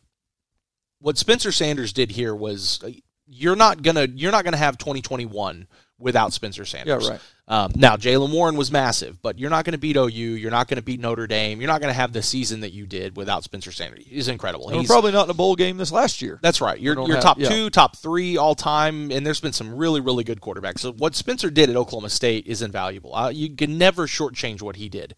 what 1.00 1.18
Spencer 1.18 1.52
Sanders 1.52 1.92
did 1.92 2.10
here 2.12 2.34
was 2.34 2.80
uh, 2.84 2.90
you're 3.26 3.56
not 3.56 3.82
gonna 3.82 4.06
you're 4.14 4.32
not 4.32 4.44
gonna 4.44 4.56
have 4.56 4.78
2021 4.78 5.66
without 6.02 6.32
Spencer 6.32 6.64
Sanders. 6.64 7.04
Yeah, 7.04 7.12
right. 7.12 7.20
Um, 7.48 7.72
now 7.74 7.96
Jaylen 7.96 8.30
Warren 8.30 8.56
was 8.56 8.70
massive, 8.70 9.20
but 9.22 9.38
you're 9.38 9.50
not 9.50 9.64
going 9.64 9.72
to 9.72 9.78
beat 9.78 9.96
OU. 9.96 10.08
You're 10.08 10.50
not 10.50 10.68
going 10.68 10.76
to 10.76 10.82
beat 10.82 11.00
Notre 11.00 11.26
Dame. 11.26 11.60
You're 11.60 11.68
not 11.68 11.80
going 11.80 11.92
to 11.92 11.98
have 11.98 12.12
the 12.12 12.22
season 12.22 12.60
that 12.60 12.72
you 12.72 12.86
did 12.86 13.16
without 13.16 13.44
Spencer 13.44 13.72
Sanders. 13.72 14.04
He's 14.06 14.28
incredible. 14.28 14.68
And 14.68 14.80
He's, 14.80 14.88
probably 14.88 15.12
not 15.12 15.24
in 15.24 15.30
a 15.30 15.34
bowl 15.34 15.56
game 15.56 15.76
this 15.76 15.92
last 15.92 16.22
year. 16.22 16.38
that's 16.42 16.60
right. 16.60 16.78
You're, 16.78 16.94
you're 17.06 17.16
have- 17.16 17.22
top 17.22 17.38
yeah. 17.38 17.48
two, 17.48 17.70
top 17.70 17.96
three 17.96 18.36
all 18.36 18.54
time, 18.54 19.10
and 19.10 19.24
there's 19.24 19.40
been 19.40 19.52
some 19.52 19.74
really, 19.74 20.00
really 20.00 20.24
good 20.24 20.40
quarterbacks. 20.40 20.80
So 20.80 20.92
what 20.92 21.14
Spencer 21.14 21.50
did 21.50 21.70
at 21.70 21.76
Oklahoma 21.76 22.10
State 22.10 22.46
is 22.46 22.62
invaluable. 22.62 23.14
Uh, 23.14 23.30
you 23.30 23.54
can 23.54 23.78
never 23.78 24.06
shortchange 24.06 24.62
what 24.62 24.76
he 24.76 24.88
did. 24.88 25.14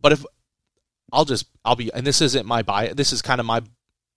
But 0.00 0.12
if 0.12 0.24
I'll 1.12 1.24
just 1.24 1.46
I'll 1.64 1.76
be 1.76 1.92
and 1.92 2.06
this 2.06 2.20
isn't 2.20 2.46
my 2.46 2.62
bias. 2.62 2.94
This 2.94 3.12
is 3.12 3.22
kind 3.22 3.40
of 3.40 3.46
my 3.46 3.62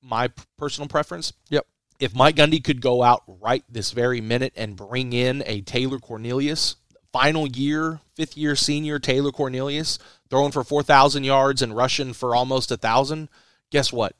my 0.01 0.30
personal 0.58 0.88
preference. 0.88 1.34
Yep. 1.49 1.65
If 2.02 2.14
Mike 2.16 2.36
Gundy 2.36 2.62
could 2.64 2.82
go 2.82 3.04
out 3.04 3.24
right 3.28 3.64
this 3.70 3.92
very 3.92 4.20
minute 4.22 4.52
and 4.58 4.76
bring 4.76 5.14
in 5.14 5.44
a 5.46 5.62
Taylor 5.62 6.00
Cornelius, 6.00 6.76
final 7.14 7.48
year, 7.48 8.00
fifth 8.16 8.36
year 8.36 8.56
senior 8.56 8.98
Taylor 9.00 9.32
Cornelius, 9.32 10.00
throwing 10.30 10.52
for 10.52 10.64
four 10.64 10.82
thousand 10.84 11.24
yards 11.24 11.62
and 11.62 11.76
rushing 11.76 12.12
for 12.14 12.36
almost 12.36 12.72
a 12.72 12.78
thousand, 12.78 13.30
guess 13.70 13.94
what? 13.94 14.16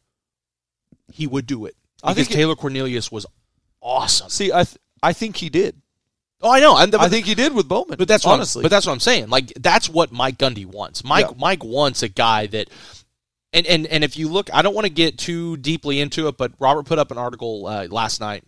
He 1.12 1.26
would 1.28 1.46
do 1.48 1.66
it. 1.66 1.76
I 2.04 2.12
Because 2.14 2.28
think 2.28 2.32
it- 2.36 2.40
Taylor 2.42 2.56
Cornelius 2.56 3.12
was 3.12 3.26
awesome. 3.82 4.30
See, 4.30 4.52
I 4.54 4.64
th- 4.64 4.78
I 5.04 5.14
think 5.14 5.38
he 5.38 5.50
did. 5.50 5.82
Oh, 6.44 6.52
I 6.52 6.60
know. 6.60 6.76
And 6.78 6.94
I 6.96 7.08
think 7.10 7.26
he 7.28 7.36
did 7.36 7.54
with 7.54 7.68
Bowman. 7.68 7.98
but 7.98 8.08
that's 8.08 8.26
honestly. 8.26 8.62
But 8.64 8.70
that's 8.72 8.86
what 8.88 8.94
I'm 8.94 9.00
saying. 9.00 9.30
Like 9.30 9.54
that's 9.60 9.90
what 9.90 10.12
Mike 10.12 10.38
Gundy 10.38 10.66
wants. 10.66 11.04
Mike 11.04 11.28
Yeah. 11.30 11.36
Mike 11.38 11.64
wants 11.64 12.04
a 12.04 12.08
guy 12.10 12.48
that 12.48 12.68
and 13.54 13.66
and 13.68 13.88
and 13.88 14.04
if 14.04 14.18
you 14.18 14.28
look, 14.30 14.50
I 14.54 14.62
don't 14.62 14.74
want 14.76 14.86
to 14.86 14.94
get 14.94 15.18
too 15.18 15.58
deeply 15.58 16.00
into 16.00 16.28
it, 16.28 16.38
but 16.38 16.54
Robert 16.60 16.86
put 16.86 17.00
up 17.00 17.12
an 17.12 17.18
article 17.18 17.68
uh, 17.68 17.88
last 17.90 18.20
night. 18.20 18.44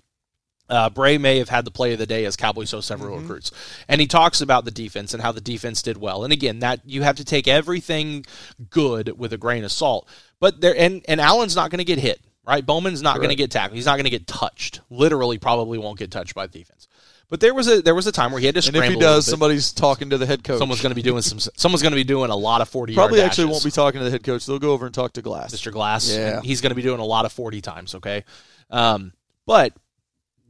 Uh, 0.70 0.90
Bray 0.90 1.18
may 1.18 1.40
have 1.40 1.50
had 1.50 1.66
the 1.66 1.72
play 1.72 1.92
of 1.92 2.00
the 2.00 2.06
day 2.06 2.24
as 2.26 2.38
Cowboys 2.38 2.70
so 2.70 2.80
several 2.80 3.16
Mm-hmm. 3.16 3.24
recruits, 3.24 3.52
and 3.90 4.00
he 4.00 4.08
talks 4.08 4.40
about 4.42 4.64
the 4.64 4.72
defense 4.72 5.14
and 5.14 5.22
how 5.22 5.32
the 5.34 5.42
defense 5.42 5.82
did 5.82 5.98
well. 5.98 6.24
And 6.24 6.32
again, 6.32 6.60
that 6.60 6.80
you 6.86 7.04
have 7.04 7.18
to 7.18 7.26
take 7.26 7.48
everything 7.50 8.26
good 8.70 9.20
with 9.20 9.34
a 9.34 9.38
grain 9.38 9.66
of 9.66 9.72
salt. 9.74 10.08
But 10.40 10.62
there, 10.62 10.76
and 10.76 11.04
and 11.08 11.20
Alan's 11.20 11.56
not 11.56 11.70
going 11.70 11.80
to 11.80 11.84
get 11.84 12.00
hit, 12.00 12.22
right? 12.46 12.66
Bowman's 12.66 13.02
not 13.02 13.18
going 13.18 13.30
to 13.30 13.36
get 13.36 13.52
tackled. 13.52 13.76
He's 13.76 13.86
not 13.86 13.96
going 13.96 14.06
to 14.06 14.10
get 14.10 14.28
touched. 14.28 14.82
Literally, 14.90 15.38
probably 15.38 15.78
won't 15.78 16.00
get 16.00 16.12
touched 16.12 16.36
by 16.36 16.48
the 16.48 16.60
defense. 16.60 16.88
But 17.30 17.40
there 17.40 17.54
was 17.54 17.68
a 17.68 17.82
there 17.82 17.96
was 17.96 18.06
a 18.06 18.12
time 18.12 18.32
where 18.32 18.40
he 18.40 18.46
had 18.46 18.56
to 18.56 18.68
and 18.68 18.76
if 18.76 18.92
he 18.92 18.96
does, 18.96 19.26
somebody's 19.26 19.72
talking 19.72 20.12
to 20.12 20.20
the 20.20 20.26
head 20.26 20.44
coach. 20.44 20.60
Someone's 20.60 20.82
going 20.82 20.92
to 20.92 20.96
be 20.96 21.02
doing 21.02 21.24
some. 21.24 21.40
Someone's 21.40 21.82
going 21.82 21.94
to 21.94 21.96
be 21.96 22.04
doing 22.04 22.30
a 22.30 22.36
lot 22.36 22.62
of 22.62 22.70
forty. 22.70 22.94
probably 22.94 23.22
actually 23.22 23.46
dashes. 23.46 23.54
won't 23.54 23.64
be 23.64 23.72
talking 23.72 24.00
to 24.00 24.06
the 24.06 24.12
head 24.12 24.24
coach. 24.24 24.46
They'll 24.46 24.60
go 24.60 24.72
over 24.72 24.86
and 24.86 24.94
talk 24.94 25.14
to 25.14 25.24
Glass. 25.24 25.52
Mr. 25.52 25.72
Glass. 25.72 26.16
Yeah. 26.16 26.42
he's 26.42 26.62
going 26.62 26.70
to 26.70 26.76
be 26.76 26.84
doing 26.84 27.00
a 27.00 27.06
lot 27.06 27.26
of 27.26 27.32
forty 27.32 27.60
times. 27.60 27.96
Okay, 27.96 28.24
um, 28.70 29.14
but 29.48 29.74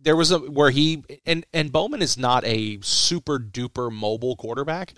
there 0.02 0.18
was 0.18 0.32
a 0.32 0.40
where 0.40 0.72
he 0.72 1.06
and 1.26 1.46
and 1.54 1.72
Bowman 1.72 2.02
is 2.02 2.18
not 2.18 2.44
a 2.46 2.80
super 2.82 3.40
duper 3.40 3.90
mobile 3.90 4.36
quarterback, 4.36 4.94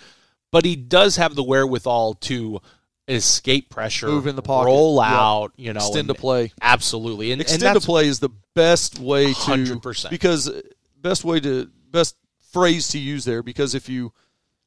but 0.51 0.65
he 0.65 0.75
does 0.75 1.17
have 1.17 1.35
the 1.35 1.43
wherewithal 1.43 2.15
to 2.15 2.61
escape 3.07 3.69
pressure, 3.69 4.07
Move 4.07 4.27
in 4.27 4.35
the 4.35 4.41
pocket. 4.41 4.65
roll 4.67 4.95
Yep. 5.01 5.11
out, 5.11 5.51
you 5.57 5.73
know, 5.73 5.77
Extend 5.79 5.97
and- 5.99 6.07
to 6.09 6.13
play. 6.15 6.51
Absolutely, 6.61 7.31
and, 7.31 7.41
and 7.41 7.49
Extend 7.51 7.79
to 7.79 7.85
play 7.85 8.07
is 8.07 8.19
the 8.19 8.29
best 8.55 8.99
way 8.99 9.27
to 9.33 9.39
100%. 9.39 10.09
because 10.09 10.49
uh, 10.49 10.61
best 11.01 11.23
way 11.23 11.39
to 11.39 11.69
best 11.91 12.15
phrase 12.51 12.87
to 12.89 12.99
use 12.99 13.25
there 13.25 13.43
because 13.43 13.75
if 13.75 13.87
you 13.89 14.11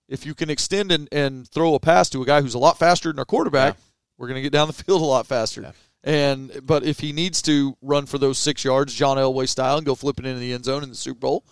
if 0.08 0.24
you 0.24 0.34
can 0.34 0.48
extend 0.50 0.90
and, 0.92 1.08
and 1.12 1.48
throw 1.48 1.74
a 1.74 1.80
pass 1.80 2.08
to 2.10 2.22
a 2.22 2.26
guy 2.26 2.40
who's 2.40 2.54
a 2.54 2.58
lot 2.58 2.78
faster 2.78 3.10
than 3.10 3.18
our 3.18 3.24
quarterback, 3.26 3.76
we're 4.16 4.26
going 4.28 4.36
to 4.36 4.42
get 4.42 4.52
down 4.52 4.66
the 4.66 4.72
field 4.84 5.02
a 5.02 5.04
lot 5.04 5.26
faster. 5.26 5.60
Yeah. 5.62 5.72
And 6.04 6.60
but 6.64 6.84
if 6.84 7.00
he 7.00 7.12
needs 7.12 7.42
to 7.42 7.76
run 7.82 8.06
for 8.06 8.18
those 8.18 8.38
six 8.38 8.64
yards, 8.64 8.94
John 8.94 9.16
Elway 9.16 9.48
style, 9.48 9.76
and 9.78 9.84
go 9.84 9.94
flipping 9.94 10.24
into 10.26 10.38
the 10.40 10.52
end 10.52 10.64
zone 10.64 10.82
in 10.82 10.88
the 10.90 10.94
Super 10.94 11.18
Bowl. 11.20 11.44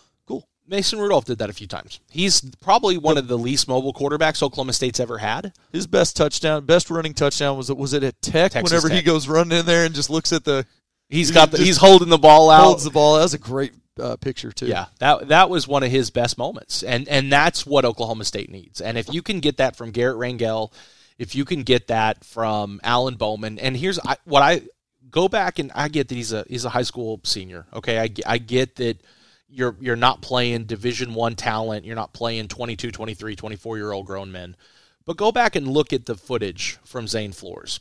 Mason 0.68 0.98
Rudolph 0.98 1.24
did 1.24 1.38
that 1.38 1.50
a 1.50 1.52
few 1.52 1.66
times. 1.66 2.00
He's 2.11 2.40
probably 2.61 2.98
one 2.98 3.18
of 3.18 3.29
the 3.29 3.38
least 3.38 3.68
mobile 3.68 3.92
quarterbacks 3.92 4.42
Oklahoma 4.42 4.72
State's 4.72 5.00
ever 5.00 5.18
had. 5.18 5.52
His 5.72 5.87
best 5.87 6.16
touchdown, 6.16 6.64
best 6.64 6.90
running 6.90 7.14
touchdown 7.14 7.57
was 7.57 7.70
it 7.70 7.76
was 7.76 7.92
it 7.92 8.02
at 8.02 8.20
Tech? 8.22 8.52
Texas 8.52 8.70
whenever 8.70 8.88
he 8.88 9.02
goes 9.02 9.29
running 9.29 9.59
in 9.59 9.66
there 9.66 9.85
and 9.85 9.94
just 9.94 10.11
looks 10.11 10.33
at 10.33 10.44
the 10.44 10.66
He's 11.09 11.29
He 11.29 11.35
got 11.35 11.50
the, 11.50 11.59
he's 11.59 11.76
holding 11.76 12.09
the 12.09 12.18
ball 12.18 12.50
out. 12.50 12.64
holds 12.64 12.85
the 12.85 12.90
ball. 12.90 13.16
That 13.16 13.22
was 13.22 13.35
a 13.35 13.38
great 13.38 13.72
uh, 14.00 14.16
picture 14.16 14.50
too. 14.50 14.66
Yeah, 14.66 14.87
that 14.98 15.29
that 15.29 15.50
was 15.50 15.68
one 15.68 15.83
of 15.83 15.90
his 15.90 16.11
best 16.11 16.37
moments, 16.37 16.83
and 16.83 17.09
and 17.09 17.31
that's 17.31 17.64
what 17.64 17.85
Oklahoma 17.85 18.24
State 18.24 18.50
needs. 18.50 18.81
And 18.81 18.98
if 18.98 19.12
you 19.12 19.22
can 19.22 19.40
get 19.40 19.59
that 19.59 19.76
from 19.76 19.92
Garret 19.92 20.16
Rangel, 20.16 20.72
if 21.18 21.35
you 21.35 21.44
can 21.44 21.62
get 21.62 21.88
that 21.88 22.24
from 22.24 22.81
Alan 22.83 23.14
Bowman, 23.14 23.59
and 23.59 23.76
here's 23.76 24.00
I, 24.00 24.16
what 24.24 24.42
I 24.42 24.62
go 25.11 25.29
back 25.29 25.59
and 25.61 25.70
I 25.74 25.88
get 25.88 26.09
that 26.09 26.16
he's 26.16 26.33
a 26.33 26.44
he's 26.48 26.64
a 26.64 26.70
high 26.70 26.83
school 26.83 27.20
senior. 27.22 27.66
Okay, 27.72 28.00
I, 28.00 28.11
I 28.26 28.38
get 28.38 28.76
that 28.76 29.00
you're 29.48 29.76
you're 29.80 29.96
not 29.96 30.22
playing 30.22 30.64
Division 30.64 31.14
One 31.14 31.35
talent, 31.35 31.85
you're 31.85 31.96
not 31.96 32.12
playing 32.12 32.48
22, 32.48 32.90
23, 32.90 33.37
24 33.37 33.76
year 33.76 33.92
old 33.92 34.06
grown 34.06 34.32
men, 34.32 34.56
but 35.04 35.16
go 35.16 35.32
back 35.32 35.56
and 35.56 35.68
look 35.68 35.92
at 35.92 36.06
the 36.06 36.16
footage 36.16 36.78
from 36.85 37.06
Zane 37.06 37.32
Flores. 37.32 37.80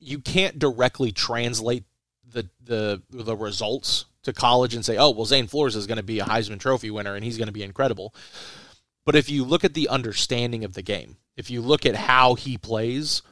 You 0.00 0.18
can't 0.18 0.58
directly 0.58 1.12
translate 1.12 1.84
the 2.26 2.48
the 2.64 3.02
the 3.10 3.36
results 3.36 4.06
to 4.22 4.32
college 4.32 4.74
and 4.74 4.84
say, 4.84 4.96
"Oh, 4.96 5.10
well, 5.10 5.26
Zane 5.26 5.46
Flores 5.46 5.76
is 5.76 5.86
going 5.86 5.96
to 5.96 6.02
be 6.02 6.20
a 6.20 6.24
Heisman 6.24 6.60
Trophy 6.60 6.90
winner 6.90 7.14
and 7.14 7.24
he's 7.24 7.38
going 7.38 7.46
to 7.46 7.52
be 7.52 7.62
incredible." 7.62 8.14
But 9.04 9.16
if 9.16 9.30
you 9.30 9.44
look 9.44 9.64
at 9.64 9.74
the 9.74 9.88
understanding 9.88 10.64
of 10.64 10.74
the 10.74 10.82
game, 10.82 11.16
if 11.36 11.50
you 11.50 11.62
look 11.62 11.86
at 11.86 11.94
how 11.94 12.34
he 12.34 12.58
plays, 12.58 13.22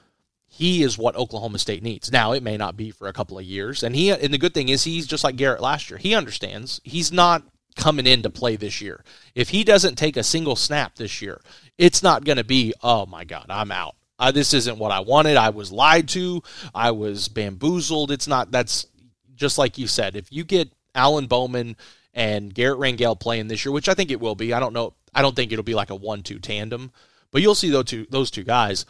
he 0.57 0.83
is 0.83 0.97
what 0.97 1.17
Oklahoma 1.17 1.59
State 1.59 1.83
needs. 1.83 2.11
Now, 2.11 2.33
it 2.33 2.43
may 2.43 2.57
not 2.57 2.79
be 2.79 2.91
for 2.91 3.09
a 3.09 3.13
couple 3.13 3.39
of 3.39 3.45
years, 3.45 3.83
and 3.83 3.95
he 3.95 4.11
and 4.11 4.33
the 4.33 4.39
good 4.39 4.55
thing 4.55 4.71
is 4.71 4.85
he's 4.85 5.07
just 5.07 5.23
like 5.23 5.37
Garret 5.37 5.61
last 5.61 5.91
year. 5.91 5.99
He 5.99 6.15
understands. 6.15 6.81
He's 6.83 7.13
not 7.13 7.43
coming 7.77 8.07
in 8.07 8.23
to 8.23 8.31
play 8.31 8.57
this 8.57 8.81
year. 8.81 9.05
If 9.35 9.51
he 9.51 9.65
doesn't 9.65 9.97
take 9.97 10.17
a 10.17 10.23
single 10.23 10.57
snap 10.57 10.95
this 10.95 11.21
year, 11.21 11.43
it's 11.77 12.03
not 12.03 12.25
going 12.25 12.39
to 12.39 12.45
be, 12.45 12.73
"Oh 12.83 13.05
my 13.05 13.25
god, 13.25 13.47
I'm 13.51 13.71
out." 13.71 13.97
Uh, 14.19 14.31
this 14.31 14.55
isn't 14.55 14.79
what 14.79 14.93
I 14.93 15.01
wanted. 15.01 15.37
I 15.37 15.51
was 15.51 15.71
lied 15.71 16.09
to. 16.09 16.43
I 16.75 16.91
was 16.93 17.29
bamboozled. 17.29 18.11
It's 18.11 18.27
not. 18.27 18.51
That's 18.51 18.87
just 19.35 19.59
like 19.59 19.77
you 19.77 19.87
said. 19.87 20.17
If 20.17 20.33
you 20.33 20.43
get 20.43 20.73
Alan 20.95 21.27
Bowman 21.27 21.77
and 22.15 22.55
Garret 22.55 22.79
Rangel 22.79 23.21
playing 23.21 23.49
this 23.49 23.63
year, 23.63 23.73
which 23.73 23.91
I 23.91 23.95
think 23.95 24.11
it 24.11 24.21
will 24.21 24.35
be, 24.35 24.55
I 24.55 24.61
don't 24.61 24.73
know. 24.73 24.95
I 25.15 25.21
don't 25.21 25.37
think 25.37 25.53
it'll 25.53 25.63
be 25.63 25.75
like 25.75 25.91
a 25.91 25.95
one-two 25.95 26.39
tandem, 26.39 26.93
but 27.31 27.43
you'll 27.43 27.55
see 27.55 27.69
those 27.69 27.85
two 27.85 28.07
those 28.09 28.31
two 28.31 28.45
guys 28.45 28.87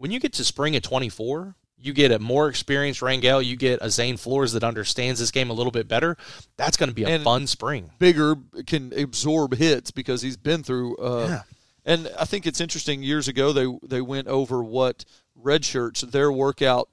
when 0.00 0.10
you 0.10 0.18
get 0.18 0.32
to 0.34 0.44
spring 0.44 0.74
at 0.76 0.82
24. 0.82 1.54
You 1.82 1.94
get 1.94 2.12
a 2.12 2.18
more 2.18 2.48
experienced 2.50 3.00
Rangel. 3.00 3.42
You 3.42 3.56
get 3.56 3.78
a 3.80 3.88
Zane 3.88 4.18
Flores 4.18 4.52
that 4.52 4.62
understands 4.62 5.18
this 5.18 5.30
game 5.30 5.48
a 5.48 5.54
little 5.54 5.70
bit 5.72 5.88
better. 5.88 6.18
That's 6.58 6.76
going 6.76 6.90
to 6.90 6.94
be 6.94 7.04
a 7.04 7.08
And- 7.08 7.24
fun 7.24 7.46
spring. 7.46 7.90
bigger 7.98 8.36
can 8.66 8.92
absorb 8.94 9.54
hits 9.54 9.90
because 9.90 10.20
he's 10.20 10.36
been 10.36 10.62
through. 10.62 10.96
Uh, 10.98 11.26
Yeah. 11.28 11.42
And 11.86 12.10
I 12.18 12.26
think 12.26 12.46
it's 12.46 12.60
interesting. 12.60 13.02
Years 13.02 13.28
ago, 13.28 13.54
they 13.54 13.66
they 13.82 14.02
went 14.02 14.28
over 14.28 14.62
what 14.62 15.06
red 15.34 15.64
shirts 15.64 16.02
their 16.02 16.30
workout 16.30 16.90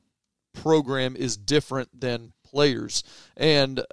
program 0.54 1.18
is 1.18 1.36
different 1.36 1.90
than 2.00 2.32
players, 2.44 3.04
and 3.36 3.84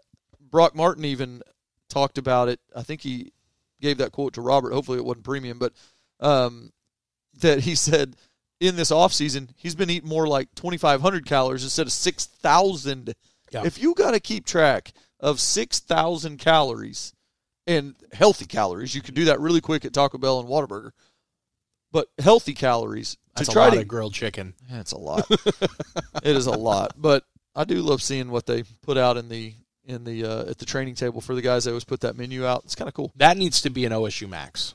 Brock 0.40 0.76
Martin 0.76 1.04
even 1.04 1.42
talked 1.88 2.18
about 2.18 2.48
it. 2.48 2.60
I 2.74 2.84
think 2.84 3.00
he 3.00 3.32
gave 3.80 3.98
that 3.98 4.12
quote 4.12 4.34
to 4.34 4.40
Robert. 4.40 4.72
Hopefully, 4.72 4.98
it 4.98 5.04
wasn't 5.04 5.24
premium, 5.24 5.58
but 5.58 5.72
um, 6.20 6.72
that 7.40 7.60
he 7.60 7.74
said 7.74 8.14
in 8.64 8.76
this 8.76 8.90
offseason, 8.90 9.50
he's 9.56 9.74
been 9.74 9.90
eating 9.90 10.08
more 10.08 10.26
like 10.26 10.48
2,500 10.54 11.26
calories 11.26 11.64
instead 11.64 11.86
of 11.86 11.92
6,000. 11.92 13.14
Yeah. 13.50 13.62
If 13.64 13.78
you 13.78 13.94
got 13.94 14.12
to 14.12 14.20
keep 14.20 14.46
track 14.46 14.92
of 15.20 15.38
6,000 15.40 16.38
calories 16.38 17.12
and 17.66 17.94
healthy 18.12 18.46
calories, 18.46 18.94
you 18.94 19.02
can 19.02 19.14
do 19.14 19.26
that 19.26 19.40
really 19.40 19.60
quick 19.60 19.84
at 19.84 19.92
Taco 19.92 20.18
Bell 20.18 20.40
and 20.40 20.48
Whataburger. 20.48 20.90
But 21.92 22.08
healthy 22.18 22.54
calories 22.54 23.16
That's 23.36 23.48
to 23.48 23.52
a 23.52 23.54
try 23.54 23.64
lot 23.66 23.74
to 23.74 23.80
of 23.80 23.88
grilled 23.88 24.14
chicken. 24.14 24.54
yeah, 24.68 24.80
it's 24.80 24.92
a 24.92 24.98
lot. 24.98 25.26
it 25.30 26.36
is 26.36 26.46
a 26.46 26.50
lot, 26.50 26.94
but 26.96 27.24
I 27.54 27.64
do 27.64 27.76
love 27.82 28.02
seeing 28.02 28.30
what 28.30 28.46
they 28.46 28.64
put 28.82 28.96
out 28.96 29.16
in 29.16 29.28
the 29.28 29.54
in 29.84 30.02
the 30.02 30.24
uh, 30.24 30.50
at 30.50 30.58
the 30.58 30.64
training 30.64 30.96
table 30.96 31.20
for 31.20 31.34
the 31.36 31.42
guys 31.42 31.64
that 31.64 31.70
always 31.70 31.84
put 31.84 32.00
that 32.00 32.16
menu 32.16 32.44
out. 32.44 32.62
It's 32.64 32.74
kind 32.74 32.88
of 32.88 32.94
cool. 32.94 33.12
That 33.14 33.36
needs 33.36 33.60
to 33.60 33.70
be 33.70 33.84
an 33.84 33.92
OSU 33.92 34.28
max. 34.28 34.74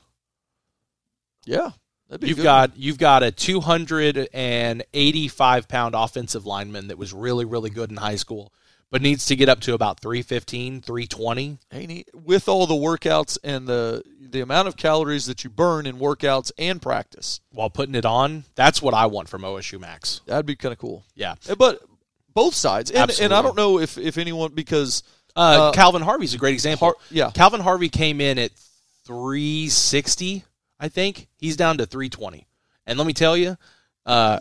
Yeah, 1.44 1.58
that'd 1.60 1.72
be 1.72 1.72
a 1.72 1.89
You've 2.20 2.38
good 2.38 2.42
got 2.42 2.76
you've 2.76 2.98
got 2.98 3.22
a 3.22 3.30
285 3.30 5.68
pound 5.68 5.94
offensive 5.94 6.46
lineman 6.46 6.88
that 6.88 6.98
was 6.98 7.12
really 7.12 7.44
really 7.44 7.70
good 7.70 7.90
in 7.90 7.96
high 7.96 8.16
school, 8.16 8.52
but 8.90 9.00
needs 9.02 9.26
to 9.26 9.36
get 9.36 9.48
up 9.48 9.60
to 9.60 9.74
about 9.74 10.00
315, 10.00 10.80
320. 10.82 11.58
Ain't 11.72 11.90
he? 11.90 12.04
With 12.12 12.48
all 12.48 12.66
the 12.66 12.74
workouts 12.74 13.38
and 13.44 13.66
the 13.66 14.02
the 14.20 14.40
amount 14.40 14.68
of 14.68 14.76
calories 14.76 15.26
that 15.26 15.42
you 15.44 15.50
burn 15.50 15.86
in 15.86 15.98
workouts 15.98 16.52
and 16.58 16.80
practice, 16.80 17.40
while 17.50 17.68
putting 17.70 17.94
it 17.96 18.04
on. 18.04 18.44
That's 18.54 18.80
what 18.80 18.94
I 18.94 19.06
want 19.06 19.28
from 19.28 19.42
OSU 19.42 19.80
Max. 19.80 20.20
that'd 20.26 20.46
be 20.46 20.54
kind 20.56 20.72
of 20.72 20.78
cool. 20.78 21.04
Yeah. 21.16 21.34
Uh, 21.48 21.56
But 21.56 21.80
both 22.32 22.54
sides, 22.54 22.92
and, 22.92 23.10
and 23.20 23.34
I 23.34 23.42
don't 23.42 23.56
know 23.56 23.80
if 23.80 23.98
if 23.98 24.16
anyone 24.18 24.52
because 24.52 25.02
Uh, 25.36 25.70
Uh, 25.70 25.72
Calvin 25.72 26.02
Harvey's 26.02 26.34
a 26.34 26.38
great 26.38 26.54
example. 26.54 26.88
Har- 26.88 26.96
yeah. 27.10 27.30
Calvin 27.30 27.60
Harvey 27.60 27.88
came 27.88 28.20
in 28.20 28.38
at 28.38 28.50
360, 29.04 30.44
I 30.80 30.88
think. 30.88 31.28
He's 31.36 31.56
down 31.56 31.78
to 31.78 31.86
320. 31.86 32.46
And 32.86 32.98
let 32.98 33.06
me 33.06 33.12
tell 33.12 33.36
you, 33.36 33.56
uh, 34.06 34.40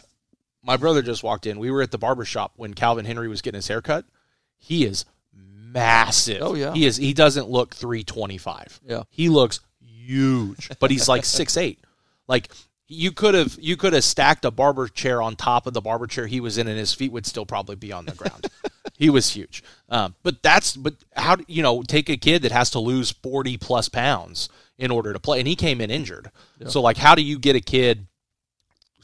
my 0.64 0.78
brother 0.78 1.02
just 1.02 1.22
walked 1.22 1.46
in. 1.46 1.60
We 1.60 1.70
were 1.70 1.82
at 1.82 1.92
the 1.92 1.98
barber 1.98 2.26
shop 2.26 2.54
when 2.56 2.74
Calvin 2.74 3.06
Henry 3.06 3.28
was 3.28 3.42
getting 3.42 3.58
his 3.58 3.68
haircut. 3.68 4.06
He 4.58 4.86
is 4.86 5.06
massive. 5.34 6.42
Oh, 6.42 6.56
yeah. 6.56 6.74
He 6.74 6.86
is 6.86 6.98
he 6.98 7.14
doesn't 7.14 7.50
look 7.50 7.76
325. 7.76 8.82
Yeah. 8.86 9.04
He 9.10 9.30
looks 9.30 9.60
huge, 9.82 10.70
but 10.80 10.90
he's 10.92 11.08
like 11.08 11.22
6'8". 11.24 11.78
Like 12.28 12.50
you 12.88 13.12
could 13.12 13.36
have 13.36 13.58
you 13.60 13.78
could 13.78 13.94
have 13.94 14.04
stacked 14.04 14.46
a 14.46 14.52
barber 14.52 14.88
chair 14.88 15.22
on 15.22 15.36
top 15.36 15.68
of 15.68 15.74
the 15.74 15.82
barber 15.82 16.08
chair 16.08 16.28
he 16.28 16.40
was 16.40 16.58
in 16.58 16.68
and 16.68 16.78
his 16.78 16.94
feet 16.94 17.12
would 17.12 17.26
still 17.26 17.46
probably 17.46 17.76
be 17.76 17.92
on 17.94 18.06
the 18.06 18.16
ground. 18.16 18.48
he 18.98 19.10
was 19.10 19.30
huge. 19.30 19.64
Um, 19.90 20.16
but 20.24 20.42
that's 20.42 20.76
but 20.76 20.96
how 21.16 21.38
you 21.48 21.64
know 21.64 21.84
take 21.84 22.10
a 22.10 22.18
kid 22.18 22.42
that 22.42 22.52
has 22.52 22.72
to 22.72 22.80
lose 22.80 23.12
40 23.12 23.58
plus 23.58 23.90
pounds 23.90 24.50
in 24.80 24.90
order 24.90 25.14
to 25.14 25.20
play 25.20 25.38
and 25.38 25.48
he 25.48 25.56
came 25.56 25.82
in 25.82 25.92
injured. 25.92 26.32
So 26.68 26.82
like 26.82 26.98
how 26.98 27.14
do 27.14 27.22
you 27.22 27.38
get 27.38 27.56
a 27.56 27.62
kid 27.62 28.08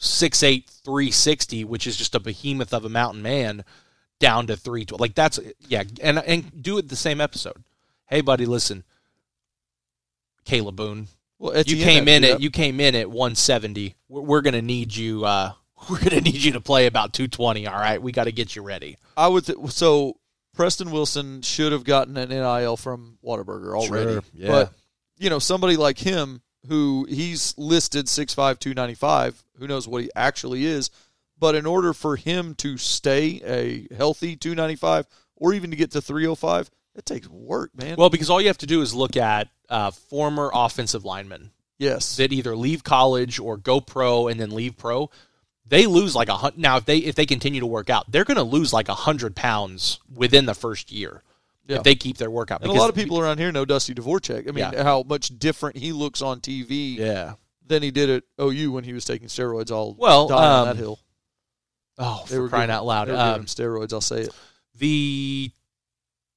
6'8 0.00 0.68
360 0.84 1.64
which 1.64 1.86
is 1.86 1.96
just 1.96 2.14
a 2.14 2.20
behemoth 2.20 2.74
of 2.74 2.84
a 2.84 2.88
mountain 2.88 3.22
man 3.22 3.64
down 4.18 4.46
to 4.46 4.56
312 4.56 5.00
like 5.00 5.14
that's 5.14 5.38
yeah 5.68 5.84
and 6.02 6.18
and 6.18 6.62
do 6.62 6.78
it 6.78 6.88
the 6.88 6.96
same 6.96 7.20
episode. 7.20 7.62
Hey 8.06 8.20
buddy, 8.20 8.46
listen. 8.46 8.82
Caleb 10.44 10.76
Boone, 10.76 11.08
well, 11.38 11.60
you 11.62 11.82
came 11.82 12.06
had 12.06 12.14
in 12.16 12.22
to 12.22 12.30
at 12.32 12.40
you 12.40 12.50
came 12.50 12.80
in 12.80 12.94
at 12.94 13.10
170. 13.10 13.94
We're, 14.08 14.20
we're 14.22 14.40
going 14.40 14.54
to 14.54 14.62
need 14.62 14.94
you. 14.94 15.24
Uh, 15.24 15.52
we're 15.90 15.98
going 15.98 16.10
to 16.10 16.20
need 16.20 16.36
you 16.36 16.52
to 16.52 16.60
play 16.60 16.86
about 16.86 17.12
220. 17.12 17.66
All 17.66 17.74
right, 17.74 18.00
we 18.00 18.12
got 18.12 18.24
to 18.24 18.32
get 18.32 18.56
you 18.56 18.62
ready. 18.62 18.96
I 19.16 19.28
would 19.28 19.44
th- 19.44 19.58
so 19.68 20.16
Preston 20.54 20.90
Wilson 20.90 21.42
should 21.42 21.72
have 21.72 21.84
gotten 21.84 22.16
an 22.16 22.30
NIL 22.30 22.76
from 22.76 23.18
Whataburger 23.24 23.76
already. 23.76 24.12
Sure, 24.12 24.22
yeah. 24.34 24.48
But 24.48 24.72
you 25.18 25.30
know, 25.30 25.38
somebody 25.38 25.76
like 25.76 25.98
him 25.98 26.42
who 26.68 27.06
he's 27.08 27.54
listed 27.56 28.06
6'5", 28.06 28.58
295, 28.58 29.44
who 29.58 29.66
knows 29.66 29.86
what 29.86 30.02
he 30.02 30.10
actually 30.14 30.66
is, 30.66 30.90
but 31.38 31.54
in 31.54 31.66
order 31.66 31.92
for 31.92 32.16
him 32.16 32.54
to 32.56 32.76
stay 32.76 33.40
a 33.44 33.94
healthy 33.94 34.36
295 34.36 35.06
or 35.36 35.52
even 35.52 35.70
to 35.70 35.76
get 35.76 35.90
to 35.92 36.00
305, 36.00 36.70
it 36.94 37.06
takes 37.06 37.28
work, 37.28 37.70
man. 37.76 37.96
Well, 37.98 38.10
because 38.10 38.30
all 38.30 38.40
you 38.40 38.46
have 38.48 38.58
to 38.58 38.66
do 38.66 38.80
is 38.80 38.94
look 38.94 39.16
at 39.16 39.48
uh, 39.68 39.90
former 39.90 40.50
offensive 40.52 41.04
linemen 41.04 41.50
yes. 41.78 42.16
that 42.16 42.32
either 42.32 42.56
leave 42.56 42.84
college 42.84 43.38
or 43.38 43.56
go 43.56 43.80
pro 43.80 44.28
and 44.28 44.40
then 44.40 44.50
leave 44.50 44.76
pro. 44.76 45.10
They 45.68 45.86
lose 45.86 46.14
like 46.14 46.28
a 46.28 46.36
hundred. 46.36 46.58
Now, 46.58 46.76
if 46.76 46.84
they 46.84 46.98
if 46.98 47.16
they 47.16 47.26
continue 47.26 47.60
to 47.60 47.66
work 47.66 47.90
out, 47.90 48.10
they're 48.10 48.24
going 48.24 48.36
to 48.36 48.44
lose 48.44 48.72
like 48.72 48.88
a 48.88 48.94
hundred 48.94 49.34
pounds 49.34 49.98
within 50.14 50.46
the 50.46 50.54
first 50.54 50.92
year 50.92 51.22
Yeah. 51.68 51.76
if 51.78 51.82
they 51.82 51.94
keep 51.94 52.16
their 52.18 52.30
workout. 52.30 52.62
and 52.62 52.70
a 52.70 52.74
lot 52.74 52.88
of 52.90 52.94
people 52.94 53.18
around 53.18 53.38
here 53.38 53.50
know 53.52 53.64
Dusty 53.64 53.94
Dvoracek. 53.94 54.48
I 54.48 54.52
mean, 54.52 54.68
Yeah. 54.72 54.82
how 54.82 55.02
much 55.02 55.36
different 55.38 55.76
he 55.76 55.92
looks 55.92 56.22
on 56.22 56.40
TV 56.40 56.96
yeah. 56.96 57.34
than 57.66 57.82
he 57.82 57.90
did 57.90 58.08
at 58.08 58.22
OU 58.40 58.70
when 58.72 58.84
he 58.84 58.92
was 58.92 59.04
taking 59.04 59.28
steroids 59.28 59.70
all 59.70 59.94
Well, 59.98 60.32
um, 60.32 60.68
that 60.68 60.76
hill. 60.76 61.00
Oh, 61.98 62.24
They 62.28 62.38
were 62.38 62.48
crying 62.48 62.64
giving- 62.68 62.76
out 62.76 62.84
loud! 62.86 63.10
Um, 63.10 63.46
steroids, 63.46 63.92
I'll 63.92 64.00
say 64.00 64.22
it. 64.22 64.34
the 64.74 65.50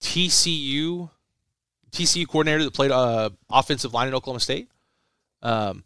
TCU 0.01 1.09
TCU 1.91 2.27
coordinator 2.27 2.63
that 2.63 2.73
played 2.73 2.91
uh, 2.91 3.29
offensive 3.49 3.93
line 3.93 4.07
at 4.07 4.13
Oklahoma 4.13 4.39
State. 4.39 4.69
Um, 5.41 5.83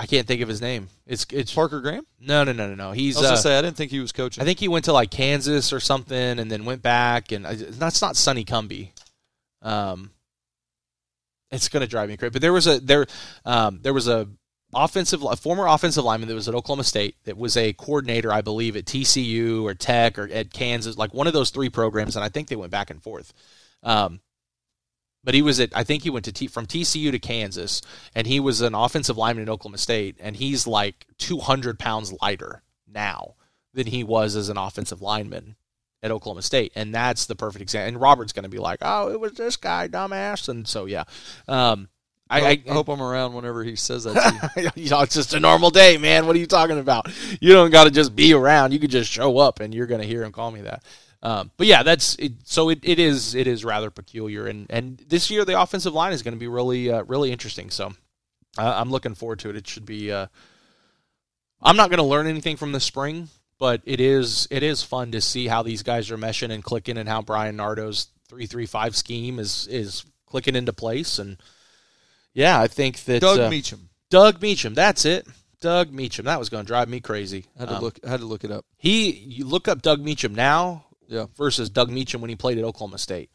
I 0.00 0.06
can't 0.06 0.26
think 0.26 0.40
of 0.40 0.48
his 0.48 0.62
name. 0.62 0.88
It's 1.06 1.26
it's 1.30 1.52
Parker 1.52 1.82
Graham? 1.82 2.06
no 2.18 2.42
no 2.42 2.52
no 2.52 2.68
no 2.68 2.74
no. 2.74 2.92
He's 2.92 3.18
I 3.18 3.20
was 3.20 3.26
uh, 3.26 3.30
gonna 3.32 3.42
say 3.42 3.58
I 3.58 3.60
didn't 3.60 3.76
think 3.76 3.90
he 3.90 4.00
was 4.00 4.12
coaching. 4.12 4.40
I 4.40 4.46
think 4.46 4.58
he 4.58 4.66
went 4.66 4.86
to 4.86 4.94
like 4.94 5.10
Kansas 5.10 5.74
or 5.74 5.78
something 5.78 6.38
and 6.38 6.50
then 6.50 6.64
went 6.64 6.80
back 6.80 7.32
and 7.32 7.44
uh, 7.44 7.52
that's 7.54 8.00
not 8.00 8.16
Sonny 8.16 8.46
Cumbie. 8.46 8.92
Um, 9.60 10.10
it's 11.50 11.68
gonna 11.68 11.86
drive 11.86 12.08
me 12.08 12.16
crazy. 12.16 12.30
But 12.30 12.40
there 12.40 12.52
was 12.54 12.66
a 12.66 12.80
there 12.80 13.06
um, 13.44 13.80
there 13.82 13.92
was 13.92 14.08
a 14.08 14.26
offensive 14.72 15.22
a 15.22 15.36
former 15.36 15.66
offensive 15.66 16.02
lineman 16.02 16.30
that 16.30 16.34
was 16.34 16.48
at 16.48 16.54
Oklahoma 16.54 16.84
State 16.84 17.16
that 17.24 17.36
was 17.36 17.58
a 17.58 17.74
coordinator, 17.74 18.32
I 18.32 18.40
believe, 18.40 18.76
at 18.76 18.86
TCU 18.86 19.64
or 19.64 19.74
Tech 19.74 20.18
or 20.18 20.30
at 20.32 20.50
Kansas, 20.50 20.96
like 20.96 21.12
one 21.12 21.26
of 21.26 21.34
those 21.34 21.50
three 21.50 21.68
programs, 21.68 22.16
and 22.16 22.24
I 22.24 22.30
think 22.30 22.48
they 22.48 22.56
went 22.56 22.72
back 22.72 22.88
and 22.88 23.02
forth. 23.02 23.34
Um, 23.82 24.20
but 25.22 25.34
he 25.34 25.42
was 25.42 25.60
at 25.60 25.76
I 25.76 25.84
think 25.84 26.02
he 26.02 26.10
went 26.10 26.24
to 26.26 26.32
T, 26.32 26.46
from 26.46 26.66
TCU 26.66 27.10
to 27.10 27.18
Kansas, 27.18 27.82
and 28.14 28.26
he 28.26 28.40
was 28.40 28.60
an 28.60 28.74
offensive 28.74 29.16
lineman 29.16 29.48
at 29.48 29.52
Oklahoma 29.52 29.78
State, 29.78 30.16
and 30.20 30.36
he's 30.36 30.66
like 30.66 31.06
200 31.18 31.78
pounds 31.78 32.12
lighter 32.20 32.62
now 32.86 33.34
than 33.74 33.86
he 33.86 34.02
was 34.02 34.36
as 34.36 34.48
an 34.48 34.56
offensive 34.56 35.02
lineman 35.02 35.56
at 36.02 36.10
Oklahoma 36.10 36.42
State, 36.42 36.72
and 36.74 36.94
that's 36.94 37.26
the 37.26 37.36
perfect 37.36 37.62
example. 37.62 37.88
And 37.88 38.00
Robert's 38.00 38.32
going 38.32 38.44
to 38.44 38.48
be 38.48 38.58
like, 38.58 38.78
"Oh, 38.82 39.10
it 39.10 39.20
was 39.20 39.32
this 39.32 39.56
guy, 39.56 39.88
dumbass," 39.88 40.48
and 40.48 40.66
so 40.66 40.86
yeah. 40.86 41.04
Um, 41.46 41.88
I, 42.30 42.40
I, 42.40 42.62
I 42.68 42.72
hope 42.72 42.88
I'm 42.88 43.02
around 43.02 43.34
whenever 43.34 43.64
he 43.64 43.74
says 43.74 44.04
that 44.04 44.52
to 44.54 44.62
you. 44.62 44.70
you 44.84 44.90
know, 44.90 45.00
it's 45.00 45.14
just 45.14 45.34
a 45.34 45.40
normal 45.40 45.70
day, 45.70 45.98
man. 45.98 46.26
What 46.26 46.36
are 46.36 46.38
you 46.38 46.46
talking 46.46 46.78
about? 46.78 47.10
You 47.40 47.52
don't 47.52 47.70
got 47.70 47.84
to 47.84 47.90
just 47.90 48.14
be 48.14 48.32
around. 48.32 48.72
You 48.72 48.78
could 48.78 48.90
just 48.90 49.10
show 49.10 49.38
up, 49.38 49.58
and 49.58 49.74
you're 49.74 49.88
going 49.88 50.00
to 50.00 50.06
hear 50.06 50.22
him 50.22 50.30
call 50.30 50.52
me 50.52 50.60
that. 50.62 50.84
Um, 51.22 51.50
but 51.56 51.66
yeah, 51.66 51.82
that's 51.82 52.16
it, 52.18 52.32
so. 52.44 52.70
It, 52.70 52.78
it 52.82 52.98
is 52.98 53.34
it 53.34 53.46
is 53.46 53.64
rather 53.64 53.90
peculiar, 53.90 54.46
and 54.46 54.66
and 54.70 55.04
this 55.06 55.30
year 55.30 55.44
the 55.44 55.60
offensive 55.60 55.92
line 55.92 56.12
is 56.14 56.22
going 56.22 56.34
to 56.34 56.40
be 56.40 56.48
really 56.48 56.90
uh, 56.90 57.02
really 57.02 57.30
interesting. 57.30 57.68
So 57.68 57.92
uh, 58.56 58.74
I'm 58.76 58.90
looking 58.90 59.14
forward 59.14 59.38
to 59.40 59.50
it. 59.50 59.56
It 59.56 59.68
should 59.68 59.84
be. 59.84 60.10
Uh, 60.10 60.26
I'm 61.62 61.76
not 61.76 61.90
going 61.90 61.98
to 61.98 62.04
learn 62.04 62.26
anything 62.26 62.56
from 62.56 62.72
the 62.72 62.80
spring, 62.80 63.28
but 63.58 63.82
it 63.84 64.00
is 64.00 64.48
it 64.50 64.62
is 64.62 64.82
fun 64.82 65.12
to 65.12 65.20
see 65.20 65.46
how 65.46 65.62
these 65.62 65.82
guys 65.82 66.10
are 66.10 66.16
meshing 66.16 66.50
and 66.50 66.64
clicking, 66.64 66.96
and 66.96 67.08
how 67.08 67.20
Bryan 67.20 67.58
Nardo's 67.58 68.08
three 68.26 68.46
three 68.46 68.66
five 68.66 68.96
scheme 68.96 69.38
is 69.38 69.66
is 69.70 70.04
clicking 70.24 70.56
into 70.56 70.72
place. 70.72 71.18
And 71.18 71.36
yeah, 72.32 72.58
I 72.58 72.66
think 72.66 73.04
that 73.04 73.20
Doug 73.20 73.40
uh, 73.40 73.50
Meacham. 73.50 73.90
Doug 74.08 74.40
Meacham. 74.40 74.72
That's 74.72 75.04
it. 75.04 75.26
Doug 75.60 75.92
Meacham. 75.92 76.24
That 76.24 76.38
was 76.38 76.48
going 76.48 76.64
to 76.64 76.66
drive 76.66 76.88
me 76.88 77.00
crazy. 77.00 77.44
I 77.56 77.60
Had 77.60 77.68
to 77.68 77.74
Um, 77.76 77.82
look 77.82 78.04
had 78.06 78.20
to 78.20 78.26
look 78.26 78.44
it 78.44 78.50
up. 78.50 78.64
He, 78.78 79.10
you 79.10 79.44
look 79.44 79.68
up 79.68 79.82
Doug 79.82 80.00
Meacham 80.00 80.34
now 80.34 80.86
Yeah. 81.10 81.26
versus 81.36 81.68
Doug 81.68 81.90
Meacham 81.90 82.20
when 82.22 82.30
he 82.30 82.36
played 82.36 82.56
at 82.56 82.64
Oklahoma 82.64 82.98
State. 82.98 83.30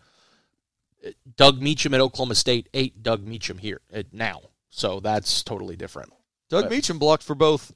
Doug 1.36 1.61
Meacham 1.61 1.93
at 1.93 2.01
Oklahoma 2.01 2.34
State 2.34 2.67
ate 2.73 3.03
Doug 3.03 3.23
Meacham 3.28 3.59
here 3.59 3.82
uh, 3.93 4.01
now, 4.11 4.41
so 4.69 4.99
that's 4.99 5.43
totally 5.43 5.76
different. 5.76 6.11
Doug 6.49 6.63
but- 6.63 6.71
Meacham 6.71 6.97
blocked 6.97 7.21
for 7.21 7.36
both 7.36 7.73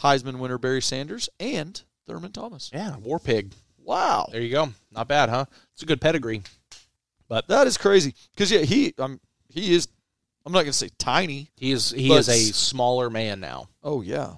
Heisman 0.00 0.38
winner 0.38 0.58
Barry 0.58 0.82
Sanders 0.82 1.28
and 1.38 1.80
Thurman 2.06 2.32
Thomas. 2.32 2.70
Yeah, 2.72 2.96
War 2.96 3.18
Pig. 3.20 3.52
Wow. 3.78 4.28
There 4.32 4.40
you 4.40 4.50
go. 4.50 4.70
Not 4.90 5.06
bad, 5.06 5.28
huh? 5.28 5.44
It's 5.74 5.82
a 5.82 5.86
good 5.86 6.00
pedigree. 6.00 6.42
But 7.28 7.48
that 7.48 7.66
is 7.66 7.78
crazy. 7.78 8.14
Because 8.32 8.50
yeah, 8.50 8.60
he 8.60 8.94
um 8.98 9.20
he 9.48 9.74
is 9.74 9.88
I'm 10.44 10.52
not 10.52 10.60
gonna 10.60 10.72
say 10.72 10.90
tiny. 10.98 11.50
He 11.56 11.72
is 11.72 11.90
he 11.90 12.12
is 12.12 12.28
a 12.28 12.38
smaller 12.38 13.10
man 13.10 13.40
now. 13.40 13.68
Oh 13.82 14.02
yeah. 14.02 14.34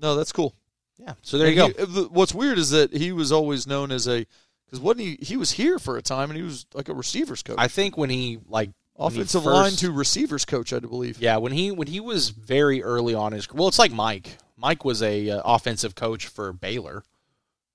No, 0.00 0.16
that's 0.16 0.32
cool. 0.32 0.54
Yeah. 1.00 1.14
So 1.22 1.38
there 1.38 1.48
you 1.48 1.54
go. 1.56 1.68
He- 1.68 2.02
what's 2.04 2.34
weird 2.34 2.58
is 2.58 2.70
that 2.70 2.92
he 2.92 3.12
was 3.12 3.32
always 3.32 3.66
known 3.66 3.90
as 3.90 4.06
a 4.06 4.26
because 4.66 4.80
wasn't 4.80 5.00
he 5.00 5.18
he 5.22 5.36
was 5.36 5.52
here 5.52 5.78
for 5.78 5.96
a 5.96 6.02
time 6.02 6.30
and 6.30 6.36
he 6.36 6.42
was 6.42 6.66
like 6.74 6.88
a 6.88 6.94
receivers 6.94 7.42
coach. 7.42 7.56
I 7.58 7.68
think 7.68 7.96
when 7.96 8.10
he 8.10 8.38
like 8.48 8.68
he 8.68 8.74
Offensive 9.06 9.44
first- 9.44 9.54
line 9.54 9.72
to 9.72 9.90
receivers 9.92 10.44
coach, 10.44 10.72
I 10.74 10.78
believe. 10.78 11.20
Yeah, 11.20 11.38
when 11.38 11.52
he 11.52 11.70
when 11.70 11.88
he 11.88 12.00
was 12.00 12.28
very 12.30 12.82
early 12.82 13.14
on 13.14 13.32
his 13.32 13.50
well, 13.50 13.68
it's 13.68 13.78
like 13.78 13.92
Mike. 13.92 14.36
Mike 14.58 14.84
was 14.84 15.02
a 15.02 15.30
uh, 15.30 15.42
offensive 15.42 15.94
coach 15.94 16.26
for 16.26 16.52
Baylor, 16.52 17.02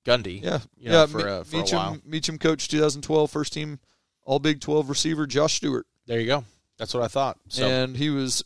Gundy. 0.06 0.44
Yeah, 0.44 0.60
you 0.78 0.90
know, 0.92 1.00
yeah. 1.00 1.06
for, 1.08 1.28
uh, 1.28 1.44
for 1.44 1.56
a 1.56 1.60
Meacham, 1.60 1.78
while. 1.78 1.98
Meacham 2.06 2.38
coach 2.38 2.68
2012 2.68 3.32
first 3.32 3.54
team 3.54 3.80
All 4.24 4.38
Big 4.38 4.62
12 4.62 4.88
receiver 4.88 5.26
Josh 5.26 5.56
Stewart, 5.56 5.88
There 6.06 6.20
you 6.20 6.28
go. 6.28 6.44
That's 6.78 6.94
what 6.94 7.02
I 7.02 7.08
thought. 7.08 7.40
So 7.48 7.68
and 7.68 7.98
he 7.98 8.12
was. 8.12 8.44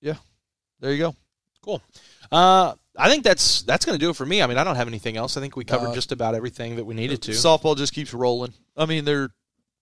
Yeah, 0.00 0.14
there 0.80 0.92
you 0.92 0.98
go. 0.98 1.14
cool. 1.60 1.82
Uh, 2.32 2.74
I 2.96 3.08
think 3.08 3.22
that's 3.24 3.62
that's 3.62 3.84
going 3.84 3.98
to 3.98 4.04
do 4.04 4.10
it 4.10 4.16
for 4.16 4.26
me. 4.26 4.42
I 4.42 4.46
mean, 4.46 4.58
I 4.58 4.64
don't 4.64 4.76
have 4.76 4.88
anything 4.88 5.16
else. 5.16 5.36
I 5.36 5.40
think 5.40 5.56
we 5.56 5.64
covered 5.64 5.90
Uh, 5.90 5.94
just 5.94 6.12
about 6.12 6.34
everything 6.34 6.76
that 6.76 6.84
we 6.84 6.94
needed 6.94 7.22
to. 7.22 7.32
Softball 7.32 7.76
just 7.76 7.92
keeps 7.92 8.12
rolling. 8.12 8.52
I 8.76 8.86
mean, 8.86 9.04
they're 9.04 9.30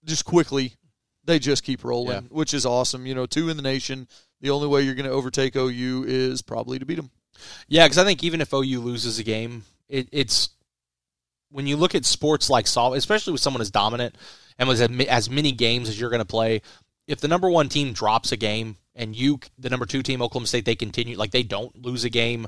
just 0.05 0.25
quickly, 0.25 0.75
they 1.25 1.39
just 1.39 1.65
keep 1.65 1.85
rolling, 1.85 2.13
Yeah. 2.25 2.29
which 2.31 2.53
is 2.55 2.65
awesome. 2.67 3.07
You 3.07 3.15
know, 3.15 3.27
two 3.27 3.49
in 3.49 3.57
the 3.57 3.63
nation. 3.63 4.09
The 4.41 4.51
only 4.51 4.69
way 4.69 4.83
you're 4.83 4.95
going 4.95 5.07
to 5.07 5.11
overtake 5.13 5.57
OU 5.57 6.05
is 6.07 6.43
probably 6.43 6.79
to 6.79 6.87
beat 6.87 6.95
them. 6.97 7.11
Yeah, 7.67 7.85
because 7.87 7.99
I 7.99 8.05
think 8.05 8.23
even 8.23 8.41
if 8.41 8.53
OU 8.53 8.81
loses 8.81 9.19
a 9.19 9.25
game, 9.25 9.65
it, 9.89 10.09
it's 10.13 10.51
when 11.51 11.67
you 11.67 11.77
look 11.77 11.95
at 11.95 12.05
sports 12.05 12.51
like 12.51 12.67
softball, 12.67 12.97
especially 12.97 13.33
with 13.33 13.41
someone 13.41 13.61
as 13.63 13.71
dominant 13.71 14.17
and 14.59 14.69
with 14.69 14.81
as 14.81 15.07
as 15.09 15.31
many 15.31 15.51
games 15.53 15.89
as 15.89 15.99
you're 15.99 16.11
going 16.11 16.21
to 16.21 16.25
play. 16.27 16.63
If 17.07 17.21
the 17.21 17.29
number 17.29 17.49
one 17.49 17.69
team 17.71 17.93
drops 17.95 18.33
a 18.33 18.37
game 18.37 18.77
and 18.95 19.17
you, 19.17 19.41
the 19.59 19.71
number 19.71 19.87
two 19.87 20.03
team, 20.03 20.21
Oklahoma 20.21 20.47
State, 20.47 20.67
they 20.67 20.75
continue 20.77 21.17
like 21.17 21.31
they 21.31 21.43
don't 21.43 21.75
lose 21.85 22.05
a 22.05 22.11
game, 22.11 22.47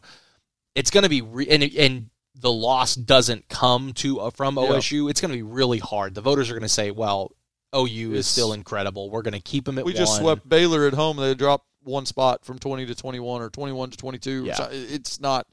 it's 0.75 0.91
going 0.91 1.03
to 1.05 1.09
be 1.09 1.23
re- 1.23 1.49
and 1.49 1.62
and 1.62 2.11
the 2.35 2.53
loss 2.53 2.95
doesn't 2.95 3.49
come 3.49 3.93
to 3.95 4.21
uh, 4.21 4.31
from 4.31 4.57
OSU, 4.57 5.11
it's 5.11 5.21
going 5.21 5.31
to 5.31 5.37
be 5.37 5.43
really 5.43 5.79
hard. 5.79 6.14
The 6.14 6.21
voters 6.21 6.49
are 6.51 6.55
going 6.55 6.62
to 6.62 6.68
say, 6.68 6.91
"Well, 6.91 7.33
OU 7.77 8.14
is 8.14 8.27
still 8.27 8.53
incredible. 8.53 9.11
We're 9.11 9.23
going 9.23 9.35
to 9.35 9.41
keep 9.41 9.64
them 9.64 9.79
at 9.79 9.85
We 9.85 9.93
one." 9.93 9.99
just 9.99 10.18
swept 10.18 10.49
Baylor 10.49 10.87
at 10.87 10.95
home. 10.95 11.16
They 11.16 11.35
dropped 11.35 11.66
one 11.83 12.07
spot 12.07 12.45
from 12.45 12.59
20 12.59 12.87
to 12.87 12.95
21 12.95 13.43
or 13.43 13.51
21 13.51 13.91
to 13.91 13.97
22. 13.97 14.45
Yeah. 14.45 14.68
It's 14.71 15.21
not 15.21 15.47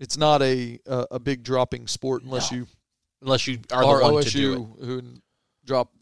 it's 0.00 0.16
not 0.16 0.42
a 0.42 0.78
a, 0.86 1.06
a 1.12 1.18
big 1.18 1.42
dropping 1.42 1.86
sport 1.86 2.22
unless 2.22 2.52
No. 2.52 2.58
you 2.58 2.66
unless 3.22 3.46
you 3.46 3.58
are 3.72 3.84
are 3.84 3.98
the 4.06 4.12
one 4.12 4.22
to 4.24 4.30
do 4.30 4.52
it. 4.52 4.58
OSU 4.58 4.84
who 4.84 5.02
drop 5.64 5.92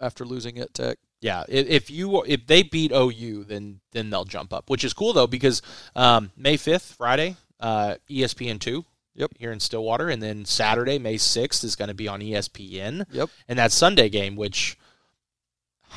after 0.00 0.24
losing 0.24 0.58
at 0.58 0.74
Tech. 0.74 0.98
Yeah, 1.20 1.44
if 1.48 1.90
you 1.90 2.22
if 2.24 2.46
they 2.46 2.62
beat 2.62 2.92
OU, 2.92 3.44
then 3.44 3.80
then 3.92 4.10
they'll 4.10 4.24
jump 4.24 4.52
up, 4.52 4.68
which 4.68 4.84
is 4.84 4.92
cool 4.92 5.12
though 5.12 5.26
because 5.26 5.62
um, 5.94 6.30
May 6.36 6.56
fifth, 6.56 6.94
Friday, 6.96 7.36
uh, 7.58 7.96
ESPN 8.10 8.60
two. 8.60 8.84
Yep. 9.14 9.32
Here 9.38 9.50
in 9.50 9.60
Stillwater, 9.60 10.10
and 10.10 10.22
then 10.22 10.44
Saturday, 10.44 10.98
May 10.98 11.16
sixth, 11.16 11.64
is 11.64 11.74
going 11.74 11.88
to 11.88 11.94
be 11.94 12.06
on 12.06 12.20
ESPN, 12.20 13.06
Yep. 13.12 13.30
and 13.48 13.58
that 13.58 13.72
Sunday 13.72 14.10
game, 14.10 14.36
which 14.36 14.76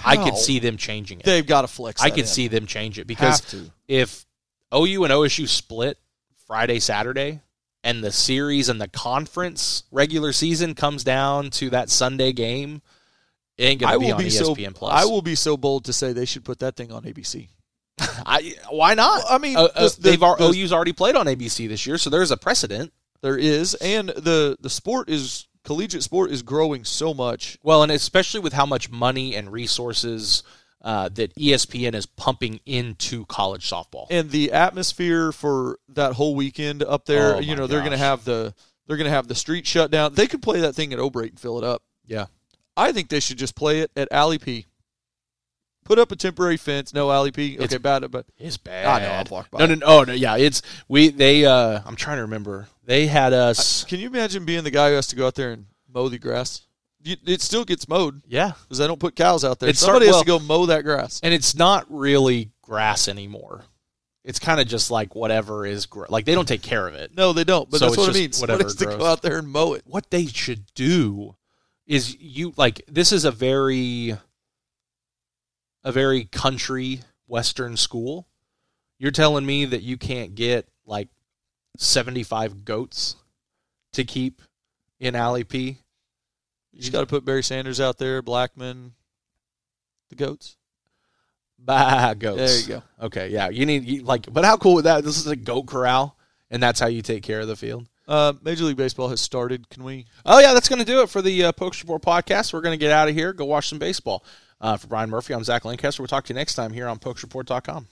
I 0.06 0.16
could 0.16 0.38
see 0.38 0.60
them 0.60 0.78
changing 0.78 1.20
it. 1.20 1.26
They've 1.26 1.46
got 1.46 1.62
to 1.62 1.68
flex. 1.68 2.02
I 2.02 2.12
could 2.12 2.20
in. 2.20 2.26
see 2.28 2.48
them 2.48 2.66
change 2.66 2.98
it 2.98 3.08
because 3.08 3.54
if 3.90 4.26
OU 4.74 5.04
and 5.04 5.14
OSU 5.14 5.50
split 5.50 5.98
Friday, 6.48 6.80
Saturday, 6.80 7.42
and 7.84 8.02
the 8.04 8.12
series 8.14 8.70
and 8.70 8.80
the 8.80 8.88
conference 8.88 9.84
regular 9.92 10.32
season 10.32 10.74
comes 10.74 11.04
down 11.04 11.50
to 11.52 11.70
that 11.72 11.90
Sunday 11.90 12.32
game, 12.32 12.82
it 13.60 13.64
ain't 13.66 13.84
I 13.86 13.92
going 13.98 14.00
to 14.00 14.00
be 14.00 14.06
will 14.08 14.14
on 14.16 14.24
be 14.24 14.30
so 14.30 14.56
Plus. 14.74 14.94
I 14.94 15.06
will 15.06 15.22
be 15.22 15.36
so 15.36 15.58
bold 15.58 15.86
to 15.86 15.94
say 15.94 16.14
they 16.14 16.26
should 16.26 16.46
put 16.46 16.60
that 16.60 16.76
thing 16.76 16.92
on 16.92 17.04
ABC. 17.04 17.50
I, 18.00 18.54
why 18.70 18.94
not? 18.94 19.24
Well, 19.26 19.34
I 19.34 19.38
mean, 19.38 19.58
Uh, 19.58 19.64
uh, 19.76 19.90
the- 19.90 19.96
the- 19.96 20.02
they've 20.12 20.20
the- 20.20 20.52
OU's 20.56 20.72
already 20.74 20.94
played 20.94 21.16
on 21.16 21.26
ABC 21.28 21.68
this 21.68 21.86
year, 21.86 21.98
so 21.98 22.10
there's 22.10 22.32
a 22.32 22.38
precedent. 22.38 22.94
There 23.22 23.38
is, 23.38 23.74
and 23.76 24.10
the 24.10 24.56
the 24.62 24.70
sport 24.70 25.10
is 25.10 25.48
collegiate 25.66 26.04
sport 26.04 26.32
is 26.32 26.42
growing 26.42 26.86
so 26.86 27.14
much. 27.14 27.58
Well, 27.62 27.84
and 27.84 27.92
especially 27.92 28.40
with 28.40 28.54
how 28.54 28.66
much 28.66 28.90
money 28.90 29.36
and 29.36 29.52
resources 29.52 30.42
uh, 30.82 31.10
that 31.10 31.36
ESPN 31.36 31.94
is 31.96 32.06
pumping 32.06 32.62
into 32.66 33.26
college 33.26 33.70
softball. 33.70 34.08
and 34.10 34.32
the 34.32 34.54
atmosphere 34.54 35.34
for 35.34 35.78
that 35.90 36.14
whole 36.14 36.34
weekend 36.36 36.82
up 36.82 37.04
there. 37.06 37.36
Oh, 37.36 37.40
you 37.40 37.58
know, 37.58 37.68
they're 37.68 37.80
going 37.82 37.92
to 37.92 37.98
have 37.98 38.24
the 38.24 38.54
they're 38.88 38.96
going 38.96 39.04
to 39.04 39.12
have 39.12 39.28
the 39.28 39.36
street 39.36 39.68
shut 39.68 39.92
down. 39.92 40.14
They 40.14 40.26
could 40.28 40.42
play 40.42 40.62
that 40.62 40.74
thing 40.76 40.94
at 40.94 41.00
O'Brate 41.00 41.32
and 41.32 41.40
fill 41.40 41.58
it 41.58 41.66
up. 41.66 41.84
yeah, 42.08 42.28
I 42.80 42.92
think 42.92 43.10
they 43.10 43.20
should 43.20 43.38
just 43.38 43.56
play 43.56 43.80
it 43.82 43.92
at 43.96 44.08
Allie 44.12 44.38
P. 44.40 44.66
Put 45.86 45.98
up 45.98 46.12
a 46.12 46.16
temporary 46.16 46.58
fence. 46.58 46.94
No 46.94 47.12
Allie 47.12 47.32
P. 47.32 47.56
Okay, 47.56 47.64
It's- 47.66 47.82
bad, 47.82 48.10
but 48.12 48.26
it's 48.38 48.58
bad. 48.58 48.86
I 48.86 49.00
know, 49.06 49.12
I'll 49.14 49.26
walk 49.30 49.50
by 49.50 49.60
No, 49.60 49.66
no, 49.66 49.76
no, 49.76 49.86
oh, 49.86 50.04
no, 50.04 50.14
yeah, 50.14 50.38
it's 50.38 50.62
we. 50.88 51.10
They, 51.10 51.46
uh, 51.46 51.82
I'm 51.86 51.96
trying 51.96 52.18
to 52.18 52.24
remember. 52.24 52.68
They 52.86 53.08
had 53.08 53.34
us. 53.34 53.84
can 53.86 54.00
you 54.00 54.08
imagine 54.08 54.46
being 54.46 54.64
the 54.64 54.72
guy 54.72 54.90
who 54.90 54.96
has 54.96 55.08
to 55.08 55.16
go 55.16 55.26
out 55.28 55.36
there 55.36 55.52
and 55.52 55.66
mow 55.92 56.08
the 56.10 56.20
grass? 56.20 56.62
It 57.04 57.42
still 57.42 57.64
gets 57.64 57.88
mowed 57.88 58.22
yeah, 58.28 58.52
because 58.64 58.78
they 58.78 58.86
don't 58.86 59.00
put 59.00 59.16
cows 59.16 59.46
out 59.46 59.60
there. 59.60 59.70
It's 59.70 59.80
start- 59.80 59.94
Somebody 59.96 60.08
has 60.08 60.14
well- 60.16 60.24
to 60.24 60.28
go 60.28 60.40
mow 60.40 60.66
that 60.68 60.84
grass. 60.84 61.20
and 61.24 61.34
it's 61.34 61.56
not 61.56 61.86
really 61.90 62.52
grass 62.62 63.08
anymore. 63.08 63.64
It's 64.26 64.38
kind 64.38 64.60
of 64.60 64.68
just 64.68 64.92
like 64.92 65.16
whatever 65.16 65.66
is 65.66 65.86
gr- 65.86 66.06
like 66.10 66.26
they 66.26 66.36
don't 66.36 66.48
take 66.48 66.62
care 66.62 66.86
of 66.88 66.94
it. 66.94 67.16
No, 67.16 67.32
they 67.34 67.46
don't. 67.46 67.70
But 67.70 67.80
So 67.80 67.86
that's 67.86 67.98
what 67.98 68.04
I 68.04 68.08
just 68.08 68.20
mean. 68.20 68.32
Somebody 68.34 68.54
whatever 68.54 68.70
has 68.70 68.76
to 68.76 68.98
go 68.98 69.06
out 69.06 69.22
there 69.22 69.38
and 69.40 69.48
mow 69.48 69.74
it. 69.74 69.84
what 69.86 70.12
they 70.12 70.26
should 70.28 70.66
do 70.76 71.36
is 71.90 72.16
you 72.22 72.54
like 72.56 72.82
this 72.88 73.12
is 73.12 73.26
a 73.26 73.32
very 73.32 74.16
a 75.84 75.92
very 75.92 76.24
country 76.26 77.02
western 77.28 77.76
school 77.76 78.28
you're 79.00 79.12
telling 79.12 79.46
me 79.46 79.66
that 79.66 79.82
you 79.82 79.98
can't 79.98 80.36
get 80.36 80.68
like 80.86 81.10
75 81.78 82.64
goats 82.64 83.16
to 83.94 84.04
keep 84.04 84.42
in 85.00 85.16
Allie 85.16 85.44
P 85.44 85.78
You 86.74 86.80
just 86.80 86.92
got 86.92 87.02
to 87.02 87.06
put 87.08 87.26
Barry 87.26 87.42
Sanders 87.44 87.80
out 87.80 87.98
there, 87.98 88.22
Blackman, 88.22 88.94
the 90.10 90.16
goats. 90.16 90.58
bah 91.58 92.14
goats 92.14 92.38
There 92.38 92.60
you 92.60 92.82
go. 93.00 93.06
okay 93.06 93.30
yeah 93.30 93.50
you 93.50 93.66
need 93.66 93.86
you, 93.86 94.04
like 94.04 94.32
but 94.32 94.46
how 94.46 94.58
cool 94.58 94.76
would 94.76 94.86
that 94.86 95.04
this 95.04 95.18
is 95.18 95.28
a 95.28 95.36
goat 95.36 95.64
corral 95.68 96.18
and 96.52 96.62
that's 96.62 96.80
how 96.80 96.88
you 96.88 97.02
take 97.02 97.24
care 97.24 97.40
of 97.40 97.48
the 97.48 97.56
field 97.56 97.88
Uh, 98.10 98.34
Major 98.42 98.64
League 98.66 98.76
Baseball 98.76 99.08
has 99.10 99.22
started. 99.22 99.70
Can 99.70 99.84
we? 99.84 100.08
Oh 100.26 100.40
yeah, 100.40 100.56
that's 100.56 100.68
going 100.68 100.80
to 100.80 100.86
do 100.86 101.02
it 101.04 101.10
for 101.10 101.22
the 101.22 101.46
uh, 101.46 101.52
Pokes 101.52 101.82
Report 101.84 102.02
podcast. 102.02 102.52
We're 102.52 102.62
going 102.62 102.74
to 102.74 102.84
get 102.84 102.92
out 102.92 103.08
of 103.08 103.14
here, 103.14 103.34
go 103.34 103.46
watch 103.46 103.70
some 103.70 103.78
baseball. 103.80 104.26
Uh, 104.60 104.76
for 104.76 104.88
Brian 104.88 105.10
Murphy, 105.10 105.34
I'm 105.34 105.44
Zach 105.44 105.64
Lancaster. 105.64 106.02
We'll 106.02 106.08
talk 106.08 106.26
to 106.26 106.34
you 106.34 106.36
next 106.36 106.56
time 106.56 106.74
here 106.74 106.88
on 106.88 106.98
PokesReport.com. 107.00 107.88